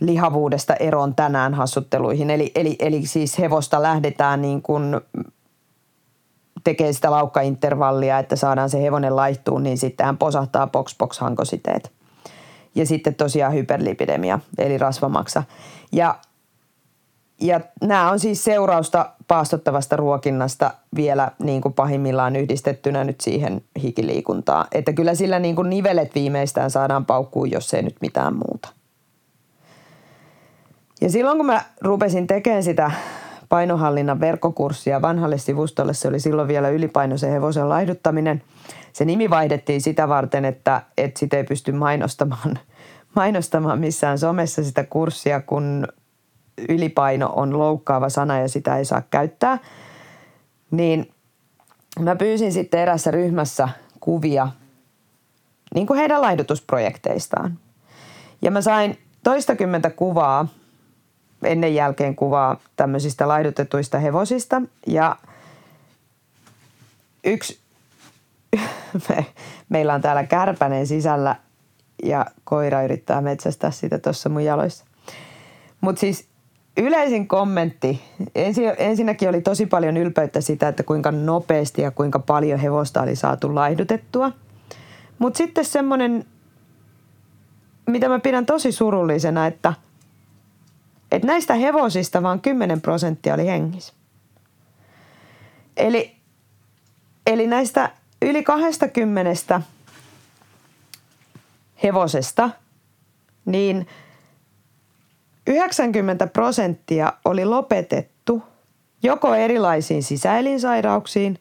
lihavuudesta 0.00 0.74
eroon 0.74 1.14
tänään 1.14 1.54
hassutteluihin. 1.54 2.30
Eli, 2.30 2.52
eli, 2.54 2.76
eli 2.78 3.06
siis 3.06 3.38
hevosta 3.38 3.82
lähdetään 3.82 4.42
niin 4.42 4.62
kuin 4.62 5.00
tekee 6.64 6.92
sitä 6.92 7.10
laukkaintervallia, 7.10 8.18
että 8.18 8.36
saadaan 8.36 8.70
se 8.70 8.82
hevonen 8.82 9.16
laihtuun, 9.16 9.62
niin 9.62 9.78
sitten 9.78 10.06
hän 10.06 10.18
posahtaa 10.18 10.66
box 10.66 10.98
box 10.98 11.18
hankositeet. 11.18 11.92
Ja 12.74 12.86
sitten 12.86 13.14
tosiaan 13.14 13.54
hyperlipidemia, 13.54 14.38
eli 14.58 14.78
rasvamaksa. 14.78 15.42
Ja, 15.92 16.18
ja 17.40 17.60
nämä 17.82 18.10
on 18.10 18.20
siis 18.20 18.44
seurausta 18.44 19.10
paastottavasta 19.28 19.96
ruokinnasta 19.96 20.70
vielä 20.96 21.30
niin 21.42 21.62
kuin 21.62 21.74
pahimmillaan 21.74 22.36
yhdistettynä 22.36 23.04
nyt 23.04 23.20
siihen 23.20 23.62
hikiliikuntaan. 23.82 24.66
Että 24.72 24.92
kyllä 24.92 25.14
sillä 25.14 25.38
niin 25.38 25.56
kuin 25.56 25.70
nivelet 25.70 26.14
viimeistään 26.14 26.70
saadaan 26.70 27.06
paukkuun, 27.06 27.50
jos 27.50 27.74
ei 27.74 27.82
nyt 27.82 27.96
mitään 28.00 28.34
muuta. 28.34 28.79
Ja 31.00 31.10
silloin 31.10 31.36
kun 31.36 31.46
mä 31.46 31.64
rupesin 31.80 32.26
tekemään 32.26 32.62
sitä 32.62 32.90
painohallinnan 33.48 34.20
verkkokurssia 34.20 35.02
vanhalle 35.02 35.38
sivustolle, 35.38 35.94
se 35.94 36.08
oli 36.08 36.20
silloin 36.20 36.48
vielä 36.48 36.68
ylipainoisen 36.68 37.30
hevosen 37.30 37.68
laihduttaminen. 37.68 38.42
Se 38.92 39.04
nimi 39.04 39.30
vaihdettiin 39.30 39.80
sitä 39.80 40.08
varten, 40.08 40.44
että, 40.44 40.82
että 40.98 41.20
sitä 41.20 41.36
ei 41.36 41.44
pysty 41.44 41.72
mainostamaan, 41.72 42.58
mainostamaan 43.16 43.78
missään 43.78 44.18
somessa 44.18 44.64
sitä 44.64 44.84
kurssia, 44.84 45.40
kun 45.40 45.88
ylipaino 46.68 47.32
on 47.36 47.58
loukkaava 47.58 48.08
sana 48.08 48.38
ja 48.38 48.48
sitä 48.48 48.76
ei 48.76 48.84
saa 48.84 49.02
käyttää. 49.10 49.58
Niin 50.70 51.10
mä 52.00 52.16
pyysin 52.16 52.52
sitten 52.52 52.80
erässä 52.80 53.10
ryhmässä 53.10 53.68
kuvia 54.00 54.48
niin 55.74 55.86
kuin 55.86 55.98
heidän 55.98 56.20
laihdutusprojekteistaan. 56.20 57.58
Ja 58.42 58.50
mä 58.50 58.60
sain 58.60 58.98
toistakymmentä 59.24 59.90
kuvaa 59.90 60.48
ennen 61.44 61.74
jälkeen 61.74 62.16
kuvaa 62.16 62.56
tämmöisistä 62.76 63.28
laidutetuista 63.28 63.98
hevosista. 63.98 64.62
Ja 64.86 65.16
yksi, 67.24 67.58
me, 69.08 69.26
meillä 69.68 69.94
on 69.94 70.00
täällä 70.00 70.24
kärpänen 70.24 70.86
sisällä 70.86 71.36
ja 72.04 72.26
koira 72.44 72.82
yrittää 72.82 73.20
metsästää 73.20 73.70
sitä 73.70 73.98
tuossa 73.98 74.28
mun 74.28 74.44
jaloissa. 74.44 74.84
Mutta 75.80 76.00
siis 76.00 76.28
yleisin 76.76 77.28
kommentti, 77.28 78.02
ensi, 78.34 78.62
ensinnäkin 78.78 79.28
oli 79.28 79.40
tosi 79.40 79.66
paljon 79.66 79.96
ylpeyttä 79.96 80.40
sitä, 80.40 80.68
että 80.68 80.82
kuinka 80.82 81.10
nopeasti 81.12 81.82
ja 81.82 81.90
kuinka 81.90 82.18
paljon 82.18 82.58
hevosta 82.58 83.02
oli 83.02 83.16
saatu 83.16 83.54
laihdutettua. 83.54 84.32
Mutta 85.18 85.38
sitten 85.38 85.64
semmoinen, 85.64 86.24
mitä 87.86 88.08
mä 88.08 88.18
pidän 88.18 88.46
tosi 88.46 88.72
surullisena, 88.72 89.46
että– 89.46 89.74
että 91.10 91.26
näistä 91.26 91.54
hevosista 91.54 92.22
vain 92.22 92.40
10 92.40 92.80
prosenttia 92.80 93.34
oli 93.34 93.46
hengissä. 93.46 93.92
Eli, 95.76 96.16
eli 97.26 97.46
näistä 97.46 97.90
yli 98.22 98.42
20 98.42 99.62
hevosesta, 101.82 102.50
niin 103.44 103.86
90 105.46 106.26
prosenttia 106.26 107.12
oli 107.24 107.44
lopetettu 107.44 108.42
joko 109.02 109.34
erilaisiin 109.34 110.02
sisäelinsairauksiin, 110.02 111.38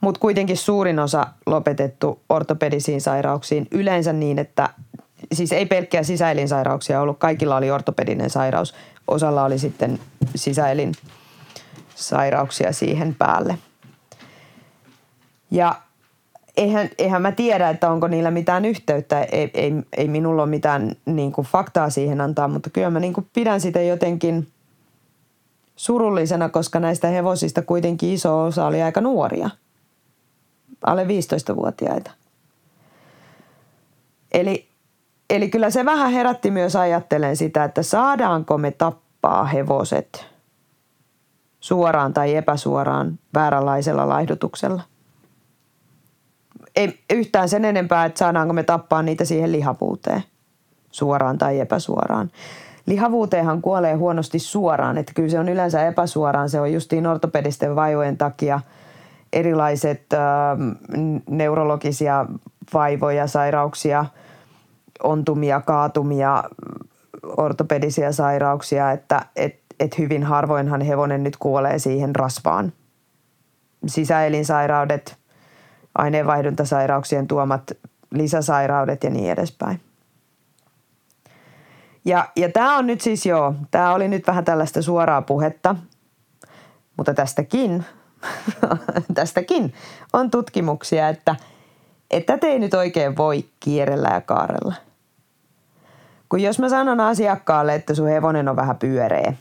mutta 0.00 0.20
kuitenkin 0.20 0.56
suurin 0.56 0.98
osa 0.98 1.26
lopetettu 1.46 2.20
ortopedisiin 2.28 3.00
sairauksiin 3.00 3.68
yleensä 3.70 4.12
niin, 4.12 4.38
että 4.38 4.68
siis 5.32 5.52
ei 5.52 5.66
pelkkiä 5.66 6.02
sisäelinsairauksia 6.02 7.00
ollut, 7.00 7.18
kaikilla 7.18 7.56
oli 7.56 7.70
ortopedinen 7.70 8.30
sairaus, 8.30 8.74
osalla 9.08 9.44
oli 9.44 9.58
sitten 9.58 9.98
sisäelin 10.34 10.92
sairauksia 11.94 12.72
siihen 12.72 13.14
päälle. 13.14 13.58
Ja 15.50 15.74
eihän, 16.56 16.90
eihän 16.98 17.22
mä 17.22 17.32
tiedä, 17.32 17.70
että 17.70 17.90
onko 17.90 18.08
niillä 18.08 18.30
mitään 18.30 18.64
yhteyttä. 18.64 19.22
Ei, 19.22 19.50
ei, 19.54 19.72
ei 19.96 20.08
minulla 20.08 20.42
ole 20.42 20.50
mitään 20.50 20.96
niin 21.06 21.32
kuin 21.32 21.46
faktaa 21.46 21.90
siihen 21.90 22.20
antaa, 22.20 22.48
mutta 22.48 22.70
kyllä 22.70 22.90
mä 22.90 23.00
niin 23.00 23.12
kuin 23.12 23.30
pidän 23.32 23.60
sitä 23.60 23.82
jotenkin 23.82 24.48
surullisena, 25.76 26.48
koska 26.48 26.80
näistä 26.80 27.08
hevosista 27.08 27.62
kuitenkin 27.62 28.12
iso 28.12 28.44
osa 28.44 28.66
oli 28.66 28.82
aika 28.82 29.00
nuoria. 29.00 29.50
Alle 30.86 31.04
15-vuotiaita. 31.04 32.10
Eli 34.32 34.67
Eli 35.30 35.50
kyllä 35.50 35.70
se 35.70 35.84
vähän 35.84 36.12
herätti 36.12 36.50
myös 36.50 36.76
ajattelen 36.76 37.36
sitä, 37.36 37.64
että 37.64 37.82
saadaanko 37.82 38.58
me 38.58 38.70
tappaa 38.70 39.44
hevoset 39.44 40.26
suoraan 41.60 42.14
tai 42.14 42.36
epäsuoraan 42.36 43.18
vääränlaisella 43.34 44.08
laihdutuksella. 44.08 44.82
Ei 46.76 46.98
yhtään 47.10 47.48
sen 47.48 47.64
enempää, 47.64 48.04
että 48.04 48.18
saadaanko 48.18 48.54
me 48.54 48.62
tappaa 48.62 49.02
niitä 49.02 49.24
siihen 49.24 49.52
lihavuuteen 49.52 50.22
suoraan 50.90 51.38
tai 51.38 51.60
epäsuoraan. 51.60 52.30
Lihavuuteenhan 52.86 53.62
kuolee 53.62 53.94
huonosti 53.94 54.38
suoraan, 54.38 54.98
että 54.98 55.12
kyllä 55.14 55.28
se 55.28 55.38
on 55.38 55.48
yleensä 55.48 55.86
epäsuoraan. 55.86 56.50
Se 56.50 56.60
on 56.60 56.72
justiin 56.72 57.06
ortopedisten 57.06 57.76
vaivojen 57.76 58.16
takia 58.16 58.60
erilaiset 59.32 60.12
äh, 60.12 60.20
neurologisia 61.30 62.26
vaivoja, 62.74 63.26
sairauksia– 63.26 64.04
ontumia, 65.02 65.60
kaatumia, 65.60 66.44
ortopedisia 67.22 68.12
sairauksia, 68.12 68.92
että 68.92 69.26
et, 69.36 69.60
et 69.80 69.98
hyvin 69.98 70.24
harvoinhan 70.24 70.80
hevonen 70.80 71.22
nyt 71.22 71.36
kuolee 71.36 71.78
siihen 71.78 72.16
rasvaan. 72.16 72.72
Sisäelinsairaudet, 73.86 75.18
aineenvaihduntasairauksien 75.94 77.26
tuomat 77.26 77.70
lisäsairaudet 78.10 79.04
ja 79.04 79.10
niin 79.10 79.30
edespäin. 79.30 79.80
Ja, 82.04 82.28
ja 82.36 82.52
tämä 82.52 82.78
on 82.78 82.86
nyt 82.86 83.00
siis 83.00 83.26
joo, 83.26 83.54
tämä 83.70 83.94
oli 83.94 84.08
nyt 84.08 84.26
vähän 84.26 84.44
tällaista 84.44 84.82
suoraa 84.82 85.22
puhetta, 85.22 85.76
mutta 86.96 87.14
tästäkin, 87.14 87.84
tästäkin 89.14 89.74
on 90.12 90.30
tutkimuksia, 90.30 91.08
että, 91.08 91.36
että 92.10 92.38
te 92.38 92.46
ei 92.46 92.58
nyt 92.58 92.74
oikein 92.74 93.16
voi 93.16 93.44
kierrellä 93.60 94.08
ja 94.12 94.20
kaarella– 94.20 94.74
kun 96.28 96.42
jos 96.42 96.58
mä 96.58 96.68
sanon 96.68 97.00
asiakkaalle, 97.00 97.74
että 97.74 97.94
sun 97.94 98.08
hevonen 98.08 98.48
on 98.48 98.56
vähän 98.56 98.76
pyöreä, 98.76 99.32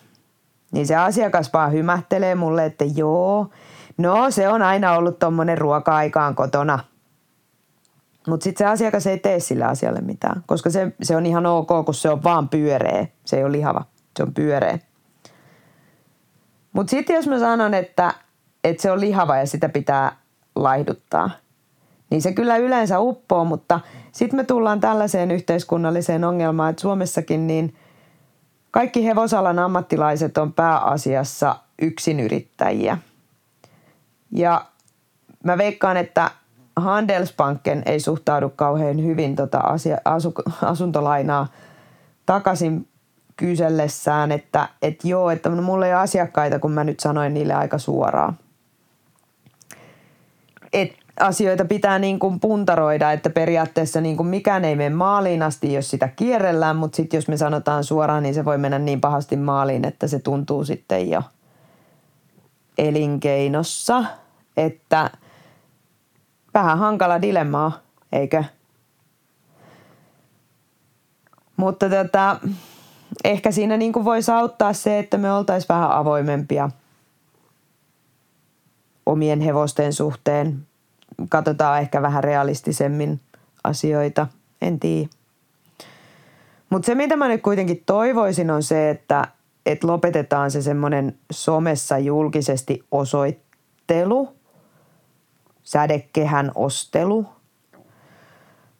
niin 0.71 0.88
se 0.88 0.95
asiakas 0.95 1.53
vaan 1.53 1.71
hymähtelee 1.71 2.35
mulle, 2.35 2.65
että 2.65 2.85
joo, 2.95 3.49
no 3.97 4.31
se 4.31 4.49
on 4.49 4.61
aina 4.61 4.93
ollut 4.93 5.19
tommonen 5.19 5.57
ruoka-aikaan 5.57 6.35
kotona. 6.35 6.79
Mutta 8.27 8.43
sitten 8.43 8.67
se 8.67 8.71
asiakas 8.71 9.07
ei 9.07 9.19
tee 9.19 9.39
sille 9.39 9.65
asialle 9.65 10.01
mitään, 10.01 10.43
koska 10.45 10.69
se, 10.69 10.91
se 11.01 11.15
on 11.15 11.25
ihan 11.25 11.45
ok, 11.45 11.67
kun 11.85 11.93
se 11.93 12.09
on 12.09 12.23
vaan 12.23 12.49
pyöreä. 12.49 13.07
Se 13.25 13.38
ei 13.38 13.43
ole 13.43 13.51
lihava, 13.51 13.85
se 14.17 14.23
on 14.23 14.33
pyöreä. 14.33 14.79
Mutta 16.73 16.91
sitten 16.91 17.15
jos 17.15 17.27
mä 17.27 17.39
sanon, 17.39 17.73
että, 17.73 18.13
että 18.63 18.81
se 18.81 18.91
on 18.91 18.99
lihava 18.99 19.38
ja 19.38 19.47
sitä 19.47 19.69
pitää 19.69 20.17
laihduttaa, 20.55 21.29
niin 22.09 22.21
se 22.21 22.33
kyllä 22.33 22.57
yleensä 22.57 22.99
uppoo, 22.99 23.45
mutta– 23.45 23.79
sitten 24.18 24.39
me 24.39 24.43
tullaan 24.43 24.80
tällaiseen 24.80 25.32
yhteiskunnalliseen 25.32 26.24
ongelmaan, 26.24 26.70
että 26.70 26.82
Suomessakin 26.82 27.47
niin 27.47 27.76
kaikki 28.72 29.05
hevosalan 29.05 29.59
ammattilaiset 29.59 30.38
on 30.38 30.53
pääasiassa 30.53 31.55
yksinyrittäjiä. 31.82 32.97
Ja 34.32 34.65
mä 35.43 35.57
veikkaan, 35.57 35.97
että 35.97 36.32
Handelsbanken 36.76 37.84
ei 37.86 37.99
suhtaudu 37.99 38.49
kauhean 38.49 39.03
hyvin 39.03 39.36
tota 39.36 39.57
asia, 39.57 39.97
asu, 40.05 40.34
asuntolainaa 40.61 41.47
takaisin 42.26 42.88
kysellessään, 43.36 44.32
että, 44.32 44.70
että 44.82 45.07
joo, 45.07 45.30
että 45.30 45.49
mulla 45.49 45.86
ei 45.86 45.93
ole 45.93 46.01
asiakkaita, 46.01 46.59
kun 46.59 46.72
mä 46.72 46.84
nyt 46.84 46.99
sanoin 46.99 47.34
niille 47.34 47.53
aika 47.53 47.78
suoraan. 47.78 48.38
Et 50.74 51.07
asioita 51.20 51.65
pitää 51.65 51.99
niin 51.99 52.20
kuin 52.20 52.39
puntaroida, 52.39 53.11
että 53.11 53.30
periaatteessa 53.30 54.01
niin 54.01 54.18
kuin 54.18 54.28
mikään 54.28 54.65
ei 54.65 54.76
mene 54.76 54.95
maaliin 54.95 55.43
asti, 55.43 55.74
jos 55.74 55.89
sitä 55.89 56.07
kierrellään, 56.07 56.76
mutta 56.76 56.95
sitten 56.95 57.18
jos 57.18 57.28
me 57.28 57.38
sanotaan 57.38 57.84
suoraan, 57.84 58.24
niin 58.24 58.36
se 58.36 58.45
voi 58.45 58.57
mennä 58.57 58.80
niin 58.80 59.01
pahasti 59.01 59.36
maaliin, 59.36 59.86
että 59.86 60.07
se 60.07 60.20
tuntuu 60.20 60.65
sitten 60.65 61.09
jo 61.09 61.24
elinkeinossa, 62.78 64.03
että 64.57 65.09
vähän 66.53 66.78
hankala 66.78 67.22
dilemmaa, 67.22 67.80
eikö? 68.11 68.43
Mutta 71.57 71.89
tota, 71.89 72.39
ehkä 73.24 73.51
siinä 73.51 73.78
niin 73.78 73.93
kuin 73.93 74.05
voisi 74.05 74.32
auttaa 74.32 74.74
se, 74.74 74.99
että 74.99 75.18
me 75.18 75.32
oltaisiin 75.34 75.70
vähän 75.70 75.91
avoimempia 75.91 76.70
omien 79.05 79.41
hevosten 79.41 79.93
suhteen. 79.93 80.66
Katsotaan 81.30 81.80
ehkä 81.80 82.01
vähän 82.01 82.24
realistisemmin 82.24 83.20
asioita, 83.63 84.28
en 84.61 84.80
tiedä. 84.80 85.09
Mutta 86.70 86.86
se, 86.86 86.95
mitä 86.95 87.15
mä 87.15 87.28
nyt 87.28 87.41
kuitenkin 87.41 87.84
toivoisin, 87.86 88.51
on 88.51 88.63
se, 88.63 88.89
että, 88.89 89.28
että 89.65 89.88
lopetetaan 89.88 90.51
se 90.51 90.61
semmoinen 90.61 91.18
somessa 91.32 91.97
julkisesti 91.97 92.84
osoittelu, 92.91 94.36
sädekehän 95.63 96.51
ostelu. 96.55 97.26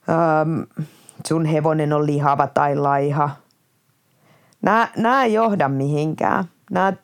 Öm, 0.10 0.88
sun 1.28 1.46
hevonen 1.46 1.94
on 1.94 2.06
lihava 2.06 2.48
tai 2.48 2.76
laiha. 2.76 3.30
Nämä, 4.62 5.24
ei 5.24 5.34
johda 5.34 5.70
mihinkään. 5.70 6.46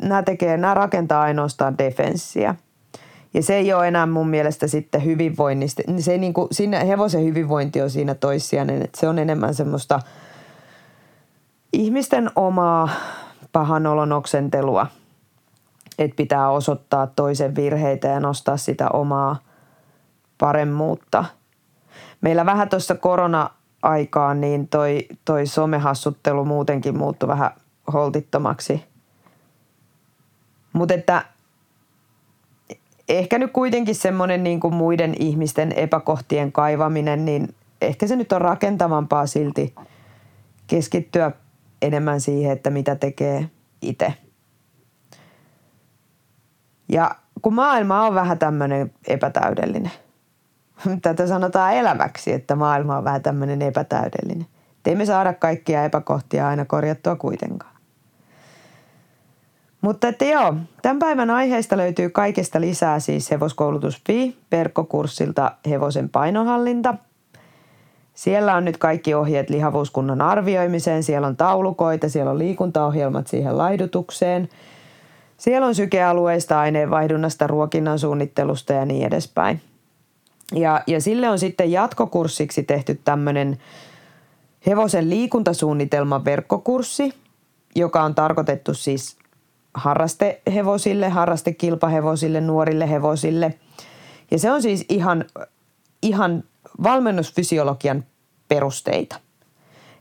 Nämä, 0.02 0.24
tekee, 0.24 0.58
nämä 0.58 0.74
rakentaa 0.74 1.22
ainoastaan 1.22 1.78
defenssiä. 1.78 2.56
Ja 3.34 3.44
se 3.44 3.56
ei 3.56 3.74
ole 3.74 3.88
enää 3.88 4.06
mun 4.06 4.30
mielestä 4.30 4.68
sitten 4.68 5.06
hyvinvoinnista. 5.06 5.82
Se 6.00 6.12
ei 6.12 6.18
niin 6.18 6.34
kuin, 6.34 6.48
siinä 6.52 6.80
hevosen 6.80 7.24
hyvinvointi 7.24 7.82
on 7.82 7.90
siinä 7.90 8.16
toissijainen, 8.16 8.82
että 8.82 9.00
se 9.00 9.08
on 9.08 9.20
enemmän 9.20 9.56
semmoista 9.56 10.00
ihmisten 11.74 12.32
omaa 12.36 12.90
pahan 13.52 13.88
olon 13.88 14.12
oksentelua. 14.12 14.88
Että 16.00 16.16
pitää 16.16 16.50
osoittaa 16.50 17.08
toisen 17.08 17.56
virheitä 17.56 18.08
ja 18.08 18.20
nostaa 18.20 18.58
sitä 18.58 18.90
omaa 18.90 19.38
paremmuutta. 20.38 21.26
Meillä 22.22 22.46
vähän 22.46 22.70
tuossa 22.70 22.96
korona-aikaan 22.96 24.42
niin 24.42 24.68
toi, 24.68 25.08
toi 25.26 25.46
somehassuttelu 25.48 26.46
muutenkin 26.46 26.98
muuttui 26.98 27.28
vähän 27.28 27.52
holtittomaksi. 27.94 28.84
Mutta 30.74 30.94
että 30.94 31.26
ehkä 33.20 33.40
nyt 33.40 33.52
kuitenkin 33.52 33.96
semmoinen 33.96 34.44
niin 34.44 34.60
kuin 34.60 34.74
muiden 34.74 35.16
ihmisten 35.20 35.72
epäkohtien 35.72 36.52
kaivaminen, 36.52 37.26
niin 37.26 37.56
ehkä 37.82 38.08
se 38.08 38.16
nyt 38.16 38.32
on 38.32 38.42
rakentavampaa 38.42 39.26
silti 39.28 39.76
keskittyä 40.68 41.32
enemmän 41.82 42.22
siihen, 42.22 42.52
että 42.52 42.70
mitä 42.70 42.96
tekee 42.96 43.50
itse. 43.82 44.14
Ja 46.90 47.16
kun 47.42 47.54
maailma 47.54 48.02
on 48.02 48.16
vähän 48.16 48.40
tämmöinen 48.40 48.94
epätäydellinen, 49.08 49.92
tätä 51.02 51.28
sanotaan 51.28 51.74
eläväksi, 51.74 52.34
että 52.34 52.56
maailma 52.56 52.98
on 52.98 53.04
vähän 53.04 53.22
tämmöinen 53.22 53.62
epätäydellinen. 53.62 54.48
Teemme 54.84 55.06
saada 55.06 55.34
kaikkia 55.34 55.86
epäkohtia 55.86 56.48
aina 56.48 56.66
korjattua 56.66 57.16
kuitenkaan. 57.16 57.73
Mutta 59.84 60.08
että 60.08 60.26
joo, 60.26 60.56
tämän 60.82 61.00
päivän 61.00 61.30
aiheesta 61.30 61.78
löytyy 61.78 62.10
kaikesta 62.10 62.62
lisää 62.62 63.00
siis 63.00 63.32
hevoskoulutus.fi 63.32 64.38
verkkokurssilta 64.52 65.52
hevosen 65.70 66.10
painohallinta. 66.10 66.96
Siellä 68.14 68.56
on 68.56 68.66
nyt 68.66 68.78
kaikki 68.78 69.14
ohjeet 69.14 69.50
lihavuuskunnan 69.50 70.22
arvioimiseen, 70.22 71.04
siellä 71.04 71.28
on 71.28 71.38
taulukoita, 71.38 72.10
siellä 72.10 72.32
on 72.32 72.40
liikuntaohjelmat 72.40 73.28
siihen 73.28 73.58
laidutukseen. 73.58 74.50
Siellä 75.38 75.68
on 75.68 75.76
sykealueista, 75.76 76.60
aineenvaihdunnasta, 76.60 77.48
ruokinnan 77.48 78.00
suunnittelusta 78.00 78.74
ja 78.74 78.86
niin 78.86 79.08
edespäin. 79.08 79.62
Ja, 80.54 80.82
ja 80.88 81.02
sille 81.02 81.30
on 81.30 81.40
sitten 81.40 81.72
jatkokurssiksi 81.72 82.64
tehty 82.64 83.00
tämmöinen 83.06 83.58
hevosen 84.68 85.10
liikuntasuunnitelman 85.10 86.26
verkkokurssi, 86.26 87.14
joka 87.76 88.04
on 88.04 88.16
tarkoitettu 88.16 88.74
siis 88.74 89.23
harrastehevosille, 89.74 91.10
harrastekilpahevosille, 91.10 92.42
nuorille 92.42 92.90
hevosille. 92.90 93.54
Ja 94.32 94.40
se 94.40 94.52
on 94.52 94.62
siis 94.62 94.86
ihan, 94.90 95.26
ihan 96.02 96.44
valmennusfysiologian 96.84 98.04
perusteita. 98.48 99.20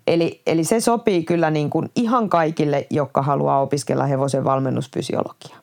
Eli, 0.06 0.42
eli 0.46 0.64
se 0.64 0.80
sopii 0.80 1.24
kyllä 1.24 1.50
niin 1.50 1.70
kuin 1.70 1.90
ihan 1.96 2.28
kaikille, 2.28 2.86
jotka 2.90 3.22
haluaa 3.22 3.60
opiskella 3.60 4.06
hevosen 4.06 4.44
valmennusfysiologiaa. 4.44 5.58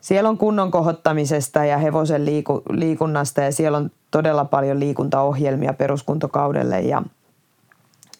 Siellä 0.00 0.28
on 0.28 0.38
kunnon 0.38 0.70
kohottamisesta 0.70 1.64
ja 1.64 1.78
hevosen 1.78 2.24
liiku, 2.24 2.62
liikunnasta 2.70 3.40
ja 3.40 3.52
siellä 3.52 3.78
on 3.78 3.90
todella 4.10 4.44
paljon 4.44 4.80
liikuntaohjelmia 4.80 5.72
peruskuntokaudelle 5.72 6.80
ja– 6.80 7.02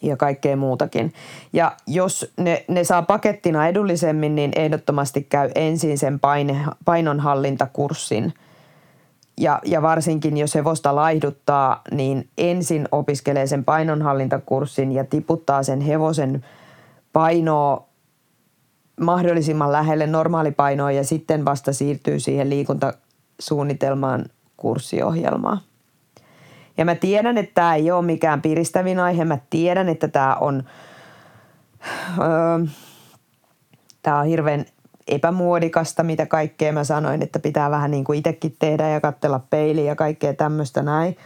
ja 0.01 0.17
kaikkea 0.17 0.57
muutakin. 0.57 1.13
Ja 1.53 1.71
jos 1.87 2.33
ne, 2.37 2.65
ne 2.67 2.83
saa 2.83 3.01
pakettina 3.01 3.67
edullisemmin, 3.67 4.35
niin 4.35 4.51
ehdottomasti 4.55 5.23
käy 5.29 5.49
ensin 5.55 5.97
sen 5.97 6.19
paine, 6.19 6.65
painonhallintakurssin. 6.85 8.33
Ja, 9.37 9.59
ja 9.65 9.81
varsinkin 9.81 10.37
jos 10.37 10.55
hevosta 10.55 10.95
laihduttaa, 10.95 11.81
niin 11.91 12.27
ensin 12.37 12.87
opiskelee 12.91 13.47
sen 13.47 13.65
painonhallintakurssin 13.65 14.91
ja 14.91 15.03
tiputtaa 15.03 15.63
sen 15.63 15.81
hevosen 15.81 16.45
painoa 17.13 17.87
mahdollisimman 19.01 19.71
lähelle 19.71 20.07
normaalipainoa 20.07 20.91
ja 20.91 21.03
sitten 21.03 21.45
vasta 21.45 21.73
siirtyy 21.73 22.19
siihen 22.19 22.49
liikuntasuunnitelmaan 22.49 24.25
kurssiohjelmaan. 24.57 25.61
Ja 26.77 26.85
mä 26.85 26.95
tiedän, 26.95 27.37
että 27.37 27.51
tämä 27.53 27.75
ei 27.75 27.91
ole 27.91 28.05
mikään 28.05 28.41
piristävin 28.41 28.99
aihe. 28.99 29.25
Mä 29.25 29.37
tiedän, 29.49 29.89
että 29.89 30.07
tämä 30.07 30.35
on, 30.35 30.63
öö, 32.19 32.65
tää 34.01 34.17
on 34.17 34.25
hirveän 34.25 34.65
epämuodikasta, 35.07 36.03
mitä 36.03 36.25
kaikkea 36.25 36.73
mä 36.73 36.83
sanoin, 36.83 37.21
että 37.21 37.39
pitää 37.39 37.71
vähän 37.71 37.91
niin 37.91 38.03
kuin 38.03 38.19
itsekin 38.19 38.55
tehdä 38.59 38.89
ja 38.89 39.01
katsella 39.01 39.39
peiliä 39.49 39.85
ja 39.85 39.95
kaikkea 39.95 40.33
tämmöistä 40.33 40.81
näin. 40.81 41.17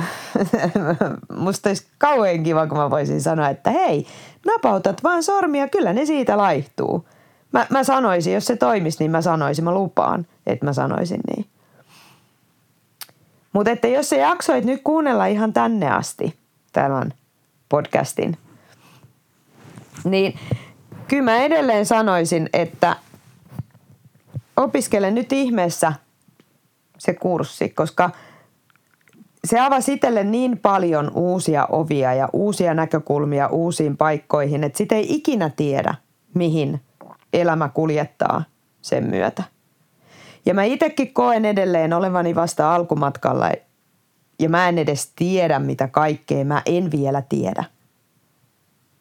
Musta 1.36 1.68
olisi 1.68 1.86
kauhean 1.98 2.42
kiva, 2.42 2.66
kun 2.66 2.78
mä 2.78 2.90
voisin 2.90 3.22
sanoa, 3.22 3.48
että 3.48 3.70
hei, 3.70 4.06
napautat 4.46 5.02
vaan 5.02 5.22
sormia, 5.22 5.68
kyllä 5.68 5.92
ne 5.92 6.06
siitä 6.06 6.36
laihtuu. 6.36 7.08
Mä, 7.52 7.66
mä 7.70 7.84
sanoisin, 7.84 8.34
jos 8.34 8.46
se 8.46 8.56
toimisi, 8.56 8.96
niin 9.00 9.10
mä 9.10 9.22
sanoisin, 9.22 9.64
mä 9.64 9.74
lupaan, 9.74 10.26
että 10.46 10.66
mä 10.66 10.72
sanoisin 10.72 11.20
niin. 11.36 11.49
Mutta 13.52 13.70
että 13.70 13.88
jos 13.88 14.08
sä 14.08 14.16
jaksoit 14.16 14.64
nyt 14.64 14.80
kuunnella 14.84 15.26
ihan 15.26 15.52
tänne 15.52 15.90
asti 15.90 16.36
tämän 16.72 17.14
podcastin, 17.68 18.38
niin 20.04 20.38
kyllä 21.08 21.22
mä 21.22 21.36
edelleen 21.36 21.86
sanoisin, 21.86 22.48
että 22.52 22.96
opiskele 24.56 25.10
nyt 25.10 25.32
ihmeessä 25.32 25.92
se 26.98 27.14
kurssi, 27.14 27.68
koska 27.68 28.10
se 29.44 29.60
avasi 29.60 29.92
itselle 29.92 30.24
niin 30.24 30.58
paljon 30.58 31.10
uusia 31.14 31.66
ovia 31.66 32.14
ja 32.14 32.28
uusia 32.32 32.74
näkökulmia 32.74 33.48
uusiin 33.48 33.96
paikkoihin, 33.96 34.64
että 34.64 34.78
sitä 34.78 34.94
ei 34.94 35.14
ikinä 35.14 35.50
tiedä, 35.50 35.94
mihin 36.34 36.80
elämä 37.32 37.68
kuljettaa 37.68 38.44
sen 38.82 39.04
myötä. 39.04 39.42
Ja 40.46 40.54
mä 40.54 40.64
itsekin 40.64 41.14
koen 41.14 41.44
edelleen 41.44 41.92
olevani 41.92 42.34
vasta 42.34 42.74
alkumatkalla 42.74 43.50
ja 44.38 44.48
mä 44.48 44.68
en 44.68 44.78
edes 44.78 45.12
tiedä, 45.16 45.58
mitä 45.58 45.88
kaikkea 45.88 46.44
mä 46.44 46.62
en 46.66 46.90
vielä 46.90 47.22
tiedä. 47.22 47.64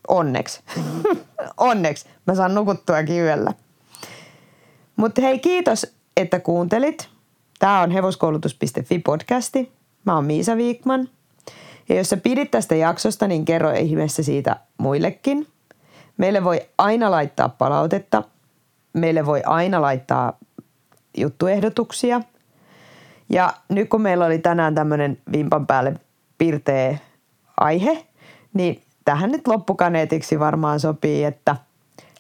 Onneksi. 0.07 0.61
Onneksi. 1.57 2.05
Mä 2.27 2.35
saan 2.35 2.55
nukuttua 2.55 2.99
yöllä. 2.99 3.53
Mutta 4.95 5.21
hei, 5.21 5.39
kiitos, 5.39 5.95
että 6.17 6.39
kuuntelit. 6.39 7.09
Tämä 7.59 7.81
on 7.81 7.91
hevoskoulutus.fi 7.91 8.99
podcasti. 8.99 9.71
Mä 10.05 10.15
oon 10.15 10.25
Miisa 10.25 10.57
Viikman. 10.57 11.09
Ja 11.89 11.95
jos 11.95 12.09
sä 12.09 12.17
pidit 12.17 12.51
tästä 12.51 12.75
jaksosta, 12.75 13.27
niin 13.27 13.45
kerro 13.45 13.71
ihmeessä 13.71 14.23
siitä 14.23 14.55
muillekin. 14.77 15.47
Meille 16.17 16.43
voi 16.43 16.61
aina 16.77 17.11
laittaa 17.11 17.49
palautetta. 17.49 18.23
Meille 18.93 19.25
voi 19.25 19.41
aina 19.45 19.81
laittaa 19.81 20.37
juttuehdotuksia. 21.17 22.21
Ja 23.29 23.53
nyt 23.69 23.89
kun 23.89 24.01
meillä 24.01 24.25
oli 24.25 24.39
tänään 24.39 24.75
tämmöinen 24.75 25.17
vimpan 25.31 25.67
päälle 25.67 25.93
pirteä 26.37 26.97
aihe, 27.57 28.05
niin 28.53 28.81
tähän 29.05 29.31
nyt 29.31 29.47
loppukaneetiksi 29.47 30.39
varmaan 30.39 30.79
sopii, 30.79 31.23
että 31.23 31.55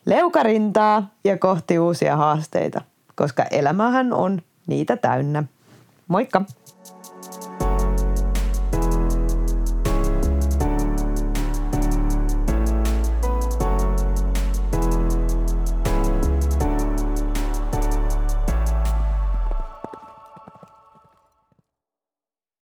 leukarintaa 0.05 1.09
ja 1.23 1.37
kohti 1.37 1.79
uusia 1.79 2.15
haasteita, 2.15 2.81
koska 3.15 3.43
elämähän 3.43 4.13
on 4.13 4.41
niitä 4.67 4.97
täynnä. 4.97 5.43
Moikka! 6.07 6.41